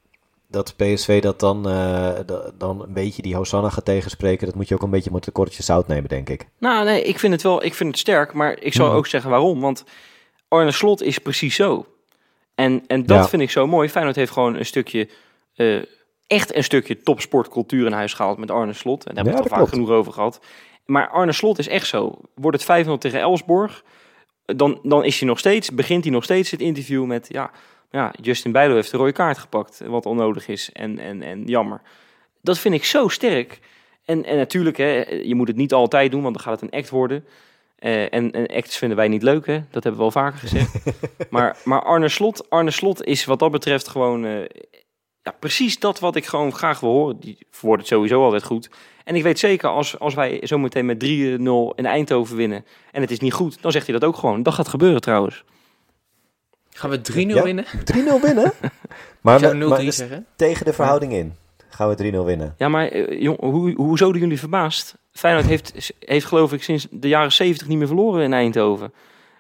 dat 0.49 0.77
PSV 0.77 1.23
dat 1.23 1.41
dan, 1.41 1.69
uh, 1.69 2.19
dan 2.59 2.83
een 2.83 2.93
beetje 2.93 3.23
die 3.23 3.37
Hosanna 3.37 3.71
gaat 3.71 3.85
tegenspreken, 3.85 4.47
dat 4.47 4.55
moet 4.55 4.69
je 4.69 4.75
ook 4.75 4.83
een 4.83 4.91
beetje 4.91 5.11
met 5.13 5.31
een 5.33 5.63
zout 5.63 5.87
nemen, 5.87 6.09
denk 6.09 6.29
ik. 6.29 6.49
Nou, 6.59 6.85
nee, 6.85 7.03
ik 7.03 7.19
vind 7.19 7.33
het 7.33 7.43
wel, 7.43 7.65
ik 7.65 7.75
vind 7.75 7.91
het 7.91 7.99
sterk, 7.99 8.33
maar 8.33 8.63
ik 8.63 8.73
zal 8.73 8.87
hmm. 8.87 8.97
ook 8.97 9.07
zeggen 9.07 9.31
waarom. 9.31 9.61
Want 9.61 9.85
Arne 10.49 10.73
Slot 10.73 11.03
is 11.03 11.19
precies 11.19 11.55
zo. 11.55 11.87
En, 12.61 12.85
en 12.87 13.07
dat 13.07 13.29
vind 13.29 13.43
ik 13.43 13.51
zo 13.51 13.67
mooi. 13.67 13.89
Feyenoord 13.89 14.17
heeft 14.17 14.33
gewoon 14.33 14.57
een 14.57 14.67
stukje, 14.67 15.09
uh, 15.57 15.83
echt 16.27 16.55
een 16.55 16.65
stukje 16.65 17.03
topsportcultuur 17.03 17.87
in 17.87 17.93
huis 17.93 18.15
gehaald 18.15 18.39
met 18.39 18.51
Arne 18.51 18.73
Slot. 18.73 19.05
En 19.05 19.15
daar 19.15 19.25
hebben 19.25 19.43
we 19.43 19.49
het 19.49 19.59
al 19.59 19.65
vaak 19.65 19.75
genoeg 19.75 19.91
over 19.91 20.13
gehad. 20.13 20.41
Maar 20.85 21.09
Arne 21.09 21.33
Slot 21.33 21.59
is 21.59 21.69
echt 21.69 21.87
zo. 21.87 22.19
Wordt 22.35 22.67
het 22.67 22.87
5-0 22.87 22.91
tegen 22.99 23.21
Elsborg, 23.21 23.85
dan, 24.45 24.79
dan 24.83 25.05
is 25.05 25.19
hij 25.19 25.29
nog 25.29 25.39
steeds, 25.39 25.71
begint 25.71 26.05
hij 26.05 26.13
nog 26.13 26.25
steeds 26.25 26.51
het 26.51 26.61
interview 26.61 27.05
met, 27.05 27.27
ja, 27.31 27.51
ja 27.91 28.13
Justin 28.21 28.53
Bijlo 28.53 28.75
heeft 28.75 28.91
de 28.91 28.97
rode 28.97 29.13
kaart 29.13 29.39
gepakt, 29.39 29.83
wat 29.87 30.07
onnodig 30.07 30.49
is 30.49 30.73
en, 30.73 30.99
en, 30.99 31.23
en 31.23 31.45
jammer. 31.45 31.81
Dat 32.43 32.59
vind 32.59 32.75
ik 32.75 32.85
zo 32.85 33.09
sterk. 33.09 33.59
En, 34.05 34.25
en 34.25 34.37
natuurlijk, 34.37 34.77
hè, 34.77 35.05
je 35.23 35.35
moet 35.35 35.49
het 35.49 35.57
niet 35.57 35.73
altijd 35.73 36.11
doen, 36.11 36.23
want 36.23 36.35
dan 36.35 36.45
gaat 36.45 36.61
het 36.61 36.73
een 36.73 36.79
act 36.79 36.91
worden. 36.91 37.25
Uh, 37.81 38.15
en, 38.15 38.31
en 38.31 38.47
acts 38.47 38.77
vinden 38.77 38.97
wij 38.97 39.09
niet 39.09 39.23
leuk, 39.23 39.47
hè? 39.47 39.63
Dat 39.71 39.83
hebben 39.83 39.97
we 39.97 40.07
al 40.07 40.11
vaker 40.11 40.39
gezegd. 40.39 40.75
maar, 41.31 41.57
maar 41.65 41.83
Arne, 41.83 42.09
Slot, 42.09 42.51
Arne 42.51 42.71
Slot 42.71 43.05
is 43.05 43.25
wat 43.25 43.39
dat 43.39 43.51
betreft 43.51 43.89
gewoon 43.89 44.25
uh, 44.25 44.45
ja, 45.23 45.35
precies 45.39 45.79
dat 45.79 45.99
wat 45.99 46.17
ik 46.17 46.27
gewoon 46.27 46.55
graag 46.55 46.81
wil 46.81 46.91
horen. 46.91 47.21
Die 47.21 47.47
wordt 47.61 47.83
het 47.83 47.91
sowieso 47.91 48.25
altijd 48.25 48.43
goed. 48.43 48.71
En 49.05 49.15
ik 49.15 49.23
weet 49.23 49.39
zeker, 49.39 49.69
als, 49.69 49.99
als 49.99 50.15
wij 50.15 50.41
zometeen 50.43 50.87
met 50.87 51.05
3-0 51.05 51.09
in 51.75 51.87
Eindhoven 51.87 52.37
winnen 52.37 52.65
en 52.93 53.01
het 53.01 53.11
is 53.11 53.21
niet 53.21 53.33
goed, 53.33 53.63
dan 53.63 53.73
zegt 53.73 53.87
hij 53.87 53.99
dat 53.99 54.09
ook 54.09 54.17
gewoon. 54.17 54.43
Dat 54.43 54.55
gaat 54.55 54.69
gebeuren 54.69 55.01
trouwens. 55.01 55.45
Gaan 56.71 56.91
we 56.91 57.01
3-0 57.13 57.43
winnen? 57.43 57.65
3-0 57.65 57.69
winnen? 58.23 58.53
maar, 59.21 59.41
maar, 59.41 59.57
maar 59.57 59.81
dus 59.81 60.03
tegen 60.37 60.65
de 60.65 60.73
verhouding 60.73 61.13
in 61.13 61.35
gaan 61.69 61.89
we 61.89 62.13
3-0 62.13 62.25
winnen. 62.25 62.55
Ja, 62.59 62.69
maar 62.69 62.93
uh, 62.93 63.21
jong, 63.21 63.41
hoe, 63.41 63.75
hoe 63.75 63.99
zouden 63.99 64.21
jullie 64.21 64.39
verbaasd? 64.39 64.97
Feyenoord 65.13 65.47
heeft, 65.47 65.93
heeft 65.99 66.27
geloof 66.27 66.53
ik 66.53 66.63
sinds 66.63 66.87
de 66.91 67.09
jaren 67.09 67.33
70 67.33 67.69
niet 67.69 67.79
meer 67.79 67.87
verloren 67.87 68.23
in 68.23 68.33
Eindhoven. 68.33 68.93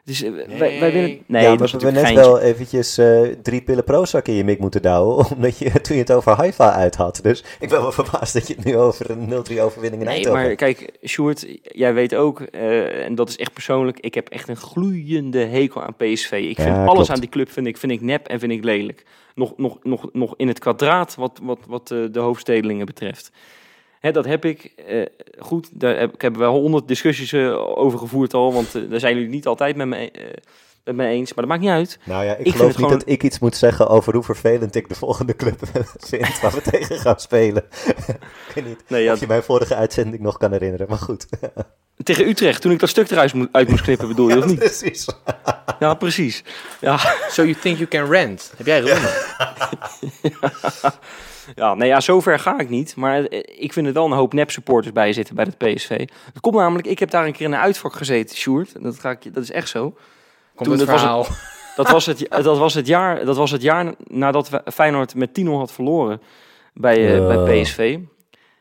Dus 0.05 0.23
uh, 0.23 0.47
nee. 0.47 0.59
wij, 0.59 0.81
wij 0.81 0.93
winnen... 0.93 1.23
Nee, 1.27 1.43
ja, 1.43 1.55
maar 1.55 1.59
we 1.59 1.71
hebben 1.71 1.93
net 2.03 2.15
wel 2.15 2.41
eventjes 2.41 2.99
uh, 2.99 3.29
drie 3.43 3.63
pillen 3.63 3.85
Prozac 3.85 4.29
in 4.29 4.35
je 4.35 4.45
mik 4.45 4.59
moeten 4.59 4.83
douwen, 4.83 5.27
omdat 5.35 5.59
je, 5.59 5.81
toen 5.81 5.97
je 5.97 6.03
het 6.03 6.13
over 6.13 6.33
Haifa 6.33 6.73
uit 6.73 6.97
had. 6.97 7.21
Dus 7.23 7.45
ik 7.61 7.69
ben 7.69 7.81
wel 7.81 7.93
verbaasd 7.93 8.33
dat 8.33 8.49
je 8.49 8.55
het 8.55 8.65
nu 8.65 8.77
over 8.77 9.11
een 9.11 9.29
0-3 9.29 9.33
overwinning 9.61 10.03
in 10.03 10.09
nee, 10.09 10.15
Eindhoven... 10.15 10.39
Nee, 10.39 10.47
maar 10.47 10.55
kijk, 10.55 10.91
Sjoerd, 11.05 11.47
jij 11.63 11.95
weet 11.95 12.15
ook, 12.15 12.41
uh, 12.53 13.05
en 13.05 13.15
dat 13.15 13.29
is 13.29 13.37
echt 13.37 13.53
persoonlijk, 13.53 14.01
ik 14.01 14.15
heb 14.15 14.29
echt 14.29 14.49
een 14.49 14.57
gloeiende 14.57 15.45
hekel 15.45 15.83
aan 15.83 15.95
PSV. 15.97 16.33
Ik 16.33 16.57
vind 16.57 16.77
ja, 16.77 16.85
alles 16.85 16.95
klopt. 16.95 17.11
aan 17.11 17.21
die 17.21 17.29
club 17.29 17.51
vind 17.51 17.67
ik, 17.67 17.77
vind 17.77 17.93
ik 17.93 18.01
nep 18.01 18.27
en 18.27 18.39
vind 18.39 18.53
ik 18.53 18.65
lelijk. 18.65 19.05
Nog, 19.35 19.53
nog, 19.57 19.79
nog, 19.83 20.09
nog 20.13 20.35
in 20.37 20.49
het 20.49 20.59
kwadraat 20.59 21.15
wat, 21.15 21.41
wat, 21.43 21.59
wat 21.69 21.91
uh, 21.91 22.05
de 22.11 22.21
hoofdstedelingen 22.21 22.87
betreft. 22.87 23.31
Hè, 24.01 24.13
dat 24.13 24.25
heb 24.25 24.45
ik. 24.45 24.73
Uh, 24.89 25.07
goed, 25.39 25.69
daar 25.73 25.99
heb, 25.99 26.15
ik 26.15 26.23
heb 26.23 26.37
wel 26.37 26.53
honderd 26.53 26.89
discussies 26.89 27.33
uh, 27.33 27.79
over 27.79 27.99
gevoerd 27.99 28.35
al. 28.35 28.53
Want 28.53 28.75
uh, 28.75 28.91
daar 28.91 29.01
zijn 29.01 29.15
jullie 29.15 29.31
niet 29.31 29.47
altijd 29.47 29.77
met 29.77 29.87
me, 29.87 30.11
met 30.85 30.95
me 30.95 31.07
eens. 31.07 31.35
Maar 31.35 31.47
dat 31.47 31.47
maakt 31.47 31.61
niet 31.61 31.71
uit. 31.71 31.99
Nou 32.05 32.25
ja, 32.25 32.37
ik, 32.37 32.47
ik 32.47 32.53
geloof 32.53 32.67
niet 32.67 32.77
gewoon... 32.77 32.91
dat 32.91 33.09
ik 33.09 33.23
iets 33.23 33.39
moet 33.39 33.57
zeggen 33.57 33.89
over 33.89 34.15
hoe 34.15 34.23
vervelend 34.23 34.75
ik 34.75 34.89
de 34.89 34.95
volgende 34.95 35.37
club 35.37 35.59
vind 35.99 36.41
waar 36.41 36.53
we 36.53 36.63
tegen 36.63 36.99
gaan 36.99 37.21
spelen. 37.21 37.65
ik 38.49 38.53
weet 38.55 38.67
niet 38.67 38.83
nee, 38.89 39.03
ja, 39.03 39.13
of 39.13 39.21
je 39.21 39.27
mijn 39.27 39.43
vorige 39.43 39.75
uitzending 39.75 40.23
nog 40.23 40.37
kan 40.37 40.53
herinneren, 40.53 40.87
maar 40.89 40.99
goed. 40.99 41.27
tegen 42.03 42.29
Utrecht, 42.29 42.61
toen 42.61 42.73
ik 42.73 42.79
dat 42.79 42.89
stuk 42.89 43.11
eruit 43.11 43.35
uit 43.53 43.69
moest 43.69 43.83
knippen, 43.83 44.09
bedoel 44.09 44.29
je 44.29 44.35
ja, 44.35 44.41
of 44.41 44.47
niet? 44.47 44.59
precies. 44.59 45.07
ja, 45.79 45.95
precies. 45.95 46.45
Ja. 46.81 46.99
So 47.29 47.43
you 47.43 47.55
think 47.55 47.77
you 47.77 47.89
can 47.89 48.11
rent? 48.11 48.53
Heb 48.57 48.67
jij 48.67 48.83
gewonnen? 48.83 49.11
Ja. 51.55 51.75
Nou 51.75 51.85
ja, 51.85 52.01
zover 52.01 52.39
ga 52.39 52.59
ik 52.59 52.69
niet. 52.69 52.97
Maar 52.97 53.25
eh, 53.25 53.63
ik 53.63 53.73
vind 53.73 53.87
er 53.87 53.93
wel 53.93 54.05
een 54.05 54.13
hoop 54.13 54.33
nep-supporters 54.33 54.93
bij 54.93 55.13
zitten 55.13 55.35
bij 55.35 55.45
het 55.45 55.59
PSV. 55.59 56.09
Dat 56.33 56.41
komt 56.41 56.55
namelijk, 56.55 56.87
ik 56.87 56.99
heb 56.99 57.11
daar 57.11 57.27
een 57.27 57.33
keer 57.33 57.47
in 57.47 57.53
een 57.53 57.59
uitvak 57.59 57.95
gezeten, 57.95 58.37
Sjoerd. 58.37 58.83
Dat, 58.83 58.99
ga 58.99 59.11
ik, 59.11 59.35
dat 59.35 59.43
is 59.43 59.51
echt 59.51 59.69
zo. 59.69 59.83
Komt 60.55 60.69
Toen, 60.69 60.79
het 60.79 60.87
dat 60.87 60.99
verhaal. 60.99 61.19
Was 61.19 61.29
het, 61.29 61.77
dat, 61.77 61.91
was 61.91 62.07
het, 62.07 62.27
dat, 62.31 62.59
was 62.59 62.75
het 62.75 62.87
jaar, 62.87 63.25
dat 63.25 63.37
was 63.37 63.51
het 63.51 63.63
jaar 63.63 63.95
nadat 64.07 64.51
Feyenoord 64.73 65.15
met 65.15 65.41
10-0 65.41 65.45
had 65.45 65.73
verloren 65.73 66.21
bij, 66.75 67.21
uh, 67.21 67.27
bij 67.27 67.63
PSV. 67.63 67.99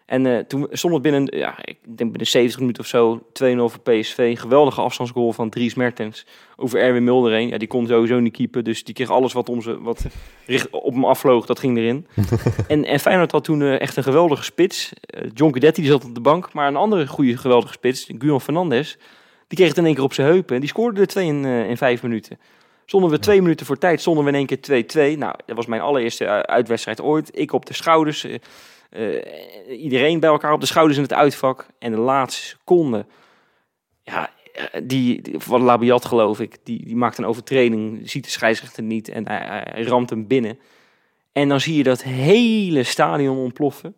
En 0.09 0.25
uh, 0.25 0.37
toen 0.37 0.67
stond 0.71 0.93
het 0.93 1.01
binnen, 1.01 1.37
ja, 1.37 1.55
ik 1.61 1.77
denk 1.83 2.09
binnen 2.09 2.27
70 2.27 2.59
minuten 2.59 2.83
of 2.83 2.89
zo, 2.89 3.17
2-0 3.17 3.21
voor 3.55 3.79
PSV. 3.83 4.39
Geweldige 4.39 4.81
afstandsgoal 4.81 5.33
van 5.33 5.49
Dries 5.49 5.73
Mertens 5.73 6.25
over 6.55 6.79
Erwin 6.79 7.03
Mulder 7.03 7.31
heen. 7.31 7.47
Ja, 7.47 7.57
die 7.57 7.67
kon 7.67 7.87
sowieso 7.87 8.19
niet 8.19 8.33
keepen, 8.33 8.63
dus 8.63 8.83
die 8.83 8.93
kreeg 8.93 9.09
alles 9.09 9.33
wat, 9.33 9.49
om 9.49 9.61
ze, 9.61 9.81
wat 9.81 10.05
richt, 10.45 10.69
op 10.69 10.93
hem 10.93 11.05
afvloog, 11.05 11.45
dat 11.45 11.59
ging 11.59 11.77
erin. 11.77 12.07
en, 12.67 12.85
en 12.85 12.99
Feyenoord 12.99 13.31
had 13.31 13.43
toen 13.43 13.61
uh, 13.61 13.81
echt 13.81 13.97
een 13.97 14.03
geweldige 14.03 14.43
spits. 14.43 14.93
Uh, 15.15 15.29
John 15.33 15.59
die 15.59 15.85
zat 15.85 16.05
op 16.05 16.13
de 16.15 16.21
bank, 16.21 16.53
maar 16.53 16.67
een 16.67 16.75
andere 16.75 17.07
goede 17.07 17.37
geweldige 17.37 17.73
spits, 17.73 18.05
Guillaume 18.05 18.39
Fernandes, 18.39 18.97
die 19.47 19.57
kreeg 19.57 19.69
het 19.69 19.77
in 19.77 19.85
één 19.85 19.95
keer 19.95 20.03
op 20.03 20.13
zijn 20.13 20.27
heupen. 20.27 20.55
En 20.55 20.61
die 20.61 20.69
scoorde 20.69 21.01
er 21.01 21.07
twee 21.07 21.27
in, 21.27 21.45
in 21.45 21.77
vijf 21.77 22.03
minuten. 22.03 22.39
Stonden 22.85 23.09
we 23.09 23.19
twee 23.19 23.41
minuten 23.41 23.65
voor 23.65 23.77
tijd, 23.77 24.01
stonden 24.01 24.23
we 24.23 24.29
in 24.29 24.35
één 24.35 24.45
keer 24.45 25.15
2-2. 25.15 25.17
Nou, 25.17 25.35
dat 25.45 25.55
was 25.55 25.65
mijn 25.65 25.81
allereerste 25.81 26.47
uitwedstrijd 26.47 27.01
ooit. 27.01 27.29
Ik 27.33 27.53
op 27.53 27.65
de 27.65 27.73
schouders 27.73 28.25
iedereen 29.69 30.19
bij 30.19 30.29
elkaar 30.29 30.53
op 30.53 30.59
de 30.59 30.65
schouders 30.65 30.97
in 30.97 31.03
het 31.03 31.13
uitvak. 31.13 31.67
En 31.79 31.91
de 31.91 31.97
laatste 31.97 32.41
seconde, 32.41 33.05
ja, 34.03 34.29
eh, 34.59 34.81
die, 34.83 35.21
die 35.21 35.39
van 35.39 35.61
Labiat 35.61 36.05
geloof 36.05 36.39
ik, 36.39 36.57
die, 36.63 36.85
die 36.85 36.95
maakt 36.95 37.17
een 37.17 37.25
overtreding, 37.25 38.09
ziet 38.09 38.23
de 38.23 38.29
scheidsrechter 38.29 38.83
niet 38.83 39.09
en 39.09 39.27
hij, 39.27 39.63
hij 39.69 39.83
ramt 39.83 40.09
hem 40.09 40.27
binnen. 40.27 40.59
En 41.31 41.49
dan 41.49 41.59
zie 41.59 41.75
je 41.75 41.83
dat 41.83 42.03
hele 42.03 42.83
stadion 42.83 43.37
ontploffen. 43.37 43.95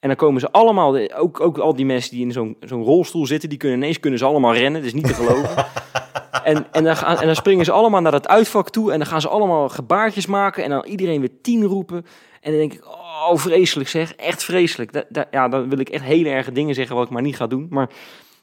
En 0.00 0.08
dan 0.08 0.16
komen 0.16 0.40
ze 0.40 0.50
allemaal, 0.50 1.10
ook, 1.14 1.40
ook 1.40 1.58
al 1.58 1.74
die 1.74 1.86
mensen 1.86 2.10
die 2.10 2.24
in 2.24 2.32
zo'n 2.32 2.56
zo'n 2.60 2.82
rolstoel 2.82 3.26
zitten, 3.26 3.48
die 3.48 3.58
kunnen 3.58 3.78
ineens 3.78 4.00
kunnen 4.00 4.18
ze 4.18 4.24
allemaal 4.24 4.54
rennen. 4.54 4.80
Dat 4.80 4.84
is 4.84 4.94
niet 4.94 5.06
te 5.06 5.14
geloven. 5.14 5.66
en, 6.44 6.66
en, 6.72 6.84
dan 6.84 6.96
gaan, 6.96 7.18
en 7.18 7.26
dan 7.26 7.34
springen 7.34 7.64
ze 7.64 7.72
allemaal 7.72 8.00
naar 8.00 8.12
dat 8.12 8.28
uitvak 8.28 8.70
toe 8.70 8.92
en 8.92 8.98
dan 8.98 9.06
gaan 9.06 9.20
ze 9.20 9.28
allemaal 9.28 9.68
gebaartjes 9.68 10.26
maken 10.26 10.64
en 10.64 10.70
dan 10.70 10.84
iedereen 10.84 11.20
weer 11.20 11.40
tien 11.42 11.64
roepen. 11.64 12.06
En 12.44 12.50
dan 12.50 12.60
denk 12.60 12.72
ik, 12.72 12.86
oh 12.86 13.36
vreselijk 13.36 13.88
zeg, 13.88 14.14
echt 14.14 14.44
vreselijk. 14.44 15.04
Ja, 15.30 15.48
dan 15.48 15.68
wil 15.68 15.78
ik 15.78 15.88
echt 15.88 16.04
hele 16.04 16.28
erge 16.28 16.52
dingen 16.52 16.74
zeggen 16.74 16.96
wat 16.96 17.04
ik 17.04 17.10
maar 17.10 17.22
niet 17.22 17.36
ga 17.36 17.46
doen. 17.46 17.66
Maar 17.70 17.90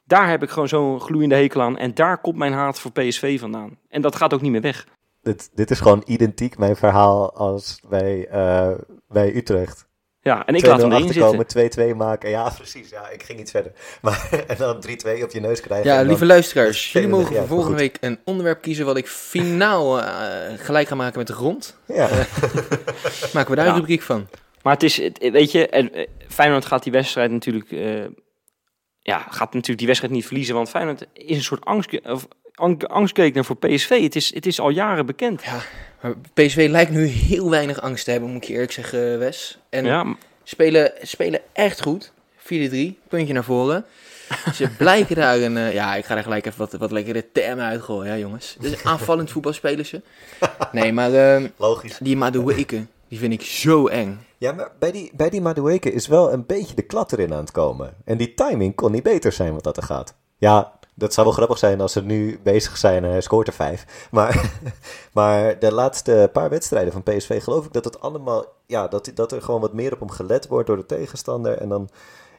daar 0.06 0.30
heb 0.30 0.44
ik 0.44 0.50
gewoon 0.50 0.68
zo'n 0.68 1.00
gloeiende 1.00 1.36
hekel 1.36 1.62
aan. 1.62 1.78
En 1.78 1.94
daar 1.94 2.22
komt 2.22 2.38
mijn 2.38 2.54
haat 2.54 2.80
voor 2.80 2.92
PSV 2.92 3.40
vandaan. 3.40 3.78
En 3.90 4.02
dat 4.02 4.16
gaat 4.16 4.34
ook 4.34 4.42
niet 4.42 4.52
meer 4.52 4.62
weg. 4.62 4.88
Dit, 5.22 5.50
dit 5.54 5.72
is 5.72 5.80
gewoon 5.80 6.04
identiek 6.06 6.58
mijn 6.58 6.76
verhaal 6.76 7.34
als 7.34 7.82
bij, 7.90 8.28
uh, 8.34 8.78
bij 9.08 9.36
Utrecht. 9.36 9.88
Ja, 10.24 10.46
en 10.46 10.56
ik 10.56 10.66
laat 10.66 10.82
hem 10.82 10.92
erin 10.92 11.14
zitten. 11.14 11.94
2-2 11.94 11.96
maken. 11.96 12.30
Ja, 12.30 12.50
precies. 12.58 12.90
Ja, 12.90 13.10
ik 13.10 13.24
ging 13.24 13.40
iets 13.40 13.52
verder. 13.52 13.72
Maar, 14.02 14.30
en 14.48 14.58
dan 14.58 14.84
3-2 14.88 15.24
op 15.24 15.32
je 15.32 15.40
neus 15.40 15.62
krijgen. 15.62 15.92
Ja, 15.92 16.02
lieve 16.02 16.26
luisteraars. 16.26 16.92
Jullie 16.92 17.08
mogen 17.08 17.36
voor 17.36 17.48
volgende 17.48 17.78
week 17.78 17.98
een 18.00 18.20
onderwerp 18.26 18.62
kiezen 18.62 18.86
wat 18.86 18.98
ik 18.98 19.08
finaal 19.08 20.00
uh, 20.00 20.06
gelijk 20.58 20.88
ga 20.88 20.96
maken 20.96 21.18
met 21.18 21.28
de 21.28 21.34
grond. 21.34 21.78
Ja. 21.86 22.10
Uh, 22.10 22.18
maken 23.34 23.50
we 23.50 23.56
daar 23.56 23.66
ja. 23.66 23.72
een 23.72 23.78
rubriek 23.78 24.02
van. 24.02 24.28
Maar 24.62 24.74
het 24.74 24.84
is, 24.84 25.10
weet 25.20 25.52
je, 25.52 25.70
en 25.70 26.08
Feyenoord 26.28 26.66
gaat 26.66 26.84
die 26.84 26.92
wedstrijd 26.92 27.32
natuurlijk, 27.32 27.72
uh, 27.72 28.06
ja, 29.00 29.20
gaat 29.20 29.54
natuurlijk 29.54 29.78
die 29.78 29.88
wedstrijd 29.88 30.14
niet 30.14 30.26
verliezen. 30.26 30.56
Want 30.56 30.70
Feyenoord 30.70 31.08
is 31.14 31.38
een 31.38 31.44
soort 31.44 31.66
angst, 31.66 32.02
of, 32.02 32.28
angstkekener 32.88 33.46
voor 33.46 33.58
PSV. 33.58 34.02
Het 34.02 34.16
is, 34.16 34.34
het 34.34 34.46
is 34.46 34.60
al 34.60 34.70
jaren 34.70 35.06
bekend. 35.06 35.44
Ja, 35.44 35.62
maar 36.02 36.14
PSV 36.34 36.68
lijkt 36.70 36.92
nu 36.92 37.06
heel 37.06 37.50
weinig 37.50 37.82
angst 37.82 38.06
te 38.06 38.12
hebben, 38.12 38.30
moet 38.30 38.42
ik 38.42 38.48
je 38.48 38.54
eerlijk 38.54 38.72
zeggen, 38.72 39.20
Wes. 39.20 39.60
En 39.70 39.86
ja. 39.86 40.16
spelen, 40.44 40.92
spelen 41.02 41.42
echt 41.54 41.82
goed. 41.82 42.12
4-3, 42.40 42.44
puntje 43.08 43.34
naar 43.34 43.44
voren. 43.44 43.86
Ze 44.54 44.70
blijken 44.78 45.16
daar 45.16 45.40
een... 45.40 45.56
Uh, 45.56 45.74
ja, 45.74 45.96
ik 45.96 46.06
ga 46.06 46.18
er 46.18 46.24
gelijk 46.24 46.46
even 46.46 46.60
wat, 46.60 46.74
wat 46.74 46.92
lekkere 46.92 47.32
termen 47.32 47.66
uitgooien, 47.66 48.12
ja, 48.12 48.18
jongens. 48.18 48.56
Dus 48.60 48.84
aanvallend 48.84 49.32
voetbal 49.32 49.54
spelen 49.54 49.86
ze. 49.86 50.02
Nee, 50.72 50.94
maar... 50.94 51.42
Uh, 51.42 51.50
Logisch. 51.58 51.98
Die 51.98 52.18
Madueke, 52.18 52.86
die 53.08 53.20
vind 53.20 53.34
ik 53.34 53.42
zo 53.42 53.88
eng. 53.88 54.26
Ja, 54.38 54.52
maar 54.52 54.72
bij 54.80 54.92
die, 54.92 55.12
bij 55.14 55.30
die 55.30 55.42
Madueke 55.42 55.92
is 55.92 56.08
wel 56.08 56.34
een 56.34 56.46
beetje 56.46 56.76
de 56.76 56.82
klat 56.82 57.12
erin 57.12 57.34
aan 57.34 57.40
het 57.40 57.52
komen. 57.52 57.94
En 58.06 58.18
die 58.18 58.34
timing 58.34 58.76
kon 58.76 58.92
niet 58.92 59.04
beter 59.04 59.32
zijn 59.32 59.54
wat 59.54 59.64
dat 59.64 59.78
er 59.78 59.84
gaat. 59.84 60.16
Ja, 60.38 60.80
dat 60.94 61.14
zou 61.14 61.26
wel 61.26 61.36
grappig 61.36 61.58
zijn 61.58 61.82
als 61.82 61.92
ze 61.92 62.02
nu 62.02 62.40
bezig 62.44 62.78
zijn 62.78 63.04
en 63.04 63.10
hij 63.10 63.22
scoort 63.22 63.48
er 63.48 63.54
vijf. 63.54 63.86
Maar, 64.12 64.52
maar 65.14 65.60
de 65.60 65.74
laatste 65.74 66.30
paar 66.34 66.50
wedstrijden 66.50 66.94
van 66.94 67.04
PSV 67.04 67.44
geloof 67.44 67.66
ik 67.66 67.74
dat 67.74 67.86
het 67.86 68.02
allemaal... 68.02 68.46
Ja, 68.66 68.88
dat, 68.88 69.12
dat 69.16 69.32
er 69.32 69.42
gewoon 69.42 69.62
wat 69.62 69.74
meer 69.74 69.94
op 69.94 70.00
hem 70.00 70.10
gelet 70.10 70.48
wordt 70.48 70.68
door 70.68 70.78
de 70.78 70.86
tegenstander. 70.86 71.58
En 71.58 71.70
dan 71.70 71.90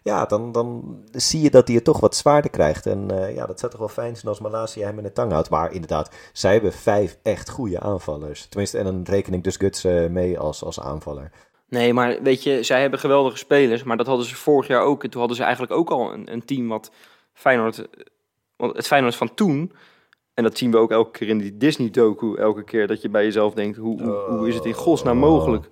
ja, 0.02 0.26
dan, 0.26 0.52
dan 0.52 0.98
zie 1.12 1.40
je 1.40 1.50
dat 1.50 1.66
hij 1.66 1.76
het 1.76 1.84
toch 1.84 2.00
wat 2.00 2.16
zwaarder 2.16 2.50
krijgt. 2.50 2.86
En 2.86 3.10
eh, 3.10 3.34
ja, 3.34 3.46
dat 3.46 3.58
zou 3.58 3.70
toch 3.70 3.80
wel 3.80 3.88
fijn 3.88 4.14
zijn 4.14 4.28
als 4.28 4.40
Malasia 4.40 4.86
hem 4.86 4.98
in 4.98 5.02
de 5.02 5.12
tang 5.12 5.32
houdt. 5.32 5.50
Maar 5.50 5.72
inderdaad, 5.72 6.14
zij 6.32 6.52
hebben 6.52 6.72
vijf 6.72 7.18
echt 7.22 7.50
goede 7.50 7.80
aanvallers. 7.80 8.46
Tenminste, 8.46 8.78
en 8.78 8.84
dan 8.84 9.02
reken 9.04 9.34
ik 9.34 9.44
dus 9.44 9.56
Guts 9.56 9.84
eh, 9.84 10.06
mee 10.06 10.38
als, 10.38 10.64
als 10.64 10.80
aanvaller. 10.80 11.30
Nee, 11.68 11.94
maar 11.94 12.22
weet 12.22 12.42
je, 12.42 12.62
zij 12.62 12.80
hebben 12.80 12.98
geweldige 12.98 13.36
spelers. 13.36 13.82
Maar 13.82 13.96
dat 13.96 14.06
hadden 14.06 14.26
ze 14.26 14.34
vorig 14.34 14.66
jaar 14.66 14.82
ook. 14.82 15.04
En 15.04 15.10
toen 15.10 15.20
hadden 15.20 15.38
ze 15.38 15.42
eigenlijk 15.42 15.72
ook 15.72 15.90
al 15.90 16.12
een, 16.12 16.32
een 16.32 16.44
team 16.44 16.68
wat 16.68 16.90
Feyenoord... 17.32 17.88
Want 18.62 18.76
het 18.76 18.86
Feyenoord 18.86 19.14
van 19.14 19.34
toen... 19.34 19.72
En 20.34 20.42
dat 20.42 20.58
zien 20.58 20.70
we 20.70 20.76
ook 20.76 20.90
elke 20.90 21.18
keer 21.18 21.28
in 21.28 21.38
die 21.38 21.56
Disney-doku. 21.56 22.36
Elke 22.36 22.64
keer 22.64 22.86
dat 22.86 23.02
je 23.02 23.08
bij 23.08 23.24
jezelf 23.24 23.54
denkt, 23.54 23.76
hoe, 23.76 24.02
hoe, 24.02 24.36
hoe 24.36 24.48
is 24.48 24.54
het 24.54 24.64
in 24.64 24.72
godsnaam 24.72 25.16
mogelijk? 25.18 25.64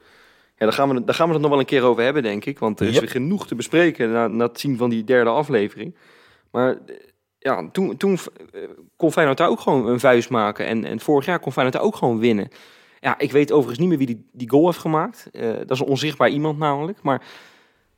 Ja, 0.57 0.67
daar 0.67 0.73
gaan, 0.73 0.95
we, 0.95 1.05
daar 1.05 1.15
gaan 1.15 1.27
we 1.27 1.33
het 1.33 1.43
nog 1.43 1.51
wel 1.51 1.61
een 1.61 1.67
keer 1.67 1.83
over 1.83 2.03
hebben, 2.03 2.23
denk 2.23 2.45
ik. 2.45 2.59
Want 2.59 2.81
er 2.81 2.87
is 2.87 2.93
Yep. 2.93 3.01
weer 3.01 3.11
genoeg 3.11 3.47
te 3.47 3.55
bespreken 3.55 4.13
na, 4.13 4.29
na 4.29 4.47
het 4.47 4.61
zien 4.61 4.77
van 4.77 4.91
die 4.91 5.05
derde 5.05 5.31
aflevering. 5.31 5.97
Maar 6.51 6.79
ja, 7.39 7.69
toen, 7.73 7.97
toen 7.97 8.19
eh, 8.53 8.61
kon 8.97 9.13
Feyenoord 9.13 9.39
daar 9.39 9.49
ook 9.49 9.61
gewoon 9.61 9.87
een 9.87 10.01
vuist 10.01 10.31
maken. 10.31 10.67
En, 10.67 10.85
en 10.85 11.01
vorig 11.01 11.27
jaar 11.27 11.41
kon 11.41 11.53
Feyenoord 11.53 11.77
daar 11.77 11.87
ook 11.87 11.97
gewoon 11.97 12.19
winnen. 12.19 12.49
Ja, 13.01 13.19
ik 13.19 13.33
weet 13.33 13.53
overigens 13.53 13.79
niet 13.79 13.89
meer 13.89 13.99
wie 13.99 14.07
die, 14.07 14.29
die 14.33 14.51
goal 14.51 14.67
heeft 14.67 14.79
gemaakt. 14.79 15.29
Eh, 15.33 15.53
dat 15.53 15.71
is 15.71 15.81
een 15.81 15.87
onzichtbaar 15.87 16.29
iemand 16.29 16.59
namelijk. 16.59 17.03
Maar 17.03 17.23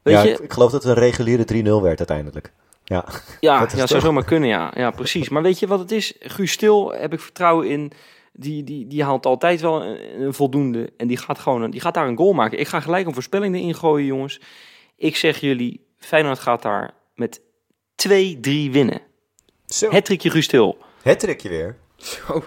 weet 0.02 0.14
ja, 0.14 0.22
je, 0.22 0.30
ik, 0.30 0.38
ik 0.38 0.52
geloof 0.52 0.70
dat 0.70 0.82
het 0.82 0.96
een 0.96 1.02
reguliere 1.02 1.44
3-0 1.80 1.82
werd 1.82 1.98
uiteindelijk. 1.98 2.52
Ja, 2.92 3.04
ja, 3.40 3.60
dat 3.60 3.72
ja 3.76 3.86
zou 3.86 4.00
zomaar 4.00 4.24
kunnen, 4.24 4.48
ja. 4.48 4.72
Ja, 4.74 4.90
precies. 4.90 5.28
Maar 5.28 5.42
weet 5.42 5.58
je 5.58 5.66
wat 5.66 5.78
het 5.78 5.90
is? 5.90 6.14
Guus 6.20 6.52
Stil 6.52 6.92
heb 6.92 7.12
ik 7.12 7.20
vertrouwen 7.20 7.68
in. 7.68 7.92
Die, 8.32 8.64
die, 8.64 8.86
die 8.86 9.04
haalt 9.04 9.26
altijd 9.26 9.60
wel 9.60 9.82
een, 9.84 10.20
een 10.22 10.34
voldoende. 10.34 10.92
En 10.96 11.06
die 11.06 11.16
gaat, 11.16 11.38
gewoon 11.38 11.62
een, 11.62 11.70
die 11.70 11.80
gaat 11.80 11.94
daar 11.94 12.06
een 12.08 12.16
goal 12.16 12.32
maken. 12.32 12.58
Ik 12.58 12.68
ga 12.68 12.80
gelijk 12.80 13.06
een 13.06 13.12
voorspelling 13.14 13.54
erin 13.54 13.74
gooien, 13.74 14.06
jongens. 14.06 14.40
Ik 14.96 15.16
zeg 15.16 15.40
jullie, 15.40 15.86
Feyenoord 15.98 16.38
gaat 16.38 16.62
daar 16.62 16.94
met 17.14 17.40
2-3 18.08 18.10
winnen. 18.70 19.00
zo. 19.66 19.84
Het 19.84 19.94
Hattrickje 19.94 20.30
Guus 20.30 20.44
Stil. 20.44 20.78
hattrickje 21.02 21.48
weer. 21.48 21.76
Zo, 21.96 22.44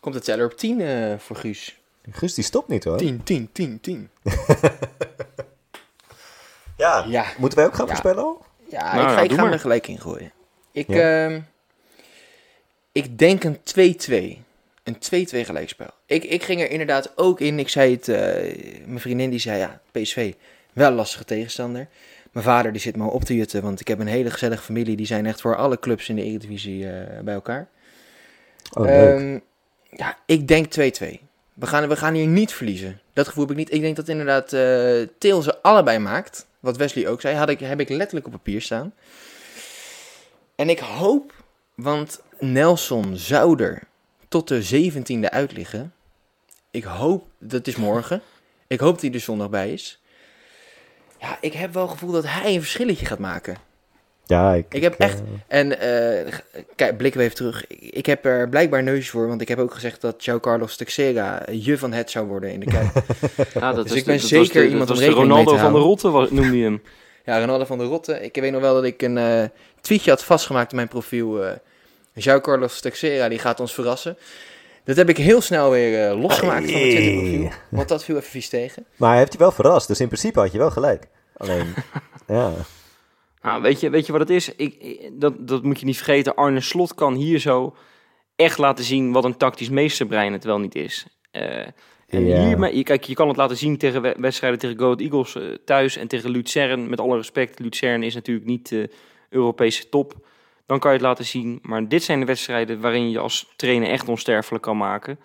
komt 0.00 0.14
het 0.14 0.24
teller 0.24 0.46
op 0.46 0.52
10 0.56 0.80
eh, 0.80 1.18
voor 1.18 1.36
Guus. 1.36 1.78
Guus, 2.10 2.34
die 2.34 2.44
stopt 2.44 2.68
niet 2.68 2.84
hoor. 2.84 2.96
10, 2.96 3.22
10, 3.22 3.48
10, 3.52 3.80
10. 3.80 4.10
Ja. 6.76 7.04
Ja. 7.08 7.24
Moeten 7.38 7.58
wij 7.58 7.66
ook 7.66 7.74
gaan 7.74 7.84
Ja. 7.86 7.90
voorspellen 7.90 8.22
al? 8.22 8.44
Ja, 8.74 8.94
Nou, 8.94 9.00
ik 9.06 9.08
ga, 9.14 9.18
ja, 9.18 9.22
ik 9.22 9.32
ga 9.32 9.52
er 9.52 9.58
gelijk 9.58 9.88
in 9.88 10.00
gooien. 10.00 10.32
Ik, 10.72 10.88
Ja. 10.88 11.24
ehm, 11.26 11.40
ik 12.92 13.18
denk 13.18 13.44
een 13.44 13.58
2-2. 13.62 14.42
Een 14.82 14.98
2-2 14.98 15.44
gelijkspel. 15.44 15.86
Ik, 16.06 16.24
ik 16.24 16.42
ging 16.42 16.60
er 16.60 16.70
inderdaad 16.70 17.12
ook 17.16 17.40
in. 17.40 17.58
Ik 17.58 17.68
zei 17.68 17.92
het, 17.94 18.08
eh, 18.08 18.16
mijn 18.86 19.00
vriendin 19.00 19.30
die 19.30 19.38
zei 19.38 19.58
ja, 19.58 19.80
PSV, 19.92 20.32
wel 20.72 20.88
een 20.88 20.94
lastige 20.94 21.24
tegenstander. 21.24 21.88
Mijn 22.32 22.44
vader 22.46 22.72
die 22.72 22.80
zit 22.80 22.96
me 22.96 23.10
op 23.10 23.24
te 23.24 23.36
jutten, 23.36 23.62
want 23.62 23.80
ik 23.80 23.88
heb 23.88 23.98
een 23.98 24.06
hele 24.06 24.30
gezellige 24.30 24.62
familie. 24.62 24.96
Die 24.96 25.06
zijn 25.06 25.26
echt 25.26 25.40
voor 25.40 25.56
alle 25.56 25.78
clubs 25.78 26.08
in 26.08 26.16
de 26.16 26.22
Eredivisie 26.22 26.90
eh, 26.90 27.20
bij 27.22 27.34
elkaar. 27.34 27.68
Oh, 28.72 28.84
leuk. 28.84 29.18
Ehm, 29.18 29.38
ja, 29.90 30.18
ik 30.26 30.48
denk 30.48 30.66
2-2. 30.70 31.20
We 31.54 31.66
gaan, 31.66 31.88
we 31.88 31.96
gaan 31.96 32.14
hier 32.14 32.26
niet 32.26 32.52
verliezen. 32.52 33.00
Dat 33.12 33.26
gevoel 33.28 33.42
heb 33.42 33.52
ik 33.52 33.58
niet. 33.58 33.72
Ik 33.72 33.80
denk 33.80 33.96
dat 33.96 34.08
inderdaad 34.08 34.48
Til 35.18 35.42
ze 35.42 35.62
allebei 35.62 35.98
maakt. 35.98 36.46
Wat 36.60 36.76
Wesley 36.76 37.08
ook 37.08 37.20
zei, 37.20 37.36
had 37.36 37.48
ik, 37.48 37.60
heb 37.60 37.80
ik 37.80 37.88
letterlijk 37.88 38.26
op 38.26 38.32
papier 38.32 38.62
staan. 38.62 38.94
En 40.54 40.68
ik 40.68 40.78
hoop, 40.78 41.32
want 41.74 42.20
Nelson 42.38 43.16
zou 43.16 43.62
er 43.62 43.82
tot 44.28 44.48
de 44.48 44.90
17e 44.92 45.30
uit 45.30 45.52
liggen. 45.52 45.94
Ik 46.70 46.84
hoop, 46.84 47.26
dat 47.38 47.66
is 47.66 47.76
morgen. 47.76 48.22
Ik 48.66 48.80
hoop 48.80 48.92
dat 48.92 49.02
hij 49.02 49.12
er 49.12 49.20
zondag 49.20 49.50
bij 49.50 49.72
is. 49.72 50.00
Ja, 51.20 51.38
ik 51.40 51.52
heb 51.52 51.72
wel 51.72 51.82
het 51.82 51.92
gevoel 51.92 52.12
dat 52.12 52.24
hij 52.26 52.54
een 52.54 52.60
verschilletje 52.60 53.06
gaat 53.06 53.18
maken. 53.18 53.56
Ja, 54.26 54.52
ik, 54.54 54.66
ik 54.68 54.82
heb 54.82 54.94
eh, 54.98 55.06
echt- 55.06 55.22
En 55.46 55.80
eh, 55.80 56.32
kijk, 56.76 56.96
blikken 56.96 57.20
we 57.20 57.24
even 57.26 57.36
terug. 57.38 57.66
Ik, 57.68 58.06
heb 58.06 58.24
er 58.24 58.48
blijkbaar 58.48 58.82
neusjes 58.82 59.10
voor, 59.10 59.28
want 59.28 59.40
ik 59.40 59.48
heb 59.48 59.58
ook 59.58 59.74
gezegd 59.74 60.00
dat 60.00 60.26
João 60.30 60.40
Carlos 60.40 60.76
Texera 60.76 61.42
je 61.50 61.78
van 61.78 61.92
het 61.92 62.10
zou 62.10 62.26
worden 62.26 62.52
in 62.52 62.60
de 62.60 62.66
Kuip. 62.66 62.92
Ja, 63.54 63.72
dat 63.72 63.82
Dus 63.84 63.92
is 63.92 63.98
ik 64.00 64.04
ben 64.06 64.20
zeker 64.20 64.38
was 64.44 64.52
de, 64.52 64.68
iemand 64.68 64.88
dat 64.88 64.96
om 64.96 65.02
was 65.04 65.04
de 65.04 65.04
rekening 65.04 65.28
mee 65.34 65.44
Ronaldo 65.44 65.52
te 65.52 65.58
van 65.58 65.72
de. 65.72 65.78
Rotte, 65.78 66.10
was- 66.10 66.30
noemde 66.30 66.56
je 66.58 66.64
hem. 66.64 66.82
Ja, 67.26 67.40
Ronaldo 67.40 67.64
van 67.64 67.78
der 67.78 67.86
Rotte. 67.86 68.20
Ik 68.22 68.34
weet 68.34 68.52
nog 68.52 68.60
wel 68.60 68.74
dat 68.74 68.84
ik 68.84 69.02
een 69.02 69.18
eh, 69.18 69.42
tweetje 69.80 70.10
had 70.10 70.24
vastgemaakt 70.24 70.70
in 70.70 70.76
mijn 70.76 70.88
profiel. 70.88 71.44
eh 71.44 71.52
João 72.20 72.40
Carlos 72.40 72.80
Texera, 72.80 73.28
die 73.28 73.38
gaat 73.38 73.60
ons 73.60 73.74
verrassen. 73.74 74.16
Dat 74.84 74.96
heb 74.96 75.08
ik 75.08 75.16
heel 75.16 75.40
snel 75.40 75.70
weer 75.70 76.08
eh, 76.08 76.20
losgemaakt 76.20 76.64
van 76.70 76.72
mijn 76.80 76.82
Hey. 76.86 76.94
Twitter-profiel. 76.94 77.50
Want 77.68 77.88
dat 77.88 78.04
viel 78.04 78.16
even 78.16 78.30
vies 78.30 78.48
tegen. 78.48 78.84
Maar 78.96 79.10
hij 79.10 79.18
heeft 79.18 79.32
je 79.32 79.38
wel 79.38 79.52
verrast, 79.52 79.88
dus 79.88 80.00
in 80.00 80.06
principe 80.06 80.40
had 80.40 80.52
je 80.52 80.58
wel 80.58 80.70
gelijk. 80.70 81.06
Alleen, 81.36 81.74
ja. 82.26 82.52
Nou, 83.44 83.62
weet, 83.62 83.80
je, 83.80 83.90
weet 83.90 84.06
je 84.06 84.12
wat 84.12 84.20
het 84.20 84.30
is? 84.30 84.54
Ik, 84.54 85.00
dat, 85.12 85.48
dat 85.48 85.62
moet 85.62 85.80
je 85.80 85.86
niet 85.86 85.96
vergeten. 85.96 86.34
Arne 86.34 86.60
Slot 86.60 86.94
kan 86.94 87.14
hier 87.14 87.38
zo 87.38 87.76
echt 88.36 88.58
laten 88.58 88.84
zien 88.84 89.12
wat 89.12 89.24
een 89.24 89.36
tactisch 89.36 89.68
meesterbrein 89.68 90.32
het 90.32 90.44
wel 90.44 90.58
niet 90.58 90.74
is. 90.74 91.06
Eh, 91.30 91.58
en 92.08 92.26
Ja. 92.26 92.46
hier, 92.46 92.58
maar, 92.58 92.74
je, 92.74 92.82
kijk, 92.82 93.04
je 93.04 93.14
kan 93.14 93.28
het 93.28 93.36
laten 93.36 93.56
zien 93.56 93.78
tegen 93.78 94.02
we- 94.02 94.16
wedstrijden 94.18 94.58
tegen 94.58 94.78
Go 94.78 94.84
Ahead 94.84 95.00
Eagles 95.00 95.34
eh, 95.34 95.42
thuis 95.64 95.96
en 95.96 96.08
tegen 96.08 96.30
Luzern. 96.30 96.88
Met 96.88 97.00
alle 97.00 97.16
respect, 97.16 97.58
Luzern 97.58 98.02
is 98.02 98.14
natuurlijk 98.14 98.46
niet 98.46 98.68
de 98.68 98.90
Europese 99.30 99.88
top. 99.88 100.14
Dan 100.66 100.78
kan 100.78 100.90
je 100.90 100.96
het 100.96 101.06
laten 101.06 101.24
zien. 101.24 101.58
Maar 101.62 101.88
dit 101.88 102.02
zijn 102.02 102.20
de 102.20 102.26
wedstrijden 102.26 102.80
waarin 102.80 103.10
je 103.10 103.18
als 103.18 103.52
trainer 103.56 103.88
echt 103.88 104.08
onsterfelijk 104.08 104.62
kan 104.64 104.76
maken. 104.76 105.18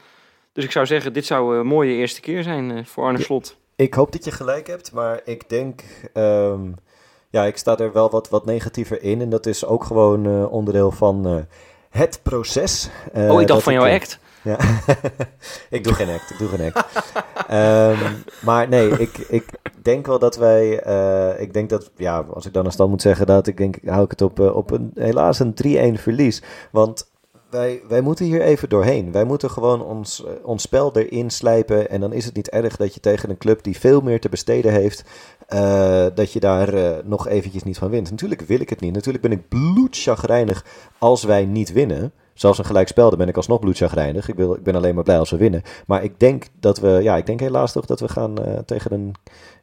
Dus 0.53 0.63
ik 0.63 0.71
zou 0.71 0.86
zeggen, 0.86 1.13
dit 1.13 1.25
zou 1.25 1.58
een 1.58 1.67
mooie 1.67 1.93
eerste 1.93 2.21
keer 2.21 2.43
zijn 2.43 2.71
eh, 2.71 2.86
voor 2.86 3.03
Arne 3.03 3.21
Slot. 3.21 3.58
Ik 3.75 3.93
hoop 3.93 4.12
dat 4.12 4.23
je 4.25 4.32
gelijk 4.32 4.67
hebt, 4.67 4.91
maar 4.93 5.21
ik 5.25 5.49
denk... 5.49 5.82
ehm, 6.13 6.71
ja, 7.30 7.46
ik 7.46 7.58
sta 7.58 7.78
er 7.78 7.94
wel 7.94 8.10
wat, 8.10 8.30
wat 8.30 8.46
negatiever 8.46 9.04
in. 9.04 9.22
En 9.22 9.30
dat 9.30 9.46
is 9.46 9.65
ook 9.65 9.84
gewoon 9.84 10.26
eh, 10.26 10.52
onderdeel 10.52 10.92
van 10.92 11.28
eh, 11.28 11.36
het 11.89 12.20
proces. 12.24 12.89
Eh, 13.13 13.32
oh, 13.32 13.42
ik 13.42 13.48
dacht 13.48 13.63
van 13.63 13.74
jouw 13.74 13.86
eh, 13.86 13.94
act. 13.94 14.20
Ja, 14.42 14.58
ik 15.78 15.84
doe 15.84 15.94
geen 15.94 16.10
act, 16.10 16.30
ik 16.30 16.38
doe 16.38 16.48
geen 16.48 16.74
act. 16.74 16.88
Ehm, 17.48 18.13
maar 18.42 18.68
nee, 18.68 18.89
ik, 18.89 19.18
ik 19.18 19.46
denk 19.82 20.06
wel 20.06 20.20
dat 20.20 20.36
wij, 20.36 20.70
ik 21.38 21.54
denk 21.54 21.70
dat, 21.70 21.92
ja, 21.96 22.26
als 22.34 22.46
ik 22.46 22.54
dan 22.54 22.65
een 22.65 22.72
stand 22.72 22.89
moet 22.89 23.02
zeggen, 23.02 23.26
dat 23.26 23.48
ik 23.48 23.58
denk, 23.58 23.76
hou 23.86 24.04
ik 24.04 24.10
het 24.10 24.22
op, 24.22 24.39
op 24.39 24.72
een, 24.72 24.92
helaas 24.96 25.39
een 25.39 25.54
3-1 25.98 26.02
verlies. 26.02 26.42
Want 26.72 27.10
wij, 27.50 27.82
wij 27.88 28.02
moeten 28.02 28.26
hier 28.26 28.42
even 28.42 28.70
doorheen. 28.70 29.12
Wij 29.12 29.24
moeten 29.24 29.50
gewoon 29.50 29.84
ons, 29.84 30.24
ons 30.44 30.62
spel 30.62 30.96
erin 30.96 31.30
slijpen. 31.30 31.89
En 31.89 32.00
dan 32.00 32.13
is 32.13 32.26
het 32.26 32.36
niet 32.36 32.50
erg 32.50 32.76
dat 32.76 32.94
je 32.94 33.00
tegen 33.00 33.30
een 33.30 33.38
club 33.38 33.63
die 33.63 33.80
veel 33.80 34.02
meer 34.02 34.20
te 34.20 34.30
besteden 34.30 34.72
heeft, 34.72 35.04
eh, 35.49 36.05
dat 36.15 36.33
je 36.33 36.39
daar 36.39 36.73
eh, 36.73 36.91
nog 37.03 37.27
eventjes 37.27 37.63
niet 37.63 37.77
van 37.77 37.89
wint. 37.89 38.09
Natuurlijk 38.12 38.41
wil 38.41 38.59
ik 38.59 38.69
het 38.69 38.79
niet. 38.79 38.93
Natuurlijk 38.93 39.23
ben 39.23 39.31
ik 39.31 39.47
bloedchagrijnig 39.49 40.65
als 40.97 41.23
wij 41.23 41.45
niet 41.45 41.71
winnen. 41.71 42.12
Zelfs 42.33 42.57
een 42.57 42.65
gelijkspel, 42.65 43.09
dan 43.09 43.17
ben 43.17 43.27
ik 43.27 43.35
alsnog 43.38 43.59
bloedchagrijnig. 43.59 44.29
Ik, 44.29 44.35
wil, 44.35 44.55
ik 44.55 44.63
ben 44.63 44.75
alleen 44.75 44.95
maar 44.95 45.03
blij 45.03 45.19
als 45.19 45.29
we 45.29 45.38
winnen. 45.38 45.62
Maar 45.88 46.03
ik 46.03 46.19
denk 46.19 46.45
dat 46.59 46.79
we, 46.79 46.88
ja, 47.01 47.17
ik 47.17 47.25
denk 47.25 47.39
helaas 47.39 47.71
toch 47.71 47.85
dat 47.85 47.99
we 47.99 48.07
gaan 48.07 48.43
eh, 48.45 48.57
tegen 48.65 48.93
een, 48.93 49.13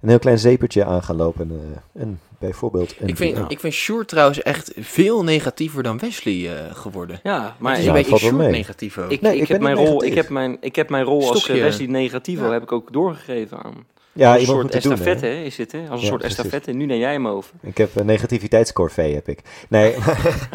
een 0.01 0.09
heel 0.09 0.19
klein 0.19 0.39
zeepertje 0.39 0.85
aan 0.85 1.03
gaan 1.03 1.17
lopen. 1.17 1.51
eh, 1.95 2.03
en 2.03 2.21
bijvoorbeeld 2.39 2.95
een 3.01 3.09
Ik 3.09 3.17
vind, 3.17 3.37
ja. 3.37 3.45
ik 3.49 3.61
vind 3.61 3.73
Sjoerd 3.75 4.09
trouwens 4.09 4.43
echt 4.43 4.73
veel 4.77 5.25
negatiever 5.25 5.83
dan 5.83 5.99
Wesley 5.99 6.55
eh, 6.57 6.75
geworden. 6.75 7.21
Ja, 7.23 7.39
Maar 7.39 7.55
maar 7.59 7.71
het 7.73 7.81
is 7.81 7.87
Ja, 7.87 7.93
beetje 7.93 8.11
wel 8.11 8.19
Sjoerd 8.19 8.37
mee. 8.37 8.51
negatief 8.51 8.99
ook. 8.99 9.11
Ik, 9.11 9.21
Nee, 9.21 9.35
ik, 9.37 9.43
ik 9.43 9.49
heb 9.49 9.61
ben 9.61 9.75
mijn 9.75 9.87
rol, 9.87 10.05
ik, 10.05 10.15
heb 10.15 10.29
mijn, 10.29 10.57
ik 10.61 10.77
heb 10.77 10.91
mijn 10.91 11.05
rol 11.05 11.29
als 11.29 11.43
Stokje. 11.43 11.63
Wesley 11.63 11.87
Negativo 11.87 12.45
Ja. 12.45 12.53
heb 12.53 12.63
ik 12.63 12.73
ook 12.73 12.93
doorgegeven 12.93 13.63
aan. 13.63 13.87
Ja, 14.17 14.33
als 14.33 14.41
een 14.41 14.47
soort 14.47 14.73
het 14.75 14.83
doen, 14.83 14.93
estafette 14.93 15.27
hè, 15.27 15.33
is 15.43 15.57
dit, 15.57 15.73
hè? 15.73 15.79
Als 15.79 15.89
een 15.89 16.05
Ja, 16.05 16.07
soort 16.07 16.23
estafette. 16.23 16.73
Nu 16.73 16.87
neem 16.87 16.99
jij 16.99 17.13
hem 17.13 17.29
over. 17.29 17.55
Ik 17.61 17.79
heb 17.79 17.97
een 17.97 18.07
negativiteitscorvée, 18.07 19.15
heb 19.15 19.29
ik. 19.29 19.41
Nee, 19.69 19.95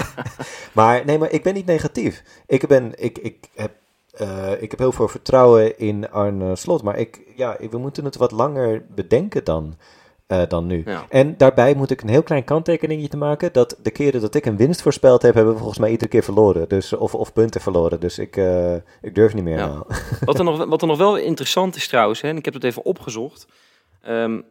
maar, 0.74 1.06
nee, 1.06 1.18
maar 1.18 1.32
ik 1.32 1.44
ben 1.44 1.54
niet 1.54 1.66
negatief. 1.66 2.24
Ik, 2.48 2.68
ben, 2.68 2.94
ik, 2.96 3.18
ik, 3.18 3.38
heb, 3.56 3.72
eh, 4.12 4.52
ik 4.62 4.72
heb 4.72 4.80
heel 4.80 4.92
veel 4.92 5.08
vertrouwen 5.08 5.80
in 5.80 6.12
Arne 6.12 6.56
Slot. 6.56 6.84
Maar 6.84 6.98
ik, 6.98 7.20
ja, 7.36 7.58
we 7.70 7.78
moeten 7.78 8.06
het 8.06 8.16
wat 8.16 8.32
langer 8.32 8.86
bedenken 8.96 9.44
dan, 9.44 9.76
eh, 10.32 10.42
dan 10.48 10.68
nu. 10.68 10.82
Ja. 10.86 11.06
En 11.10 11.38
daarbij 11.38 11.76
moet 11.76 11.92
ik 11.92 12.02
een 12.02 12.10
heel 12.10 12.24
klein 12.24 12.44
kanttekeningetje 12.44 13.10
te 13.10 13.18
maken. 13.18 13.54
Dat 13.54 13.78
de 13.84 13.92
keren 13.92 14.22
dat 14.22 14.36
ik 14.36 14.46
een 14.46 14.58
winst 14.58 14.82
voorspeld 14.82 15.22
heb, 15.22 15.34
hebben 15.34 15.54
we 15.54 15.60
volgens 15.60 15.80
mij 15.80 15.92
iedere 15.92 16.10
keer 16.10 16.24
verloren. 16.24 16.70
Dus, 16.70 16.94
of, 16.94 17.16
of 17.16 17.34
punten 17.34 17.62
verloren. 17.62 18.00
Dus 18.00 18.20
ik, 18.20 18.38
eh, 18.38 18.76
ik 19.02 19.16
durf 19.16 19.34
niet 19.34 19.44
meer. 19.44 19.58
Ja. 19.58 19.68
nou. 19.68 19.86
Wat 20.26 20.38
er, 20.38 20.44
nog, 20.44 20.66
wat 20.66 20.82
er 20.82 20.88
nog 20.88 20.98
wel 20.98 21.18
interessant 21.18 21.76
is 21.76 21.88
trouwens, 21.88 22.22
hè, 22.22 22.28
en 22.28 22.38
ik 22.38 22.46
heb 22.46 22.54
het 22.54 22.64
even 22.64 22.86
opgezocht. 22.86 23.48
Ehm, 24.02 24.42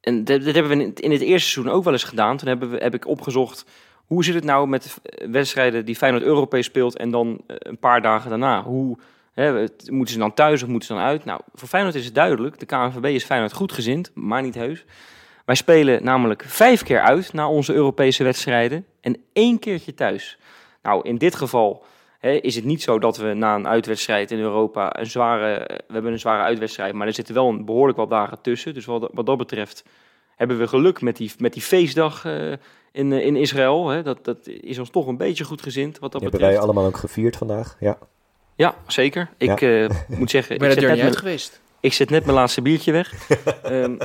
en 0.00 0.24
dit, 0.24 0.44
dit 0.44 0.54
hebben 0.54 0.76
we 0.76 0.82
in 0.82 0.88
het, 0.88 1.00
in 1.00 1.10
het 1.10 1.20
eerste 1.20 1.50
seizoen 1.50 1.74
ook 1.74 1.84
wel 1.84 1.92
eens 1.92 2.04
gedaan. 2.04 2.36
Toen 2.36 2.48
hebben 2.48 2.70
we, 2.70 2.76
heb 2.76 2.94
ik 2.94 3.06
opgezocht, 3.06 3.64
hoe 4.06 4.24
zit 4.24 4.34
het 4.34 4.44
nou 4.44 4.68
met 4.68 5.00
wedstrijden 5.30 5.84
die 5.84 5.96
Feyenoord 5.96 6.24
Europees 6.24 6.66
speelt 6.66 6.96
en 6.96 7.10
dan 7.10 7.40
eh, 7.46 7.56
een 7.58 7.78
paar 7.78 8.02
dagen 8.02 8.30
daarna? 8.30 8.62
Hoe, 8.62 8.98
moeten 9.86 10.14
ze 10.14 10.18
dan 10.18 10.34
thuis 10.34 10.62
of 10.62 10.68
moeten 10.68 10.88
ze 10.88 10.94
dan 10.94 11.02
uit? 11.02 11.24
Nou, 11.24 11.40
voor 11.54 11.68
Feyenoord 11.68 11.94
is 11.94 12.04
het 12.04 12.14
duidelijk. 12.14 12.58
De 12.58 12.66
KNVB 12.66 13.04
is 13.04 13.24
Feyenoord 13.24 13.52
goedgezind, 13.52 14.10
maar 14.14 14.42
niet 14.42 14.54
heus. 14.54 14.84
Wij 15.44 15.54
spelen 15.54 16.04
namelijk 16.04 16.44
vijf 16.46 16.82
keer 16.82 17.00
uit 17.00 17.32
na 17.32 17.48
onze 17.48 17.72
Europese 17.72 18.24
wedstrijden 18.24 18.86
en 19.00 19.16
één 19.32 19.58
keertje 19.58 19.94
thuis. 19.94 20.38
Nou, 20.82 21.02
in 21.08 21.16
dit 21.16 21.34
geval 21.34 21.84
is 22.20 22.54
het 22.54 22.64
niet 22.64 22.82
zo 22.82 22.98
dat 22.98 23.16
we 23.16 23.34
na 23.34 23.54
een 23.54 23.68
uitwedstrijd 23.68 24.30
in 24.30 24.38
Europa 24.38 24.98
een 24.98 25.06
zware, 25.06 25.80
we 25.86 25.92
hebben 25.92 26.12
een 26.12 26.18
zware 26.18 26.42
uitwedstrijd, 26.42 26.94
maar 26.94 27.06
er 27.06 27.14
zitten 27.14 27.34
wel 27.34 27.48
een 27.48 27.64
behoorlijk 27.64 27.98
wat 27.98 28.10
dagen 28.10 28.38
tussen. 28.42 28.74
Dus 28.74 28.84
wat, 28.84 29.10
wat 29.12 29.26
dat 29.26 29.38
betreft 29.38 29.84
hebben 30.36 30.58
we 30.58 30.68
geluk 30.68 31.00
met 31.00 31.16
die, 31.16 31.32
met 31.38 31.52
die 31.52 31.62
feestdag 31.62 32.24
eh, 32.24 32.52
in, 32.92 33.12
eh, 33.12 33.26
in 33.26 33.36
Israël. 33.36 33.88
Hè? 33.88 34.02
Dat, 34.02 34.24
dat 34.24 34.46
is 34.46 34.78
ons 34.78 34.90
toch 34.90 35.06
een 35.06 35.16
beetje 35.16 35.44
goed 35.44 35.62
gezind 35.62 35.98
wat 35.98 36.12
dat 36.12 36.20
Die 36.20 36.30
hebben 36.30 36.40
wij 36.40 36.48
betreft. 36.48 36.72
allemaal 36.74 36.92
ook 36.92 37.00
gevierd 37.00 37.36
vandaag. 37.36 37.76
Ja. 37.80 37.98
Ja, 38.60 38.74
zeker. 38.86 39.28
Ik 39.36 39.60
eh, 39.60 39.88
moet 40.18 40.30
zeggen, 40.30 40.54
Ik 40.54 40.60
ben 40.60 40.70
ik 40.70 40.76
er 40.76 40.80
zet, 40.80 40.88
deur 40.88 40.88
net 40.88 40.96
niet 40.96 41.04
uit 41.04 41.16
geweest. 41.16 41.60
ik 41.80 41.92
zet 41.92 42.10
net 42.10 42.24
mijn 42.24 42.36
laatste 42.36 42.62
biertje 42.62 42.92
weg. 42.92 43.14
Ehm, 43.62 43.96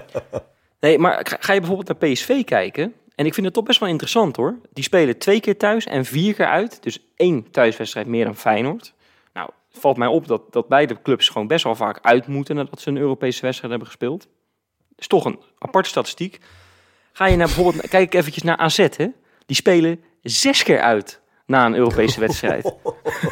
nee, 0.79 0.99
maar 0.99 1.25
ga, 1.27 1.37
ga 1.39 1.53
je 1.53 1.59
bijvoorbeeld 1.59 1.99
naar 1.99 2.11
PSV 2.11 2.43
kijken? 2.43 2.93
En 3.15 3.25
ik 3.25 3.33
vind 3.33 3.45
het 3.45 3.55
toch 3.55 3.63
best 3.63 3.79
wel 3.79 3.89
interessant 3.89 4.35
hoor. 4.35 4.55
Die 4.73 4.83
spelen 4.83 5.17
twee 5.17 5.39
keer 5.39 5.57
thuis 5.57 5.85
en 5.85 6.05
vier 6.05 6.33
keer 6.33 6.45
uit. 6.45 6.83
Dus 6.83 6.99
één 7.15 7.51
thuiswedstrijd 7.51 8.07
meer 8.07 8.25
dan 8.25 8.35
Feyenoord. 8.35 8.93
Nou, 9.33 9.49
het 9.71 9.79
valt 9.81 9.97
mij 9.97 10.07
op 10.07 10.27
dat, 10.27 10.53
dat 10.53 10.67
beide 10.67 11.01
clubs 11.01 11.29
gewoon 11.29 11.47
best 11.47 11.63
wel 11.63 11.75
vaak 11.75 11.99
uit 12.01 12.27
moeten 12.27 12.55
nadat 12.55 12.81
ze 12.81 12.89
een 12.89 12.97
Europese 12.97 13.41
wedstrijd 13.41 13.69
hebben 13.69 13.87
gespeeld. 13.87 14.19
Dat 14.89 14.99
is 14.99 15.07
toch 15.07 15.25
een 15.25 15.39
aparte 15.57 15.89
statistiek. 15.89 16.39
Ga 17.11 17.25
je 17.25 17.37
naar 17.37 17.47
bijvoorbeeld, 17.47 17.87
kijk 17.87 18.13
eventjes 18.13 18.43
naar 18.43 18.57
AZ 18.57 18.77
hè. 18.77 19.07
Die 19.45 19.55
spelen 19.55 20.03
zes 20.21 20.63
keer 20.63 20.81
uit 20.81 21.21
na 21.45 21.65
een 21.65 21.75
Europese 21.75 22.19
wedstrijd. 22.19 22.73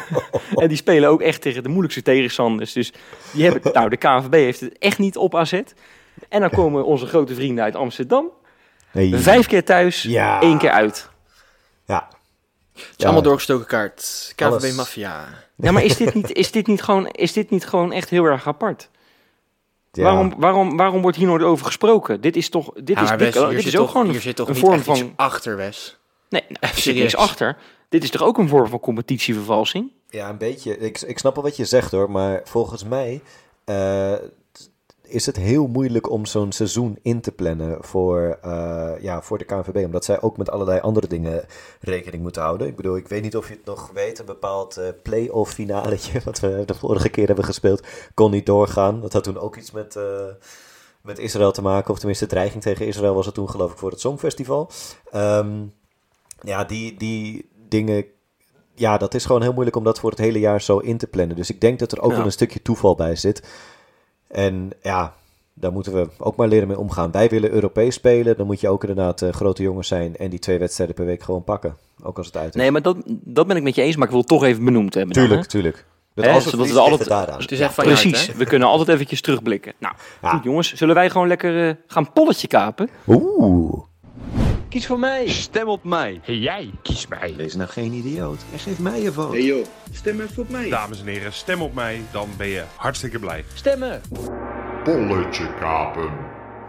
en 0.54 0.68
die 0.68 0.76
spelen 0.76 1.08
ook 1.08 1.20
echt 1.20 1.40
tegen 1.40 1.62
de 1.62 1.68
moeilijkste 1.68 2.02
tegenstanders. 2.02 2.72
Dus 2.72 2.92
die 3.32 3.44
hebben, 3.44 3.72
nou, 3.72 3.88
de 3.88 3.96
KNVB 3.96 4.32
heeft 4.32 4.60
het 4.60 4.78
echt 4.78 4.98
niet 4.98 5.16
op 5.16 5.36
AZ. 5.36 5.52
En 6.28 6.40
dan 6.40 6.50
komen 6.50 6.84
onze 6.84 7.06
grote 7.06 7.34
vrienden 7.34 7.64
uit 7.64 7.74
Amsterdam. 7.76 8.30
Hey. 8.90 9.12
Vijf 9.14 9.46
keer 9.46 9.64
thuis, 9.64 10.02
Ja. 10.02 10.40
één 10.40 10.58
keer 10.58 10.70
uit. 10.70 11.08
Ja. 11.86 12.08
Het 12.74 12.94
is 12.96 13.04
allemaal 13.04 13.22
doorgestoken 13.22 13.66
kaart. 13.66 14.32
KVB. 14.36 14.76
Maffia. 14.76 15.24
Ja, 15.56 15.72
maar 15.72 15.84
is 15.84 15.96
dit 15.96 16.14
niet, 16.14 16.32
is 16.32 16.50
dit 16.50 16.66
niet, 16.66 16.82
gewoon, 16.82 17.06
is 17.08 17.32
dit 17.32 17.50
niet 17.50 17.66
gewoon 17.66 17.92
echt 17.92 18.10
heel 18.10 18.24
erg 18.24 18.46
apart? 18.46 18.88
Ja. 19.92 20.02
Waarom, 20.02 20.34
waarom, 20.36 20.76
waarom 20.76 21.02
wordt 21.02 21.16
hier 21.16 21.26
nooit 21.26 21.42
over 21.42 21.66
gesproken? 21.66 22.20
Dit 22.20 22.36
is 22.36 22.48
toch, 22.48 22.70
dit 22.74 22.96
Ja, 22.96 23.02
is, 23.02 23.10
Wes, 23.10 23.34
hier 23.34 23.48
dit 23.48 23.56
zit 23.62 23.66
is 23.66 23.76
ook 23.76 23.82
toch, 23.84 23.90
gewoon 23.90 24.10
hier 24.10 24.20
zit 24.20 24.36
toch 24.36 24.48
een 24.48 24.54
niet 24.54 24.62
vorm 24.64 24.82
van... 24.82 25.12
achter, 25.16 25.56
Wes. 25.56 25.98
Nee, 26.28 26.42
nou, 26.48 26.56
er 26.60 26.68
zit 26.68 26.78
serieus. 26.78 27.00
niks 27.02 27.16
achter. 27.16 27.56
Dit 27.94 28.02
is 28.02 28.10
toch 28.10 28.22
ook 28.22 28.38
een 28.38 28.48
vorm 28.48 28.68
van 28.68 28.80
competitievervalsing? 28.80 29.92
Ja, 30.08 30.28
een 30.28 30.38
beetje. 30.38 30.78
Ik, 30.78 31.00
ik 31.00 31.18
snap 31.18 31.34
wel 31.34 31.44
wat 31.44 31.56
je 31.56 31.64
zegt 31.64 31.90
hoor, 31.90 32.10
maar 32.10 32.40
volgens 32.44 32.84
mij 32.84 33.22
eh, 33.64 34.12
is 35.02 35.26
het 35.26 35.36
heel 35.36 35.66
moeilijk 35.66 36.10
om 36.10 36.26
zo'n 36.26 36.52
seizoen 36.52 36.98
in 37.02 37.20
te 37.20 37.32
plannen 37.32 37.84
voor, 37.84 38.38
eh, 38.42 38.92
ja, 39.00 39.22
voor 39.22 39.38
de 39.38 39.44
KNVB. 39.44 39.84
Omdat 39.84 40.04
zij 40.04 40.20
ook 40.20 40.36
met 40.36 40.50
allerlei 40.50 40.80
andere 40.80 41.06
dingen 41.06 41.44
rekening 41.80 42.22
moeten 42.22 42.42
houden. 42.42 42.66
Ik 42.66 42.76
bedoel, 42.76 42.96
ik 42.96 43.08
weet 43.08 43.22
niet 43.22 43.36
of 43.36 43.48
je 43.48 43.54
het 43.54 43.64
nog 43.64 43.90
weet, 43.92 44.18
een 44.18 44.26
bepaald 44.26 44.76
eh 44.76 44.88
play-off 45.02 45.52
finaletje 45.52 46.20
wat 46.24 46.40
we 46.40 46.62
de 46.66 46.74
vorige 46.74 47.08
keer 47.08 47.26
hebben 47.26 47.44
gespeeld, 47.44 47.86
kon 48.14 48.30
niet 48.30 48.46
doorgaan. 48.46 49.00
Dat 49.00 49.12
had 49.12 49.24
toen 49.24 49.38
ook 49.38 49.56
iets 49.56 49.70
met... 49.70 49.98
met 51.00 51.18
Israël 51.18 51.52
te 51.52 51.62
maken, 51.62 51.90
of 51.90 51.98
tenminste 51.98 52.26
dreiging 52.26 52.62
tegen 52.62 52.86
Israël 52.86 53.14
was 53.14 53.26
het 53.26 53.34
toen 53.34 53.50
geloof 53.50 53.72
ik 53.72 53.78
voor 53.78 53.90
het 53.90 54.00
Songfestival. 54.00 54.70
Ehm, 55.10 55.62
ja, 56.44 56.64
die, 56.64 56.96
die 56.96 57.52
dingen 57.76 58.04
ja, 58.74 58.96
dat 58.96 59.14
is 59.14 59.24
gewoon 59.24 59.42
heel 59.42 59.52
moeilijk 59.52 59.76
om 59.76 59.84
dat 59.84 60.00
voor 60.00 60.10
het 60.10 60.18
hele 60.18 60.38
jaar 60.38 60.60
zo 60.62 60.78
in 60.78 60.98
te 60.98 61.06
plannen. 61.06 61.36
Dus 61.36 61.50
ik 61.50 61.60
denk 61.60 61.78
dat 61.78 61.92
er 61.92 62.00
ook 62.00 62.10
Ja. 62.10 62.16
wel 62.16 62.26
een 62.26 62.32
stukje 62.32 62.62
toeval 62.62 62.94
bij 62.94 63.16
zit. 63.16 63.42
En 64.28 64.70
ja, 64.82 65.14
daar 65.54 65.72
moeten 65.72 65.92
we 65.92 66.08
ook 66.18 66.36
maar 66.36 66.48
leren 66.48 66.68
mee 66.68 66.78
omgaan. 66.78 67.10
Wij 67.10 67.28
willen 67.28 67.50
Europees 67.50 67.94
spelen, 67.94 68.36
dan 68.36 68.46
moet 68.46 68.60
je 68.60 68.68
ook 68.68 68.80
inderdaad 68.84 69.22
eh, 69.22 69.32
grote 69.32 69.62
jongens 69.62 69.88
zijn 69.88 70.16
en 70.16 70.30
die 70.30 70.38
twee 70.38 70.58
wedstrijden 70.58 70.94
per 70.96 71.04
week 71.04 71.22
gewoon 71.22 71.44
pakken. 71.44 71.76
Ook 72.02 72.16
als 72.16 72.26
het 72.26 72.36
uit 72.36 72.48
is. 72.54 72.60
Nee, 72.60 72.70
maar 72.70 72.82
dat, 72.82 72.96
dat 73.06 73.46
ben 73.46 73.56
ik 73.56 73.62
met 73.62 73.74
je 73.74 73.82
eens, 73.82 73.94
maar 73.96 74.04
ik 74.04 74.10
wil 74.10 74.20
het 74.20 74.28
toch 74.28 74.44
even 74.44 74.64
benoemd 74.64 74.94
hebben. 74.94 75.14
dan, 75.14 75.22
tuurlijk, 75.24 75.42
hè? 75.42 75.48
tuurlijk. 75.50 75.86
Dat 76.14 76.24
als 76.24 76.34
zodat 76.34 76.44
we 76.44 76.50
verliezen, 76.50 76.80
altijd- 76.80 77.00
het 77.00 77.08
daaraan. 77.08 77.40
Het 77.40 77.50
is 77.52 77.58
van 77.60 77.84
je 77.84 77.90
Precies, 77.90 78.26
we 78.34 78.44
kunnen 78.44 78.68
altijd 78.68 78.88
eventjes 78.88 79.20
terugblikken. 79.20 79.72
Nou, 79.78 79.94
Ja. 80.22 80.30
goed 80.30 80.44
jongens, 80.44 80.72
zullen 80.72 80.94
wij 80.94 81.10
gewoon 81.10 81.28
lekker 81.28 81.68
eh, 81.68 81.74
gaan 81.86 82.12
polletje 82.12 82.46
kapen? 82.48 82.88
Oeh. 83.06 83.82
Kies 84.74 84.86
voor 84.86 84.98
mij. 84.98 85.28
Stem 85.28 85.68
op 85.68 85.84
mij. 85.84 86.20
Hey 86.22 86.36
jij, 86.36 86.70
kies 86.82 87.06
mij. 87.08 87.34
Wees 87.36 87.54
nou 87.54 87.68
geen 87.68 87.92
idioot 87.92 88.38
en 88.52 88.58
geef 88.58 88.78
mij 88.78 89.00
je 89.00 89.12
vote. 89.12 89.36
Hey 89.36 89.44
joh, 89.44 89.64
stem 89.92 90.20
even 90.20 90.42
op 90.42 90.48
mij. 90.48 90.68
Dames 90.68 91.00
en 91.00 91.06
heren, 91.06 91.32
stem 91.32 91.62
op 91.62 91.74
mij, 91.74 92.00
dan 92.12 92.28
ben 92.36 92.46
je 92.46 92.64
hartstikke 92.76 93.18
blij. 93.18 93.44
Stemmen. 93.54 94.00
Polletje 94.84 95.54
kapen. 95.60 96.10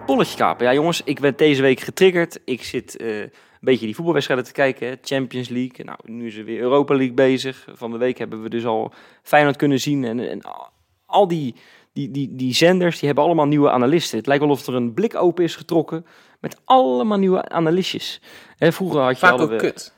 Polletje 0.06 0.38
kapen. 0.38 0.66
Ja 0.66 0.74
jongens, 0.74 1.02
ik 1.04 1.20
ben 1.20 1.34
deze 1.38 1.62
week 1.62 1.80
getriggerd. 1.80 2.40
Ik 2.46 2.64
zit 2.64 2.98
eh, 2.98 3.20
een 3.20 3.32
beetje 3.60 3.86
die 3.86 3.96
voetbalwedstrijden 3.96 4.46
te 4.46 4.52
kijken. 4.52 4.88
hè. 4.88 4.96
Champions 5.02 5.50
League. 5.50 5.86
Nou, 5.86 5.98
nu 6.04 6.28
is 6.28 6.36
er 6.38 6.46
weer 6.46 6.60
Europa 6.60 6.96
League 6.96 7.16
bezig. 7.16 7.68
Van 7.74 7.92
de 7.92 7.98
week 7.98 8.18
hebben 8.18 8.42
we 8.42 8.50
dus 8.50 8.66
al 8.66 8.94
Feyenoord 9.24 9.56
kunnen 9.56 9.80
zien. 9.80 10.04
En, 10.06 10.30
en 10.30 10.42
al- 10.42 10.70
al 11.06 11.28
die, 11.28 11.56
die, 11.94 12.12
die, 12.12 12.36
die 12.36 12.54
zenders, 12.54 12.98
die 12.98 13.06
hebben 13.08 13.26
allemaal 13.26 13.48
nieuwe 13.48 13.72
analisten. 13.72 14.18
Het 14.18 14.28
lijkt 14.28 14.44
wel 14.44 14.52
of 14.52 14.68
er 14.68 14.76
een 14.76 14.94
blik 14.94 15.16
open 15.16 15.44
is 15.44 15.56
getrokken 15.56 16.06
met 16.46 16.58
allemaal 16.66 17.18
nieuwe 17.18 17.50
analistjes. 17.50 18.22
Hè, 18.58 18.72
vroeger 18.72 19.00
had 19.02 19.20
je 19.20 19.26
Vaak 19.26 19.40
ook 19.40 19.58
kut. 19.58 19.94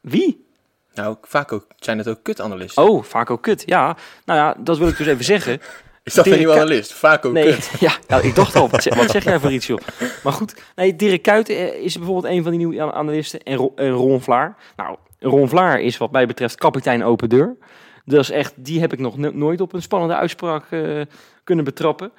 Wie? 0.00 0.46
Nou, 0.94 1.16
vaak 1.22 1.52
ook, 1.52 1.66
zijn 1.76 1.98
het 1.98 2.08
ook 2.08 2.22
kutanalisten. 2.22 2.82
Oh, 2.82 3.02
vaak 3.02 3.30
ook 3.30 3.42
kut. 3.42 3.62
Ja, 3.66 3.96
nou 4.24 4.38
ja, 4.38 4.54
dat 4.58 4.78
wil 4.78 4.88
ik 4.88 4.96
dus 4.96 5.06
even 5.06 5.24
zeggen. 5.24 5.60
is 6.02 6.14
dat 6.14 6.26
een 6.26 6.36
nieuwe 6.38 6.54
analist? 6.54 6.92
Vaak 6.92 7.24
ook 7.24 7.32
Nee, 7.32 7.52
kut. 7.52 7.70
ja, 7.86 7.92
nou, 8.06 8.26
ik 8.26 8.34
dacht 8.34 8.56
al, 8.56 8.68
wat 8.68 8.82
zeg, 8.82 8.94
wat 8.94 9.10
zeg 9.10 9.24
jij 9.24 9.38
voor 9.40 9.52
iets, 9.52 9.66
joh? 9.66 9.78
Maar 10.24 10.32
goed, 10.32 10.62
nee, 10.76 10.96
Dirk 10.96 11.22
Kuyt 11.22 11.48
eh, 11.48 11.74
is 11.74 11.96
bijvoorbeeld 11.96 12.32
een 12.34 12.42
van 12.42 12.50
die 12.52 12.66
nieuwe 12.66 12.92
analisten. 12.92 13.42
En, 13.42 13.56
Ro- 13.56 13.72
en 13.76 13.90
Ron 13.90 14.20
Vlaar. 14.20 14.56
Nou, 14.76 14.96
Ron 15.20 15.48
Vlaar 15.48 15.80
is 15.80 15.96
wat 15.96 16.10
mij 16.10 16.26
betreft 16.26 16.54
kapitein 16.54 17.04
open 17.04 17.28
deur. 17.28 17.56
Dat 18.04 18.20
is 18.20 18.30
echt, 18.30 18.52
die 18.56 18.80
heb 18.80 18.92
ik 18.92 18.98
nog 18.98 19.16
no- 19.16 19.32
nooit 19.34 19.60
op 19.60 19.72
een 19.72 19.82
spannende 19.82 20.14
uitspraak 20.14 20.64
eh, 20.70 21.00
kunnen 21.44 21.64
betrappen. 21.64 22.12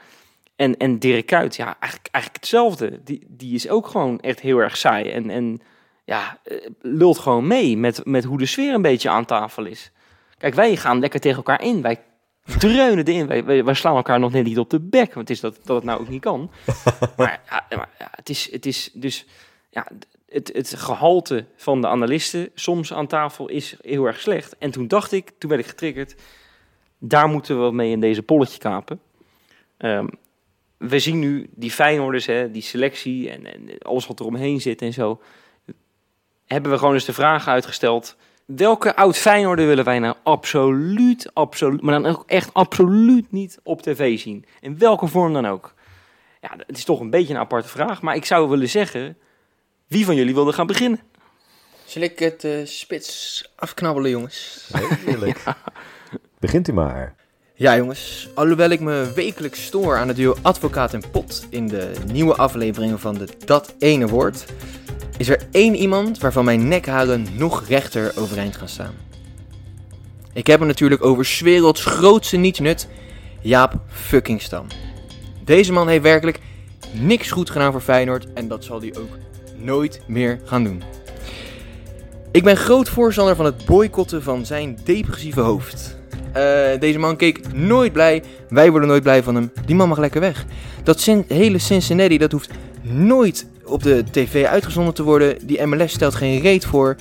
En, 0.59 0.77
en 0.77 0.99
Dirk 0.99 1.25
Kuyt, 1.25 1.55
ja, 1.55 1.65
eigenlijk, 1.65 2.07
eigenlijk 2.11 2.43
hetzelfde. 2.43 3.03
Die, 3.03 3.25
die 3.27 3.53
is 3.53 3.69
ook 3.69 3.87
gewoon 3.87 4.19
echt 4.19 4.39
heel 4.39 4.57
erg 4.57 4.77
saai. 4.77 5.09
En, 5.09 5.29
en 5.29 5.61
ja, 6.05 6.39
eh, 6.43 6.57
lult 6.81 7.17
gewoon 7.17 7.47
mee 7.47 7.77
met, 7.77 8.05
met 8.05 8.23
hoe 8.23 8.37
de 8.37 8.45
sfeer 8.45 8.73
een 8.73 8.81
beetje 8.81 9.09
aan 9.09 9.25
tafel 9.25 9.65
is. 9.65 9.91
Kijk, 10.37 10.53
wij 10.53 10.75
gaan 10.75 10.99
lekker 10.99 11.19
tegen 11.19 11.37
elkaar 11.37 11.61
in. 11.61 11.81
Wij 11.81 12.01
dreunen 12.57 13.05
erin. 13.05 13.27
Wij, 13.27 13.45
wij, 13.45 13.63
wij 13.63 13.73
slaan 13.73 13.95
elkaar 13.95 14.19
nog 14.19 14.31
net 14.31 14.43
niet 14.43 14.59
op 14.59 14.69
de 14.69 14.79
bek. 14.79 15.13
Want 15.13 15.27
het 15.27 15.29
is 15.29 15.39
dat, 15.39 15.59
dat 15.63 15.75
het 15.75 15.85
nou 15.85 15.99
ook 15.99 16.09
niet 16.09 16.21
kan. 16.21 16.51
maar 17.17 17.41
ja, 17.49 17.65
maar 17.77 17.89
ja, 17.99 18.09
het, 18.11 18.29
is, 18.29 18.51
het 18.51 18.65
is 18.65 18.89
dus... 18.93 19.25
Ja, 19.69 19.87
het, 20.29 20.51
het 20.53 20.73
gehalte 20.77 21.45
van 21.55 21.81
de 21.81 21.87
analisten 21.87 22.49
soms 22.53 22.93
aan 22.93 23.07
tafel 23.07 23.49
is 23.49 23.77
heel 23.81 24.05
erg 24.05 24.19
slecht. 24.19 24.57
En 24.57 24.71
toen 24.71 24.87
dacht 24.87 25.11
ik, 25.11 25.31
toen 25.37 25.49
werd 25.49 25.61
ik 25.61 25.69
getriggerd... 25.69 26.15
Daar 26.97 27.27
moeten 27.27 27.55
we 27.55 27.61
wat 27.61 27.73
mee 27.73 27.91
in 27.91 27.99
deze 27.99 28.23
polletje 28.23 28.59
kapen. 28.59 29.01
Ehm, 29.77 30.07
we 30.79 30.99
zien 30.99 31.19
nu 31.19 31.49
die 31.55 31.71
Feyenoorders, 31.71 32.25
hè, 32.25 32.51
die 32.51 32.61
selectie 32.61 33.29
en, 33.29 33.45
en 33.53 33.77
alles 33.79 34.07
wat 34.07 34.19
er 34.19 34.25
omheen 34.25 34.61
zit 34.61 34.81
en 34.81 34.93
zo. 34.93 35.21
Hebben 36.45 36.71
we 36.71 36.77
gewoon 36.77 36.93
eens 36.93 37.05
de 37.05 37.13
vraag 37.13 37.47
uitgesteld. 37.47 38.15
Welke 38.45 38.95
oud 38.95 39.17
Feyenoorder 39.17 39.67
willen 39.67 39.85
wij 39.85 39.99
nou 39.99 40.15
absoluut, 40.23 41.29
absoluut, 41.33 41.81
maar 41.81 42.01
dan 42.01 42.11
ook 42.11 42.23
echt 42.27 42.53
absoluut 42.53 43.31
niet 43.31 43.59
op 43.63 43.81
tv 43.81 44.19
zien? 44.19 44.45
In 44.59 44.77
welke 44.77 45.07
vorm 45.07 45.33
dan 45.33 45.47
ook? 45.47 45.73
Ja, 46.41 46.49
het 46.67 46.77
is 46.77 46.83
toch 46.83 46.99
een 46.99 47.09
beetje 47.09 47.33
een 47.33 47.39
aparte 47.39 47.69
vraag, 47.69 48.01
maar 48.01 48.15
ik 48.15 48.25
zou 48.25 48.49
willen 48.49 48.69
zeggen, 48.69 49.17
wie 49.87 50.05
van 50.05 50.15
jullie 50.15 50.33
wilde 50.33 50.53
gaan 50.53 50.67
beginnen? 50.67 50.99
Zal 51.85 52.01
ik 52.01 52.19
het 52.19 52.43
eh, 52.43 52.65
spits 52.65 53.43
afknabbelen, 53.55 54.11
jongens? 54.11 54.69
Heerlijk. 55.05 55.43
Begint 56.39 56.67
u 56.67 56.73
maar. 56.73 57.15
Ja, 57.59 57.77
jongens. 57.77 58.29
Alhoewel 58.33 58.69
ik 58.69 58.79
me 58.79 59.11
wekelijks 59.15 59.65
stoor 59.65 59.97
aan 59.97 60.07
het 60.07 60.17
duo 60.17 60.35
advocaat 60.41 60.93
en 60.93 61.03
pot 61.11 61.47
in 61.49 61.67
de 61.67 61.91
nieuwe 62.11 62.35
afleveringen 62.35 62.99
van 62.99 63.13
de 63.13 63.27
Dat 63.45 63.75
Ene 63.79 64.07
Woord, 64.07 64.45
is 65.17 65.29
er 65.29 65.41
één 65.51 65.75
iemand 65.75 66.19
waarvan 66.19 66.45
mijn 66.45 66.67
nekhalen 66.67 67.27
nog 67.37 67.67
rechter 67.67 68.11
overeind 68.15 68.55
gaan 68.55 68.67
staan. 68.67 68.93
Ik 70.33 70.47
heb 70.47 70.59
het 70.59 70.67
natuurlijk 70.67 71.05
over 71.05 71.25
's 71.25 71.39
werelds 71.41 71.85
grootste 71.85 72.37
nietsnut, 72.37 72.87
Jaap 73.41 73.73
fucking 73.87 74.41
Stam. 74.41 74.67
Deze 75.43 75.71
man 75.71 75.87
heeft 75.87 76.03
werkelijk 76.03 76.39
niks 76.91 77.31
goed 77.31 77.49
gedaan 77.49 77.71
voor 77.71 77.81
Feyenoord 77.81 78.33
en 78.33 78.47
dat 78.47 78.63
zal 78.63 78.81
hij 78.81 78.95
ook 78.97 79.17
nooit 79.57 80.01
meer 80.07 80.39
gaan 80.45 80.63
doen. 80.63 80.83
Ik 82.31 82.43
ben 82.43 82.57
groot 82.57 82.89
voorstander 82.89 83.35
van 83.35 83.45
het 83.45 83.65
boycotten 83.65 84.23
van 84.23 84.45
zijn 84.45 84.77
depressieve 84.83 85.41
hoofd. 85.41 85.98
Eh, 86.33 86.79
deze 86.79 86.99
man 86.99 87.15
keek 87.15 87.53
nooit 87.53 87.93
blij. 87.93 88.23
Wij 88.49 88.71
worden 88.71 88.89
nooit 88.89 89.03
blij 89.03 89.23
van 89.23 89.35
hem. 89.35 89.51
Die 89.65 89.75
man 89.75 89.87
mag 89.87 89.97
lekker 89.97 90.21
weg. 90.21 90.45
Dat 90.83 91.09
hele 91.27 91.57
Cincinnati, 91.57 92.17
dat 92.17 92.31
hoeft 92.31 92.49
nooit 92.81 93.47
op 93.65 93.83
de 93.83 94.03
tv 94.11 94.45
uitgezonden 94.45 94.93
te 94.93 95.03
worden. 95.03 95.47
Die 95.47 95.65
MLS 95.65 95.93
stelt 95.93 96.15
geen 96.15 96.41
reet 96.41 96.65
voor. 96.65 96.95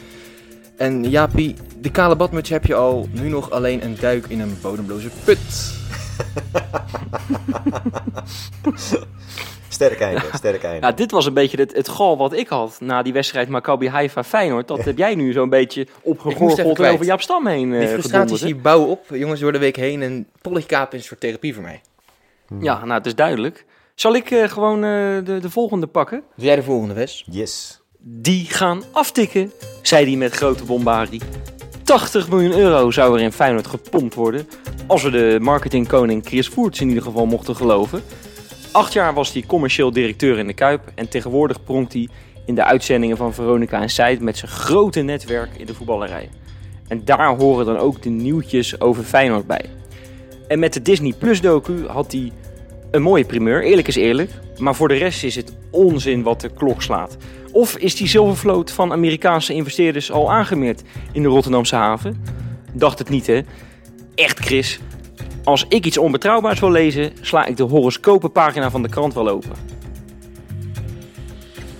En 0.76 1.10
Jaapie, 1.10 1.54
de 1.80 1.90
kale 1.90 2.16
badmuts 2.16 2.50
heb 2.50 2.66
je 2.66 2.74
al. 2.74 3.08
Nu 3.12 3.28
nog 3.28 3.50
alleen 3.50 3.84
een 3.84 3.96
duik 4.00 4.24
in 4.28 4.40
een 4.40 4.56
bodemloze 4.62 5.08
put. 5.24 5.38
Sterk 9.78 10.00
einde, 10.00 10.22
sterk 10.42 10.62
einde. 10.62 10.86
Ja, 10.86 10.92
dit 10.92 11.10
was 11.10 11.26
een 11.26 11.34
beetje 11.34 11.56
het, 11.56 11.72
het 11.72 11.88
gal 11.88 12.16
wat 12.16 12.32
ik 12.32 12.48
had 12.48 12.76
na 12.80 13.02
die 13.02 13.12
wedstrijd 13.12 13.48
Maccabi 13.48 13.88
Haifa 13.88 14.24
Feyenoord. 14.24 14.68
Dat 14.68 14.84
heb 14.84 14.98
jij 14.98 15.14
nu 15.14 15.32
zo'n 15.32 15.48
beetje 15.48 15.86
opgegorgeld 16.02 16.80
over 16.80 17.04
Jaap 17.04 17.20
Stam 17.20 17.46
heen 17.46 17.72
eh 17.72 17.78
Die 17.78 17.88
frustraties 17.88 18.40
die 18.40 18.56
bouwen 18.56 18.88
op. 18.88 19.04
Jongens, 19.08 19.40
door 19.40 19.52
de 19.52 19.58
week 19.58 19.76
heen. 19.76 20.02
En 20.02 20.26
kapen 20.66 20.98
is 20.98 21.08
voor 21.08 21.18
therapie 21.18 21.54
voor 21.54 21.62
mij. 21.62 21.80
Ja, 22.60 22.84
nou, 22.84 22.92
het 22.92 23.06
is 23.06 23.14
duidelijk. 23.14 23.64
Zal 23.94 24.14
ik 24.14 24.30
eh, 24.30 24.48
gewoon 24.48 24.84
eh, 24.84 24.90
de, 25.24 25.38
de 25.40 25.50
volgende 25.50 25.86
pakken? 25.86 26.22
Doe 26.36 26.46
jij 26.46 26.56
de 26.56 26.62
volgende, 26.62 26.94
Wes? 26.94 27.24
Yes. 27.30 27.80
Die 27.98 28.44
gaan 28.44 28.82
aftikken, 28.92 29.52
zei 29.82 30.06
hij 30.06 30.16
met 30.16 30.34
grote 30.34 30.64
bombardie. 30.64 31.22
80 31.82 32.28
miljoen 32.28 32.58
euro 32.58 32.90
zou 32.90 33.14
er 33.14 33.24
in 33.24 33.32
Feyenoord 33.32 33.66
gepompt 33.66 34.14
worden. 34.14 34.48
Als 34.86 35.02
we 35.02 35.10
de 35.10 35.38
marketingkoning 35.40 36.26
Chris 36.26 36.48
Voerts 36.48 36.80
in 36.80 36.88
ieder 36.88 37.02
geval 37.02 37.26
mochten 37.26 37.56
geloven. 37.56 38.02
Acht 38.78 38.92
jaar 38.92 39.14
was 39.14 39.32
hij 39.32 39.42
commercieel 39.46 39.92
directeur 39.92 40.38
in 40.38 40.46
de 40.46 40.52
Kuip. 40.52 40.92
En 40.94 41.08
tegenwoordig 41.08 41.64
pronkt 41.64 41.92
hij 41.92 42.08
in 42.46 42.54
de 42.54 42.64
uitzendingen 42.64 43.16
van 43.16 43.34
Veronica 43.34 43.80
en 43.80 43.90
Seid 43.90 44.20
met 44.20 44.36
zijn 44.36 44.50
grote 44.50 45.00
netwerk 45.00 45.50
in 45.56 45.66
de 45.66 45.74
voetballerij. 45.74 46.28
En 46.88 47.04
daar 47.04 47.36
horen 47.36 47.66
dan 47.66 47.78
ook 47.78 48.02
de 48.02 48.08
nieuwtjes 48.08 48.80
over 48.80 49.04
Feyenoord 49.04 49.46
bij. 49.46 49.64
En 50.48 50.58
met 50.58 50.72
de 50.72 50.82
Disney 50.82 51.12
Plus 51.18 51.40
docu 51.40 51.86
had 51.86 52.12
hij 52.12 52.32
een 52.90 53.02
mooie 53.02 53.24
primeur, 53.24 53.62
eerlijk 53.62 53.88
is 53.88 53.96
eerlijk. 53.96 54.30
Maar 54.58 54.74
voor 54.74 54.88
de 54.88 54.94
rest 54.94 55.24
is 55.24 55.34
het 55.34 55.56
onzin 55.70 56.22
wat 56.22 56.40
de 56.40 56.48
klok 56.48 56.82
slaat. 56.82 57.16
Of 57.52 57.76
is 57.76 57.96
die 57.96 58.08
zilvervloot 58.08 58.70
van 58.70 58.92
Amerikaanse 58.92 59.54
investeerders 59.54 60.12
al 60.12 60.32
aangemeerd 60.32 60.82
in 61.12 61.22
de 61.22 61.28
Rotterdamse 61.28 61.76
haven? 61.76 62.24
Dacht 62.72 62.98
het 62.98 63.08
niet, 63.08 63.26
hè? 63.26 63.40
Echt, 64.14 64.38
Chris. 64.38 64.80
Als 65.48 65.64
ik 65.68 65.86
iets 65.86 65.98
onbetrouwbaars 65.98 66.60
wil 66.60 66.70
lezen, 66.70 67.12
sla 67.20 67.44
ik 67.44 67.56
de 67.56 67.62
horoscopenpagina 67.62 68.70
van 68.70 68.82
de 68.82 68.88
krant 68.88 69.14
wel 69.14 69.28
open. 69.28 69.52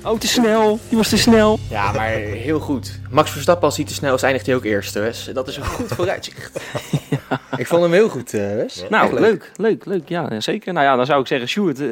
Oh, 0.04 0.18
te 0.18 0.26
snel. 0.28 0.78
Die 0.88 0.96
was 0.96 1.08
te 1.08 1.16
snel. 1.16 1.58
Ja, 1.70 1.92
maar 1.92 2.08
heel 2.08 2.60
goed. 2.60 3.00
Max 3.10 3.30
Verstappen 3.30 3.64
als 3.64 3.76
hij 3.76 3.84
te 3.84 3.94
snel 3.94 4.14
is, 4.14 4.22
eindigt 4.22 4.46
hij 4.46 4.54
ook 4.54 4.64
eerste, 4.64 5.00
Wes. 5.00 5.30
Dat 5.32 5.48
is 5.48 5.56
een 5.56 5.64
goed 5.64 5.86
vooruitzicht. 5.88 6.60
Ik 7.56 7.66
vond 7.66 7.82
hem 7.82 7.92
heel 7.92 8.08
goed, 8.08 8.34
eh, 8.34 8.40
Wes. 8.40 8.84
Nou, 8.88 9.20
leuk. 9.20 9.52
leuk, 9.56 9.84
leuk, 9.84 10.08
Ja, 10.08 10.40
zeker. 10.40 10.72
Nou 10.72 10.86
ja, 10.86 10.96
dan 10.96 11.06
zou 11.06 11.20
ik 11.20 11.26
zeggen, 11.26 11.48
Sjoerd, 11.48 11.80
eh, 11.80 11.88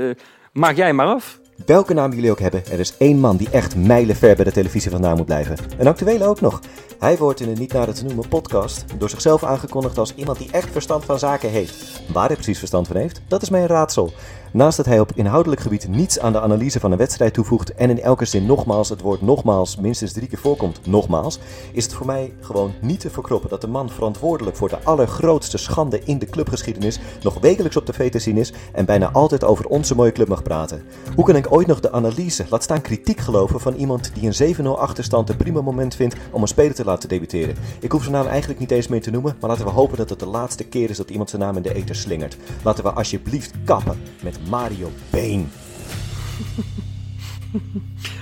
maak 0.52 0.76
jij 0.76 0.92
maar 0.92 1.06
af. 1.06 1.38
Welke 1.64 1.94
naam 1.94 2.12
jullie 2.12 2.30
ook 2.30 2.40
hebben, 2.40 2.66
er 2.70 2.78
is 2.78 2.96
één 2.96 3.18
man 3.18 3.36
die 3.36 3.50
echt 3.50 3.76
mijlenver 3.76 4.36
bij 4.36 4.44
de 4.44 4.52
televisie 4.52 4.90
vandaan 4.90 5.16
moet 5.16 5.26
blijven. 5.26 5.56
Een 5.78 5.86
actuele 5.86 6.24
ook 6.24 6.40
nog. 6.40 6.60
Hij 6.98 7.16
wordt 7.16 7.40
in 7.40 7.48
een 7.48 7.58
niet 7.58 7.72
nader 7.72 7.94
te 7.94 8.04
noemen 8.04 8.28
podcast 8.28 8.84
door 8.98 9.10
zichzelf 9.10 9.44
aangekondigd 9.44 9.98
als 9.98 10.14
iemand 10.14 10.38
die 10.38 10.50
echt 10.50 10.70
verstand 10.70 11.04
van 11.04 11.18
zaken 11.18 11.50
heeft. 11.50 12.02
Waar 12.12 12.26
hij 12.26 12.34
precies 12.34 12.58
verstand 12.58 12.86
van 12.86 12.96
heeft, 12.96 13.20
dat 13.28 13.42
is 13.42 13.50
mijn 13.50 13.66
raadsel. 13.66 14.12
Naast 14.52 14.76
dat 14.76 14.86
hij 14.86 15.00
op 15.00 15.12
inhoudelijk 15.14 15.60
gebied 15.60 15.88
niets 15.88 16.18
aan 16.18 16.32
de 16.32 16.40
analyse 16.40 16.80
van 16.80 16.92
een 16.92 16.98
wedstrijd 16.98 17.34
toevoegt 17.34 17.74
en 17.74 17.90
in 17.90 18.00
elke 18.00 18.24
zin 18.24 18.46
nogmaals 18.46 18.88
het 18.88 19.00
woord 19.00 19.22
nogmaals 19.22 19.76
minstens 19.76 20.12
drie 20.12 20.28
keer 20.28 20.38
voorkomt, 20.38 20.80
nogmaals, 20.86 21.38
is 21.72 21.84
het 21.84 21.94
voor 21.94 22.06
mij 22.06 22.32
gewoon 22.40 22.72
niet 22.80 23.00
te 23.00 23.10
verkroppen 23.10 23.50
dat 23.50 23.60
de 23.60 23.66
man 23.66 23.90
verantwoordelijk 23.90 24.56
voor 24.56 24.68
de 24.68 24.78
allergrootste 24.82 25.58
schande 25.58 26.00
in 26.04 26.18
de 26.18 26.26
clubgeschiedenis 26.26 26.98
nog 27.22 27.40
wekelijks 27.40 27.76
op 27.76 27.86
tv 27.86 28.10
te 28.10 28.18
zien 28.18 28.36
is 28.36 28.52
en 28.72 28.84
bijna 28.84 29.10
altijd 29.12 29.44
over 29.44 29.66
onze 29.66 29.94
mooie 29.94 30.12
club 30.12 30.28
mag 30.28 30.42
praten. 30.42 30.82
Hoe 31.14 31.24
kan 31.24 31.36
ik 31.46 31.52
ooit 31.52 31.66
nog 31.66 31.80
de 31.80 31.92
analyse, 31.92 32.44
laat 32.48 32.62
staan 32.62 32.80
kritiek 32.80 33.20
geloven 33.20 33.60
van 33.60 33.74
iemand 33.74 34.10
die 34.14 34.30
een 34.46 34.56
7-0 34.56 34.62
achterstand 34.78 35.28
een 35.28 35.36
prima 35.36 35.60
moment 35.60 35.94
vindt 35.94 36.16
om 36.30 36.42
een 36.42 36.48
speler 36.48 36.74
te 36.74 36.84
laten 36.84 37.08
debuteren? 37.08 37.56
Ik 37.80 37.92
hoef 37.92 38.02
zijn 38.02 38.14
naam 38.14 38.26
eigenlijk 38.26 38.60
niet 38.60 38.70
eens 38.70 38.88
meer 38.88 39.00
te 39.02 39.10
noemen, 39.10 39.36
maar 39.40 39.50
laten 39.50 39.64
we 39.64 39.70
hopen 39.70 39.96
dat 39.96 40.10
het 40.10 40.18
de 40.18 40.26
laatste 40.26 40.64
keer 40.64 40.90
is 40.90 40.96
dat 40.96 41.10
iemand 41.10 41.30
zijn 41.30 41.42
naam 41.42 41.56
in 41.56 41.62
de 41.62 41.74
ether 41.74 41.94
slingert. 41.94 42.36
Laten 42.62 42.84
we 42.84 42.90
alsjeblieft 42.90 43.50
kappen 43.64 44.02
met 44.22 44.38
Mario 44.48 44.90
Been. 45.10 45.50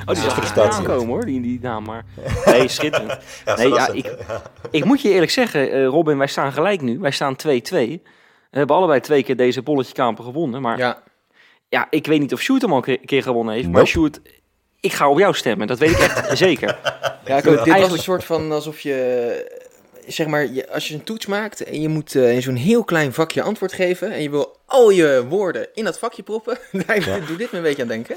Oh, 0.07 0.15
die 0.15 0.15
Ja, 0.15 0.15
zag 0.15 0.25
er 0.25 0.31
frustratie. 0.31 0.79
aankomen 0.79 1.07
hoor, 1.07 1.25
die, 1.25 1.41
die 1.41 1.59
naam. 1.63 1.85
Maar 1.85 2.05
nee, 2.47 2.69
schitterend. 2.69 3.19
nee, 3.57 3.69
ja, 3.69 3.89
ik, 3.93 4.17
ik 4.71 4.85
moet 4.85 5.01
je 5.03 5.09
eerlijk 5.11 5.31
zeggen, 5.31 5.71
eh, 5.73 5.87
Robin, 5.87 6.19
wij 6.19 6.27
staan 6.27 6.53
gelijk 6.53 6.81
nu. 6.81 6.99
Wij 6.99 7.11
staan 7.11 7.37
2-2. 7.37 7.49
We 7.69 8.01
hebben 8.51 8.77
allebei 8.77 9.01
twee 9.01 9.23
keer 9.23 9.37
deze 9.37 9.63
bolletje 9.63 9.93
kampen 9.95 10.25
gewonnen. 10.25 10.63
Maar 10.63 10.79
ja. 10.79 11.03
Ja, 11.69 11.87
ik 11.91 12.07
weet 12.07 12.21
niet 12.21 12.33
of 12.33 12.41
Sjoerd 12.41 12.63
hem 12.63 12.73
al 12.73 12.83
een 12.87 13.01
keer 13.05 13.23
gewonnen 13.23 13.55
heeft. 13.55 13.69
Maar. 13.69 13.87
Sjoerd, 13.87 14.21
ik 14.81 14.93
ga 14.93 15.09
op 15.11 15.19
jou 15.19 15.35
stemmen. 15.35 15.67
Dat 15.67 15.79
weet 15.79 15.91
ik 15.91 15.99
echt 15.99 16.39
zeker. 16.47 16.79
ja 17.25 17.37
ik 17.37 17.47
ook, 17.47 17.65
dit 17.65 17.81
was 17.81 17.93
een 17.93 17.99
soort 17.99 18.25
van 18.25 18.53
alsof 18.53 18.81
je... 18.81 19.63
Zeg 20.07 20.27
maar, 20.27 20.53
je, 20.53 20.71
als 20.73 20.89
je 20.89 20.95
een 20.95 21.03
toets 21.05 21.27
maakt 21.27 21.61
en 21.65 21.81
je 21.81 21.89
moet 21.89 22.15
eh, 22.15 22.35
in 22.35 22.43
zo'n 22.43 22.55
heel 22.57 22.85
klein 22.85 23.13
vakje 23.13 23.43
antwoord 23.43 23.73
geven... 23.73 24.13
en 24.13 24.23
je 24.23 24.31
wil 24.31 24.57
al 24.67 24.91
je 24.91 25.25
woorden 25.29 25.69
in 25.75 25.85
dat 25.85 25.99
vakje 25.99 26.23
proppen... 26.23 26.59
doe 27.27 27.37
dit 27.37 27.51
me 27.53 27.57
een 27.59 27.63
beetje 27.63 27.83
aan 27.83 27.89
denken. 27.89 28.17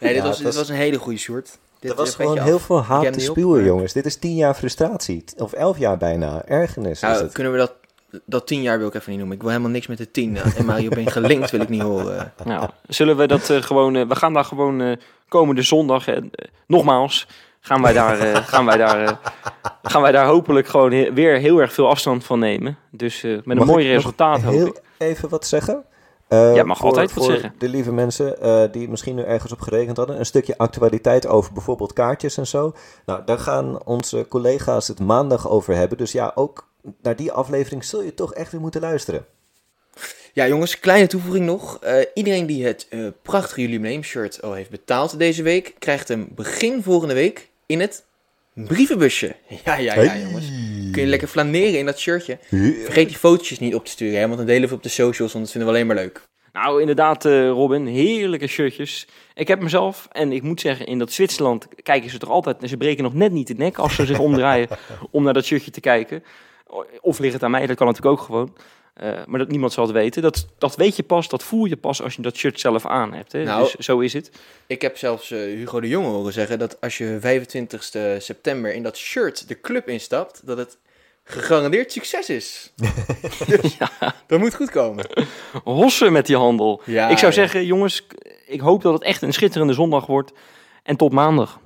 Nee, 0.00 0.12
dit, 0.12 0.22
Ja, 0.22 0.28
was, 0.28 0.36
dit 0.36 0.46
was- 0.46 0.56
was 0.56 0.68
een 0.68 0.74
hele 0.74 0.98
goede 0.98 1.18
short. 1.18 1.58
Dit 1.80 1.90
Er 1.90 1.96
was 1.96 2.10
eh, 2.10 2.16
gewoon 2.16 2.38
heel 2.38 2.54
af. 2.54 2.62
veel 2.62 2.82
haat 2.82 3.12
te 3.12 3.20
spuwen, 3.20 3.64
jongens. 3.64 3.92
Dit 3.92 4.06
is 4.06 4.16
tien 4.16 4.34
jaar 4.34 4.54
frustratie. 4.54 5.24
Of 5.36 5.52
elf 5.52 5.78
jaar 5.78 5.96
bijna. 5.96 6.42
Ergernis 6.44 6.90
is 6.92 7.00
Nou, 7.00 7.22
het. 7.22 7.32
kunnen 7.32 7.52
we 7.52 7.58
dat... 7.58 7.72
Dat 8.24 8.46
tien 8.46 8.62
jaar 8.62 8.78
wil 8.78 8.86
ik 8.88 8.94
even 8.94 9.08
niet 9.10 9.18
noemen. 9.18 9.36
Ik 9.36 9.42
wil 9.42 9.50
helemaal 9.52 9.72
niks 9.72 9.86
met 9.86 9.98
de 9.98 10.10
tien. 10.10 10.36
En 10.36 10.64
Mario 10.64 10.88
Ben 10.88 11.10
gelinkt 11.10 11.50
wil 11.50 11.60
ik 11.60 11.68
niet 11.68 11.82
horen. 11.82 12.32
Nou, 12.44 12.68
zullen 12.88 13.16
we 13.16 13.26
dat 13.26 13.50
eh, 13.50 13.62
gewoon... 13.62 13.96
eh, 13.96 14.06
we 14.08 14.16
gaan 14.16 14.32
daar 14.32 14.44
gewoon 14.44 14.80
eh, 14.80 14.96
komende 15.28 15.62
zondag... 15.62 16.08
eh, 16.08 16.16
eh, 16.16 16.22
nogmaals, 16.66 17.26
gaan 17.60 17.82
wij 17.82 17.92
daar, 17.92 18.18
eh, 18.18 18.34
gaan 18.36 18.64
wij 18.64 18.76
daar, 18.76 19.04
eh, 19.04 19.12
gaan 19.82 20.02
wij 20.02 20.12
daar 20.12 20.26
hopelijk 20.26 20.66
gewoon 20.66 20.92
he- 20.92 21.12
weer 21.12 21.36
heel 21.38 21.58
erg 21.60 21.72
veel 21.72 21.88
afstand 21.88 22.24
van 22.24 22.38
nemen. 22.38 22.78
Dus 22.90 23.22
eh, 23.22 23.30
met 23.30 23.42
een 23.46 23.56
Mag 23.56 23.66
mooi 23.66 23.84
ik 23.84 23.86
nog 23.92 23.96
resultaat 23.96 24.42
hoop 24.42 24.52
heel 24.52 24.66
ik. 24.66 24.80
even 24.98 25.28
wat 25.28 25.46
zeggen? 25.46 25.84
Eh, 26.28 26.54
Ja, 26.54 26.64
mag 26.64 26.76
voor, 26.78 26.86
altijd 26.86 27.12
wat 27.14 27.24
voor 27.24 27.32
zeggen. 27.32 27.54
de 27.58 27.68
lieve 27.68 27.92
mensen 27.92 28.40
eh, 28.40 28.62
die 28.72 28.88
misschien 28.88 29.14
nu 29.14 29.22
ergens 29.22 29.52
op 29.52 29.60
gerekend 29.60 29.96
hadden. 29.96 30.18
Een 30.18 30.26
stukje 30.26 30.58
actualiteit 30.58 31.26
over 31.26 31.52
bijvoorbeeld 31.52 31.92
kaartjes 31.92 32.36
en 32.36 32.46
zo. 32.46 32.72
Nou, 33.06 33.20
daar 33.24 33.38
gaan 33.38 33.84
onze 33.84 34.26
collega's 34.28 34.88
het 34.88 35.00
maandag 35.00 35.48
over 35.48 35.74
hebben. 35.74 35.98
Dus 35.98 36.12
ja, 36.12 36.32
ook 36.34 36.68
naar 37.02 37.16
die 37.16 37.32
aflevering 37.32 37.84
zul 37.84 38.02
je 38.02 38.14
toch 38.14 38.34
echt 38.34 38.52
weer 38.52 38.60
moeten 38.60 38.80
luisteren. 38.80 39.26
Ja, 40.32 40.46
jongens, 40.48 40.80
kleine 40.80 41.06
toevoeging 41.06 41.46
nog. 41.46 41.78
Eh, 41.82 42.04
iedereen 42.14 42.46
die 42.46 42.64
het 42.64 42.86
eh, 42.90 43.06
prachtige 43.22 43.60
jubileumshirt 43.60 44.42
al 44.42 44.52
heeft 44.52 44.70
betaald 44.70 45.18
deze 45.18 45.42
week, 45.42 45.74
krijgt 45.78 46.08
hem 46.08 46.28
begin 46.34 46.82
volgende 46.82 47.14
week 47.14 47.48
in 47.66 47.80
het 47.80 48.04
brievenbusje. 48.54 49.34
Ja, 49.64 49.76
ja, 49.76 49.94
ja, 49.94 50.10
Hey. 50.10 50.20
jongens. 50.20 50.46
Kun 50.92 51.02
je 51.02 51.08
lekker 51.08 51.28
flaneren 51.28 51.78
in 51.78 51.86
dat 51.86 51.98
shirtje. 51.98 52.38
Vergeet 52.84 53.08
die 53.08 53.16
fotootjes 53.16 53.58
niet 53.58 53.74
op 53.74 53.84
te 53.84 53.90
sturen, 53.90 54.18
hè, 54.18 54.24
want 54.26 54.36
dan 54.36 54.46
delen 54.46 54.68
we 54.68 54.74
op 54.74 54.82
de 54.82 54.88
socials, 54.88 55.32
want 55.32 55.44
dat 55.44 55.52
vinden 55.52 55.70
we 55.70 55.76
alleen 55.76 55.86
maar 55.86 55.96
leuk. 55.96 56.22
Nou, 56.52 56.80
inderdaad, 56.80 57.24
eh, 57.24 57.48
Robin, 57.48 57.86
heerlijke 57.86 58.46
shirtjes. 58.46 59.06
Ik 59.34 59.48
heb 59.48 59.60
mezelf, 59.60 60.08
en 60.12 60.32
ik 60.32 60.42
moet 60.42 60.60
zeggen, 60.60 60.86
in 60.86 60.98
dat 60.98 61.12
Zwitserland 61.12 61.68
kijken 61.82 62.10
ze 62.10 62.18
toch 62.18 62.30
altijd... 62.30 62.62
en 62.62 62.68
ze 62.68 62.76
breken 62.76 63.02
nog 63.04 63.14
net 63.14 63.32
niet 63.32 63.46
de 63.46 63.54
nek 63.54 63.78
als 63.78 63.94
ze 63.94 64.06
zich 64.06 64.18
omdraaien 64.18 64.68
om 65.10 65.22
naar 65.24 65.34
dat 65.34 65.44
shirtje 65.44 65.70
te 65.70 65.80
kijken. 65.80 66.22
Of 67.00 67.18
ligt 67.18 67.32
het 67.32 67.42
aan 67.42 67.50
mij, 67.50 67.66
dat 67.66 67.76
kan 67.76 67.86
natuurlijk 67.86 68.20
ook 68.20 68.26
gewoon. 68.26 68.56
Eh, 68.96 69.12
maar 69.26 69.38
dat 69.38 69.48
niemand 69.48 69.72
zal 69.72 69.84
het 69.84 69.92
weten. 69.92 70.22
Dat, 70.22 70.46
dat 70.58 70.76
weet 70.76 70.96
je 70.96 71.02
pas, 71.02 71.28
dat 71.28 71.42
voel 71.42 71.64
je 71.64 71.76
pas 71.76 72.02
als 72.02 72.14
je 72.14 72.22
dat 72.22 72.36
shirt 72.36 72.60
zelf 72.60 72.86
aan 72.86 73.12
hebt. 73.12 73.32
Hè? 73.32 73.44
Nou, 73.44 73.62
dus 73.62 73.74
zo 73.74 73.98
is 73.98 74.12
het. 74.12 74.30
Ik 74.66 74.82
heb 74.82 74.96
zelfs 74.96 75.30
eh, 75.30 75.38
Hugo 75.38 75.80
de 75.80 75.88
Jonge 75.88 76.08
horen 76.08 76.32
zeggen 76.32 76.58
dat 76.58 76.80
als 76.80 76.98
je 76.98 77.16
25 77.20 77.84
september 78.18 78.74
in 78.74 78.82
dat 78.82 78.96
shirt 78.96 79.48
de 79.48 79.60
club 79.60 79.88
instapt, 79.88 80.46
dat 80.46 80.58
het 80.58 80.78
gegarandeerd 81.24 81.92
succes 81.92 82.28
is. 82.28 82.72
dus 83.60 83.76
dat 84.26 84.38
moet 84.38 84.54
goed 84.54 84.70
komen. 84.70 85.06
Hossen 85.64 86.12
met 86.12 86.26
die 86.26 86.36
handel. 86.36 86.82
Ja, 86.84 87.08
ik 87.08 87.18
zou 87.18 87.32
ja. 87.32 87.38
zeggen, 87.38 87.66
jongens, 87.66 88.06
ik 88.46 88.60
hoop 88.60 88.82
dat 88.82 88.92
het 88.92 89.02
echt 89.02 89.22
een 89.22 89.32
schitterende 89.32 89.72
zondag 89.72 90.06
wordt. 90.06 90.32
En 90.82 90.96
tot 90.96 91.12
maandag. 91.12 91.60